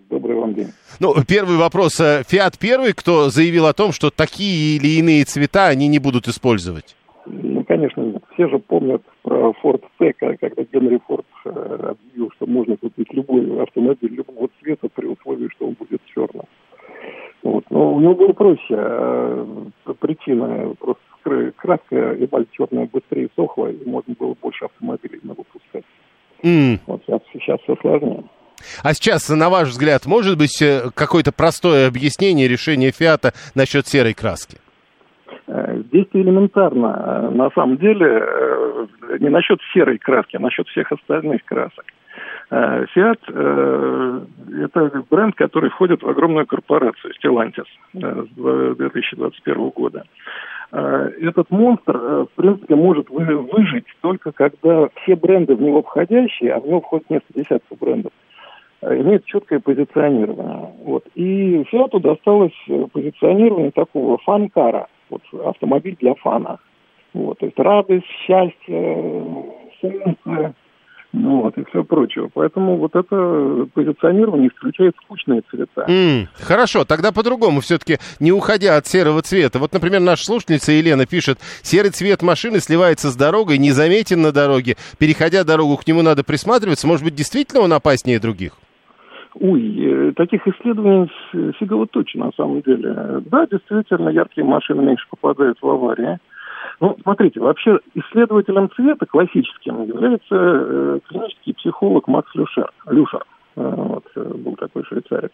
Добрый 0.08 0.36
вам 0.36 0.54
день. 0.54 0.72
Ну, 1.00 1.14
первый 1.24 1.56
вопрос. 1.56 1.98
Э, 2.00 2.22
Фиат 2.28 2.58
первый, 2.58 2.92
кто 2.92 3.30
заявил 3.30 3.66
о 3.66 3.72
том, 3.72 3.92
что 3.92 4.10
такие 4.10 4.76
или 4.76 4.98
иные 4.98 5.24
цвета 5.24 5.66
они 5.66 5.88
не 5.88 5.98
будут 5.98 6.28
использовать? 6.28 6.94
Ну, 7.26 7.64
конечно, 7.64 8.00
нет. 8.00 8.22
Все 8.34 8.48
же 8.48 8.58
помнят 8.58 9.02
про 9.22 9.52
Ford 9.62 9.82
T, 9.98 10.12
когда 10.14 10.62
Генри 10.72 11.00
Форд 11.06 11.26
э, 11.44 11.50
объявил, 11.50 12.30
что 12.36 12.46
можно 12.46 12.76
купить 12.76 13.12
любой 13.12 13.62
автомобиль 13.62 14.12
любого 14.12 14.48
цвета 14.60 14.88
при 14.88 15.06
условии, 15.06 15.48
что 15.54 15.68
он 15.68 15.74
будет 15.74 16.00
черным. 16.06 16.44
Вот. 17.42 17.64
Но 17.70 17.94
у 17.94 18.00
него 18.00 18.14
было 18.14 18.32
проще. 18.32 18.74
А, 18.76 19.68
причина 20.00 20.74
просто 20.78 21.52
краска 21.56 22.14
эмаль 22.14 22.46
черная 22.52 22.88
быстрее 22.92 23.28
сохла, 23.36 23.68
и 23.68 23.88
можно 23.88 24.14
было 24.18 24.34
больше 24.40 24.64
автомобилей 24.64 25.20
выпускать. 25.22 25.84
Mm. 26.42 26.80
Вот 26.86 27.02
сейчас, 27.06 27.20
сейчас 27.32 27.60
все 27.60 27.76
сложнее. 27.80 28.24
А 28.82 28.94
сейчас, 28.94 29.28
на 29.28 29.48
ваш 29.48 29.68
взгляд, 29.68 30.06
может 30.06 30.38
быть 30.38 30.60
э, 30.62 30.90
какое-то 30.94 31.32
простое 31.32 31.88
объяснение 31.88 32.48
решения 32.48 32.90
Фиата 32.90 33.32
насчет 33.54 33.86
серой 33.86 34.14
краски? 34.14 34.58
Действие 35.92 36.24
элементарно. 36.24 36.86
Э, 36.86 37.30
на 37.30 37.50
самом 37.50 37.76
деле, 37.76 38.06
э, 38.06 38.86
не 39.20 39.28
насчет 39.28 39.58
серой 39.72 39.98
краски, 39.98 40.36
а 40.36 40.40
насчет 40.40 40.66
всех 40.68 40.90
остальных 40.92 41.44
красок. 41.44 41.84
Э, 42.50 42.84
Fiat– 42.94 44.26
это 44.64 45.04
бренд, 45.10 45.34
который 45.34 45.70
входит 45.70 46.02
в 46.02 46.08
огромную 46.08 46.46
корпорацию 46.46 47.14
Stellantis 47.14 47.66
с 47.94 48.76
2021 48.76 49.70
года. 49.70 50.04
Этот 50.70 51.50
монстр, 51.50 51.98
в 51.98 52.28
принципе, 52.34 52.74
может 52.74 53.10
выжить 53.10 53.86
только 54.00 54.32
когда 54.32 54.88
все 55.02 55.16
бренды 55.16 55.54
в 55.54 55.60
него 55.60 55.82
входящие, 55.82 56.54
а 56.54 56.60
в 56.60 56.66
него 56.66 56.80
входит 56.80 57.10
несколько 57.10 57.40
десятков 57.40 57.78
брендов, 57.78 58.12
имеют 58.82 59.26
четкое 59.26 59.60
позиционирование. 59.60 60.72
Вот. 60.84 61.04
И 61.14 61.62
Fiat 61.70 62.00
досталось 62.00 62.56
позиционирование 62.92 63.70
такого 63.70 64.16
фанкара– 64.18 64.86
вот 65.12 65.46
автомобиль 65.46 65.96
для 66.00 66.14
фана. 66.14 66.58
Вот, 67.12 67.38
то 67.38 67.46
есть 67.46 67.58
радость, 67.58 68.06
счастье, 68.26 69.44
солнце, 69.80 70.54
ну, 71.12 71.42
вот, 71.42 71.58
и 71.58 71.64
все 71.66 71.84
прочее. 71.84 72.30
Поэтому 72.32 72.76
вот 72.78 72.96
это 72.96 73.68
позиционирование 73.74 74.48
исключает 74.48 74.94
скучные 75.04 75.42
цвета. 75.50 75.84
Mm, 75.86 76.28
хорошо, 76.32 76.86
тогда 76.86 77.12
по-другому 77.12 77.60
все-таки, 77.60 77.98
не 78.18 78.32
уходя 78.32 78.78
от 78.78 78.86
серого 78.86 79.20
цвета. 79.20 79.58
Вот, 79.58 79.74
например, 79.74 80.00
наша 80.00 80.24
слушательница 80.24 80.72
Елена 80.72 81.04
пишет, 81.04 81.38
серый 81.62 81.90
цвет 81.90 82.22
машины 82.22 82.60
сливается 82.60 83.10
с 83.10 83.16
дорогой, 83.16 83.58
незаметен 83.58 84.22
на 84.22 84.32
дороге. 84.32 84.76
Переходя 84.98 85.44
дорогу, 85.44 85.76
к 85.76 85.86
нему 85.86 86.00
надо 86.00 86.24
присматриваться. 86.24 86.86
Может 86.86 87.04
быть, 87.04 87.14
действительно 87.14 87.60
он 87.60 87.74
опаснее 87.74 88.18
других? 88.18 88.56
Ой, 89.40 89.76
э, 89.78 90.12
таких 90.12 90.46
исследований 90.46 91.10
фигово 91.58 91.86
точно 91.86 92.26
на 92.26 92.32
самом 92.32 92.60
деле. 92.62 93.22
Да, 93.26 93.46
действительно, 93.46 94.10
яркие 94.10 94.46
машины 94.46 94.82
меньше 94.82 95.06
попадают 95.10 95.58
в 95.60 95.68
аварии. 95.68 96.18
Ну, 96.80 96.96
смотрите, 97.02 97.40
вообще 97.40 97.78
исследователем 97.94 98.70
цвета 98.76 99.06
классическим 99.06 99.84
является 99.84 100.34
э, 100.34 101.00
клинический 101.08 101.54
психолог 101.54 102.08
Макс 102.08 102.32
Люшер. 102.34 102.70
Люшер. 102.86 103.24
Вот, 103.54 104.04
был 104.14 104.56
такой 104.56 104.82
швейцарец. 104.84 105.30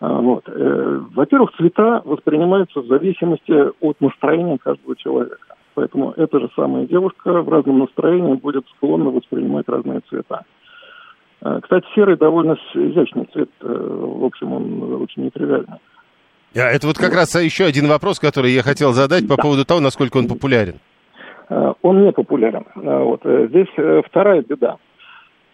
Вот. 0.00 0.44
Во-первых, 0.48 1.50
цвета 1.58 2.00
воспринимаются 2.02 2.80
в 2.80 2.86
зависимости 2.86 3.52
от 3.84 4.00
настроения 4.00 4.56
каждого 4.56 4.96
человека. 4.96 5.54
Поэтому 5.74 6.12
эта 6.16 6.40
же 6.40 6.48
самая 6.56 6.86
девушка 6.86 7.42
в 7.42 7.48
разном 7.50 7.80
настроении 7.80 8.36
будет 8.36 8.66
склонна 8.68 9.10
воспринимать 9.10 9.68
разные 9.68 10.00
цвета. 10.08 10.44
Кстати, 11.40 11.86
серый 11.94 12.16
довольно 12.16 12.58
изящный 12.74 13.28
цвет. 13.32 13.50
В 13.60 14.24
общем, 14.24 14.52
он 14.52 15.02
очень 15.02 15.24
нетривиальный. 15.24 15.78
А 16.56 16.70
это 16.70 16.86
вот 16.86 16.98
как 16.98 17.14
раз 17.14 17.34
еще 17.40 17.64
один 17.64 17.86
вопрос, 17.86 18.18
который 18.18 18.50
я 18.52 18.62
хотел 18.62 18.92
задать 18.92 19.28
по 19.28 19.36
да. 19.36 19.42
поводу 19.42 19.64
того, 19.64 19.80
насколько 19.80 20.16
он 20.16 20.26
популярен. 20.26 20.80
Э, 21.48 21.72
он 21.82 22.04
не 22.04 22.12
популярен. 22.12 22.64
Э, 22.76 23.02
вот. 23.02 23.20
Э, 23.24 23.48
здесь 23.48 23.68
вторая 24.06 24.42
беда. 24.42 24.76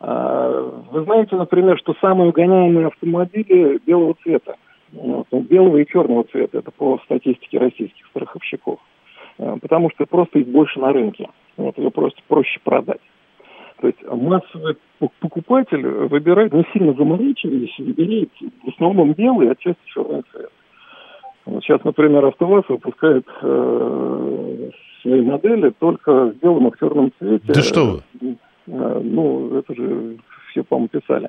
Вы 0.01 1.05
знаете, 1.05 1.35
например, 1.35 1.79
что 1.79 1.95
самые 1.99 2.29
угоняемые 2.29 2.89
автомобили 2.89 3.81
белого 3.87 4.15
цвета. 4.23 4.57
Вот, 4.93 5.27
ну, 5.31 5.41
белого 5.41 5.79
и 5.79 5.87
черного 5.87 6.25
цвета, 6.25 6.59
это 6.59 6.71
по 6.73 7.01
статистике 7.07 7.59
российских 7.59 8.05
страховщиков. 8.09 8.81
Потому 9.39 9.91
что 9.91 10.05
просто 10.05 10.41
их 10.41 10.49
больше 10.49 10.79
на 10.79 10.93
рынке. 10.93 11.31
Вот, 11.57 11.79
ее 11.79 11.91
просто 11.91 12.21
проще 12.29 12.61
продать. 12.63 13.01
То 13.81 13.89
есть 13.89 13.99
массовый 14.05 14.77
покупатель 15.21 15.87
выбирает, 15.87 16.53
не 16.53 16.65
сильно 16.73 16.95
заморачиваясь, 16.95 17.77
выбирает 17.79 18.31
в 18.63 18.69
основном 18.69 19.13
белый, 19.13 19.51
а 19.51 19.55
часть 19.57 19.79
черный 19.87 20.23
цвет. 20.33 20.51
Вот 21.47 21.63
сейчас, 21.63 21.85
например, 21.85 22.25
АвтоВАЗ 22.25 22.65
выпускает 22.69 23.27
э, 23.43 24.71
свои 25.03 25.21
модели 25.21 25.71
только 25.79 26.27
в 26.27 26.37
белом 26.37 26.69
и 26.69 26.79
черном 26.79 27.13
цвете. 27.19 27.53
Да 27.53 27.61
что 27.61 27.85
вы? 28.21 28.37
Э, 28.67 29.01
ну, 29.03 29.59
это 29.59 29.75
же 29.75 30.17
все, 30.51 30.63
по-моему, 30.63 30.89
писали. 30.89 31.29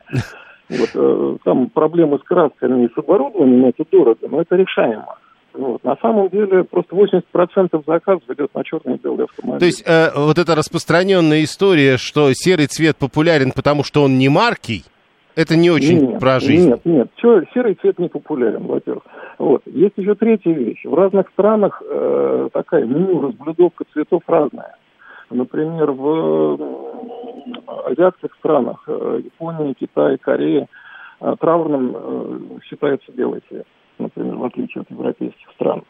Вот, 0.70 0.90
э, 0.96 1.38
там 1.44 1.70
проблемы 1.70 2.20
с 2.20 2.24
красками 2.24 2.86
и 2.86 2.94
с 2.94 2.98
оборудованием, 2.98 3.66
это 3.66 3.84
дорого, 3.92 4.28
но 4.30 4.42
это 4.42 4.56
решаемо. 4.56 5.18
Вот. 5.58 5.84
На 5.84 5.96
самом 5.98 6.30
деле 6.30 6.64
просто 6.64 6.96
80% 6.96 7.84
заказов 7.86 8.24
идет 8.30 8.54
на 8.54 8.64
черный 8.64 8.96
и 8.96 9.00
белый 9.00 9.26
автомобиль. 9.26 9.60
То 9.60 9.66
есть 9.66 9.84
э, 9.86 10.10
вот 10.16 10.38
эта 10.38 10.56
распространенная 10.56 11.44
история, 11.44 11.98
что 11.98 12.32
серый 12.34 12.68
цвет 12.68 12.98
популярен, 12.98 13.52
потому 13.56 13.84
что 13.84 14.04
он 14.04 14.18
не 14.18 14.30
маркий, 14.30 14.84
это 15.36 15.56
не 15.56 15.70
очень 15.70 16.12
нет, 16.12 16.20
про 16.20 16.40
жизнь. 16.40 16.70
Нет, 16.70 16.82
нет, 16.86 17.08
серый 17.22 17.76
цвет 17.76 18.00
не 18.00 18.10
популярен, 18.10 18.66
во-первых. 18.66 19.04
Вот. 19.38 19.62
Есть 19.66 19.94
еще 19.98 20.16
третья 20.16 20.54
вещь. 20.54 20.84
В 20.86 20.94
разных 20.94 21.30
странах 21.30 21.82
э, 21.86 22.50
такая 22.54 22.86
меню, 22.86 23.22
разблюдовка 23.22 23.84
цветов 23.94 24.24
разная. 24.28 24.76
Например, 25.30 25.92
в 25.92 26.60
азиатских 27.86 28.34
странах, 28.40 28.84
э, 28.88 29.22
Япония, 29.24 29.74
Китай, 29.74 30.18
Корея, 30.18 30.68
э, 31.20 31.36
траурным 31.40 31.96
э, 31.96 32.40
считается 32.64 33.12
белый 33.12 33.42
цвет, 33.50 33.68
например, 34.00 34.36
в 34.36 34.46
отличие 34.46 34.82
от 34.82 34.92
европейских 34.92 35.50
стран. 35.52 35.84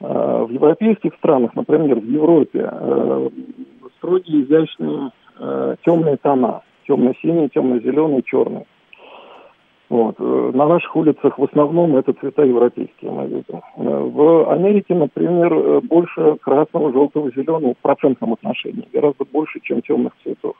Э, 0.00 0.44
в 0.48 0.50
европейских 0.50 1.14
странах, 1.16 1.54
например, 1.54 2.00
в 2.00 2.04
Европе, 2.04 2.68
э, 2.70 3.28
строгие, 3.98 4.44
изящные 4.44 5.10
э, 5.38 5.76
темные 5.84 6.16
тона. 6.16 6.62
Темно-синий, 6.86 7.48
темно-зеленый, 7.50 8.22
черный. 8.22 8.66
Вот. 9.88 10.16
Э, 10.18 10.50
на 10.54 10.66
наших 10.66 10.94
улицах 10.96 11.38
в 11.38 11.44
основном 11.44 11.96
это 11.96 12.12
цвета 12.14 12.44
европейские 12.44 13.10
мы 13.10 13.26
видим. 13.26 13.60
В 13.76 14.50
Америке, 14.52 14.94
например, 14.94 15.80
больше 15.82 16.36
красного, 16.40 16.92
желтого, 16.92 17.30
зеленого 17.30 17.74
в 17.74 17.78
процентном 17.78 18.32
отношении, 18.32 18.88
гораздо 18.92 19.24
больше, 19.24 19.60
чем 19.60 19.82
темных 19.82 20.12
цветов. 20.22 20.56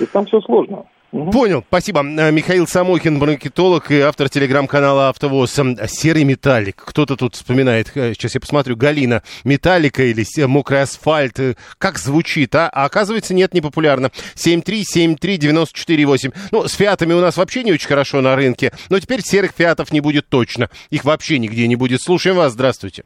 И 0.00 0.06
там 0.06 0.26
все 0.26 0.40
сложно. 0.40 0.84
Угу. 1.14 1.30
Понял, 1.30 1.64
спасибо. 1.68 2.02
Михаил 2.02 2.66
Самохин, 2.66 3.18
маркетолог 3.18 3.92
и 3.92 4.00
автор 4.00 4.28
телеграм-канала 4.28 5.10
«Автовоз». 5.10 5.54
Серый 5.86 6.24
металлик. 6.24 6.82
Кто-то 6.84 7.14
тут 7.14 7.36
вспоминает, 7.36 7.92
сейчас 7.94 8.34
я 8.34 8.40
посмотрю, 8.40 8.74
Галина. 8.74 9.22
Металлика 9.44 10.02
или 10.02 10.24
мокрый 10.46 10.82
асфальт. 10.82 11.38
Как 11.78 11.98
звучит, 11.98 12.52
а? 12.56 12.68
А 12.68 12.84
оказывается, 12.84 13.32
нет, 13.32 13.54
не 13.54 13.60
популярно. 13.60 14.10
7373948. 14.34 16.34
Ну, 16.50 16.66
с 16.66 16.72
фиатами 16.72 17.12
у 17.12 17.20
нас 17.20 17.36
вообще 17.36 17.62
не 17.62 17.72
очень 17.72 17.86
хорошо 17.86 18.20
на 18.20 18.34
рынке. 18.34 18.72
Но 18.90 18.98
теперь 18.98 19.20
серых 19.22 19.52
фиатов 19.56 19.92
не 19.92 20.00
будет 20.00 20.28
точно. 20.28 20.68
Их 20.90 21.04
вообще 21.04 21.38
нигде 21.38 21.68
не 21.68 21.76
будет. 21.76 22.02
Слушаем 22.02 22.38
вас, 22.38 22.54
здравствуйте. 22.54 23.04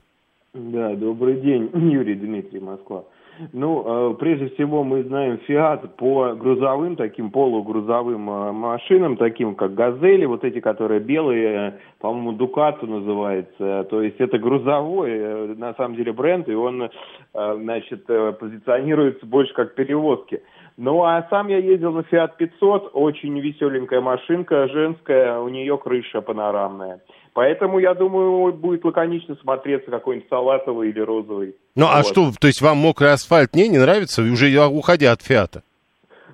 Да, 0.55 0.95
добрый 0.95 1.43
день, 1.43 1.69
Юрий 1.75 2.15
Дмитрий, 2.15 2.61
Москва. 2.61 3.05
Ну, 3.53 4.13
э, 4.13 4.15
прежде 4.19 4.49
всего 4.51 4.83
мы 4.83 5.03
знаем 5.05 5.39
Фиат 5.47 5.97
по 5.97 6.35
грузовым, 6.35 6.97
таким 6.97 7.31
полугрузовым 7.31 8.29
э, 8.29 8.53
машинам, 8.53 9.17
таким 9.17 9.55
как 9.55 9.75
Газели, 9.75 10.25
вот 10.25 10.45
эти, 10.45 10.61
которые 10.61 11.01
белые, 11.01 11.79
по-моему, 12.01 12.33
Дукату 12.33 12.87
называется. 12.87 13.87
То 13.91 14.03
есть 14.03 14.17
это 14.19 14.39
грузовой, 14.39 15.11
э, 15.13 15.55
на 15.57 15.75
самом 15.75 15.97
деле, 15.97 16.13
бренд, 16.13 16.49
и 16.49 16.55
он, 16.55 16.91
значит, 17.33 18.07
позиционируется 18.07 19.27
больше 19.27 19.55
как 19.55 19.75
перевозки. 19.75 20.43
Ну, 20.77 21.03
а 21.03 21.27
сам 21.31 21.49
я 21.49 21.59
ездил 21.59 21.93
на 21.93 22.01
Fiat 22.01 22.33
500, 22.39 22.91
очень 22.95 23.39
веселенькая 23.39 24.01
машинка, 24.01 24.69
женская, 24.69 25.39
у 25.39 25.49
нее 25.49 25.77
крыша 25.79 26.21
панорамная. 26.21 27.01
Поэтому, 27.33 27.79
я 27.79 27.95
думаю, 27.95 28.53
будет 28.53 28.85
лаконично 28.85 29.37
смотреться 29.37 29.91
какой-нибудь 29.91 30.29
салатовый 30.29 30.91
или 30.91 31.01
розовый. 31.01 31.55
Ну, 31.75 31.87
а 31.87 31.99
вот. 31.99 32.01
а 32.01 32.03
что, 32.05 32.31
то 32.41 32.47
есть 32.47 32.61
вам 32.61 32.79
мокрый 32.79 33.13
асфальт 33.13 33.55
не, 33.55 33.69
не 33.69 33.79
нравится, 33.79 34.23
уже 34.23 34.49
уходя 34.67 35.13
от 35.13 35.23
Фиата? 35.23 35.63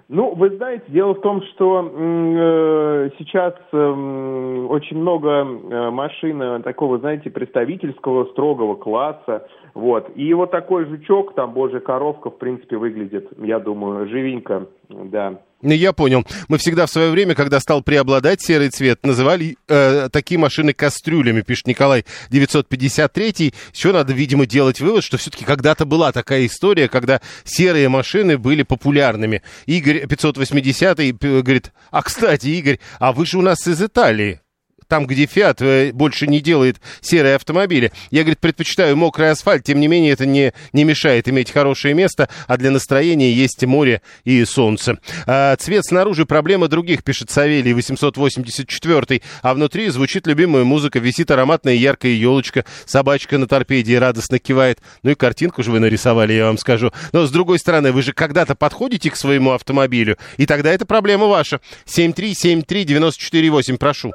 Ну, 0.08 0.34
вы 0.34 0.50
знаете, 0.50 0.84
дело 0.88 1.14
в 1.14 1.22
том, 1.22 1.42
что 1.42 1.90
э, 1.90 3.10
сейчас 3.18 3.54
э, 3.72 3.76
очень 3.76 4.98
много 4.98 5.28
э, 5.28 5.90
машин 5.90 6.62
такого, 6.62 6.98
знаете, 6.98 7.30
представительского, 7.30 8.26
строгого 8.26 8.74
класса, 8.74 9.46
вот. 9.72 10.10
И 10.14 10.32
вот 10.34 10.50
такой 10.50 10.84
жучок, 10.84 11.34
там, 11.34 11.52
божья 11.52 11.80
коровка, 11.80 12.30
в 12.30 12.36
принципе, 12.36 12.76
выглядит, 12.76 13.28
я 13.38 13.58
думаю, 13.58 14.06
живенько, 14.08 14.66
да. 14.88 15.40
Я 15.72 15.92
понял. 15.92 16.26
Мы 16.48 16.58
всегда 16.58 16.86
в 16.86 16.90
свое 16.90 17.10
время, 17.10 17.34
когда 17.34 17.58
стал 17.58 17.82
преобладать 17.82 18.42
серый 18.42 18.68
цвет, 18.68 19.04
называли 19.04 19.56
э, 19.68 20.08
такие 20.12 20.38
машины 20.38 20.72
кастрюлями, 20.72 21.40
пишет 21.40 21.66
Николай 21.66 22.04
953. 22.30 23.54
Еще 23.72 23.92
надо, 23.92 24.12
видимо, 24.12 24.46
делать 24.46 24.80
вывод, 24.80 25.02
что 25.02 25.16
все-таки 25.16 25.44
когда-то 25.44 25.86
была 25.86 26.12
такая 26.12 26.46
история, 26.46 26.88
когда 26.88 27.20
серые 27.44 27.88
машины 27.88 28.36
были 28.36 28.62
популярными. 28.62 29.42
Игорь 29.66 30.06
580 30.06 31.16
говорит, 31.18 31.72
а, 31.90 32.02
кстати, 32.02 32.48
Игорь, 32.48 32.78
а 32.98 33.12
вы 33.12 33.24
же 33.24 33.38
у 33.38 33.42
нас 33.42 33.66
из 33.66 33.82
Италии 33.82 34.40
там, 34.88 35.06
где 35.06 35.26
Фиат 35.26 35.60
э, 35.62 35.92
больше 35.92 36.26
не 36.26 36.40
делает 36.40 36.80
серые 37.00 37.36
автомобили. 37.36 37.92
Я, 38.10 38.22
говорит, 38.22 38.40
предпочитаю 38.40 38.96
мокрый 38.96 39.30
асфальт, 39.30 39.64
тем 39.64 39.80
не 39.80 39.88
менее 39.88 40.12
это 40.12 40.26
не, 40.26 40.52
не 40.72 40.84
мешает 40.84 41.28
иметь 41.28 41.50
хорошее 41.50 41.94
место, 41.94 42.28
а 42.46 42.56
для 42.56 42.70
настроения 42.70 43.32
есть 43.32 43.64
море 43.64 44.02
и 44.24 44.44
солнце. 44.44 44.98
А, 45.26 45.56
цвет 45.56 45.84
снаружи 45.84 46.26
проблема 46.26 46.68
других, 46.68 47.02
пишет 47.02 47.30
Савелий 47.30 47.72
884, 47.72 49.22
а 49.42 49.54
внутри 49.54 49.88
звучит 49.88 50.26
любимая 50.26 50.64
музыка, 50.64 50.98
висит 50.98 51.30
ароматная 51.30 51.74
яркая 51.74 52.12
елочка, 52.12 52.64
собачка 52.86 53.38
на 53.38 53.46
торпеде 53.46 53.98
радостно 53.98 54.38
кивает. 54.38 54.80
Ну 55.02 55.10
и 55.10 55.14
картинку 55.14 55.62
же 55.62 55.70
вы 55.70 55.80
нарисовали, 55.80 56.32
я 56.32 56.46
вам 56.46 56.58
скажу. 56.58 56.92
Но 57.12 57.26
с 57.26 57.30
другой 57.30 57.58
стороны, 57.58 57.92
вы 57.92 58.02
же 58.02 58.12
когда-то 58.12 58.54
подходите 58.54 59.10
к 59.10 59.16
своему 59.16 59.52
автомобилю, 59.52 60.18
и 60.36 60.46
тогда 60.46 60.72
это 60.72 60.86
проблема 60.86 61.26
ваша. 61.26 61.60
7373948, 61.86 63.76
прошу. 63.78 64.12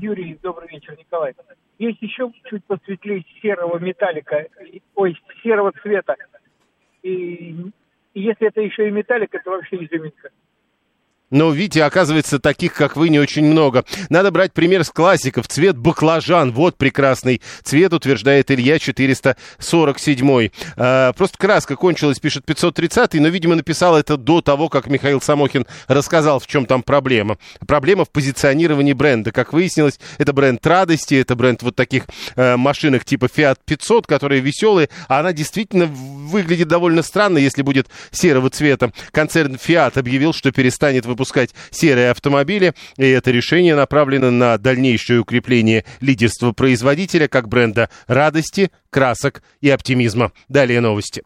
Юрий, 0.00 0.38
добрый 0.42 0.68
вечер, 0.68 0.96
Николай. 0.98 1.34
Есть 1.78 2.02
еще 2.02 2.32
чуть 2.48 2.64
посветлее 2.64 3.24
серого 3.40 3.78
металлика, 3.78 4.46
ой, 4.94 5.20
серого 5.42 5.72
цвета. 5.82 6.16
И, 7.02 7.54
и 8.14 8.20
если 8.20 8.48
это 8.48 8.60
еще 8.60 8.88
и 8.88 8.90
металлик, 8.90 9.34
это 9.34 9.50
вообще 9.50 9.76
изюминка. 9.84 10.30
Но, 11.34 11.50
видите, 11.50 11.82
оказывается, 11.82 12.38
таких, 12.38 12.74
как 12.74 12.96
вы, 12.96 13.08
не 13.08 13.18
очень 13.18 13.44
много. 13.44 13.84
Надо 14.08 14.30
брать 14.30 14.52
пример 14.52 14.84
с 14.84 14.90
классиков. 14.90 15.48
Цвет 15.48 15.76
баклажан. 15.76 16.52
Вот 16.52 16.76
прекрасный 16.76 17.42
цвет, 17.64 17.92
утверждает 17.92 18.52
Илья 18.52 18.78
447. 18.78 20.50
А, 20.76 21.12
просто 21.12 21.36
краска 21.36 21.74
кончилась, 21.74 22.20
пишет 22.20 22.44
530 22.44 23.14
но, 23.14 23.26
видимо, 23.26 23.56
написал 23.56 23.96
это 23.96 24.16
до 24.16 24.42
того, 24.42 24.68
как 24.68 24.86
Михаил 24.86 25.20
Самохин 25.20 25.66
рассказал, 25.88 26.38
в 26.38 26.46
чем 26.46 26.66
там 26.66 26.84
проблема. 26.84 27.36
Проблема 27.66 28.04
в 28.04 28.10
позиционировании 28.10 28.92
бренда. 28.92 29.32
Как 29.32 29.52
выяснилось, 29.52 29.98
это 30.18 30.32
бренд 30.32 30.64
радости, 30.64 31.16
это 31.16 31.34
бренд 31.34 31.64
вот 31.64 31.74
таких 31.74 32.04
э, 32.36 32.56
машинок 32.56 33.04
типа 33.04 33.24
Fiat 33.24 33.58
500, 33.64 34.06
которые 34.06 34.40
веселые, 34.40 34.88
а 35.08 35.18
она 35.18 35.32
действительно 35.32 35.86
выглядит 35.86 36.68
довольно 36.68 37.02
странно, 37.02 37.38
если 37.38 37.62
будет 37.62 37.88
серого 38.12 38.50
цвета. 38.50 38.92
Концерн 39.10 39.54
Fiat 39.54 39.98
объявил, 39.98 40.32
что 40.32 40.52
перестанет 40.52 41.06
выпускать 41.24 41.54
серые 41.70 42.10
автомобили, 42.10 42.74
и 42.98 43.08
это 43.08 43.30
решение 43.30 43.74
направлено 43.74 44.30
на 44.30 44.58
дальнейшее 44.58 45.20
укрепление 45.20 45.84
лидерства 46.00 46.52
производителя 46.52 47.28
как 47.28 47.48
бренда 47.48 47.88
радости, 48.06 48.70
красок 48.90 49.42
и 49.62 49.70
оптимизма. 49.70 50.32
Далее 50.48 50.80
новости. 50.80 51.22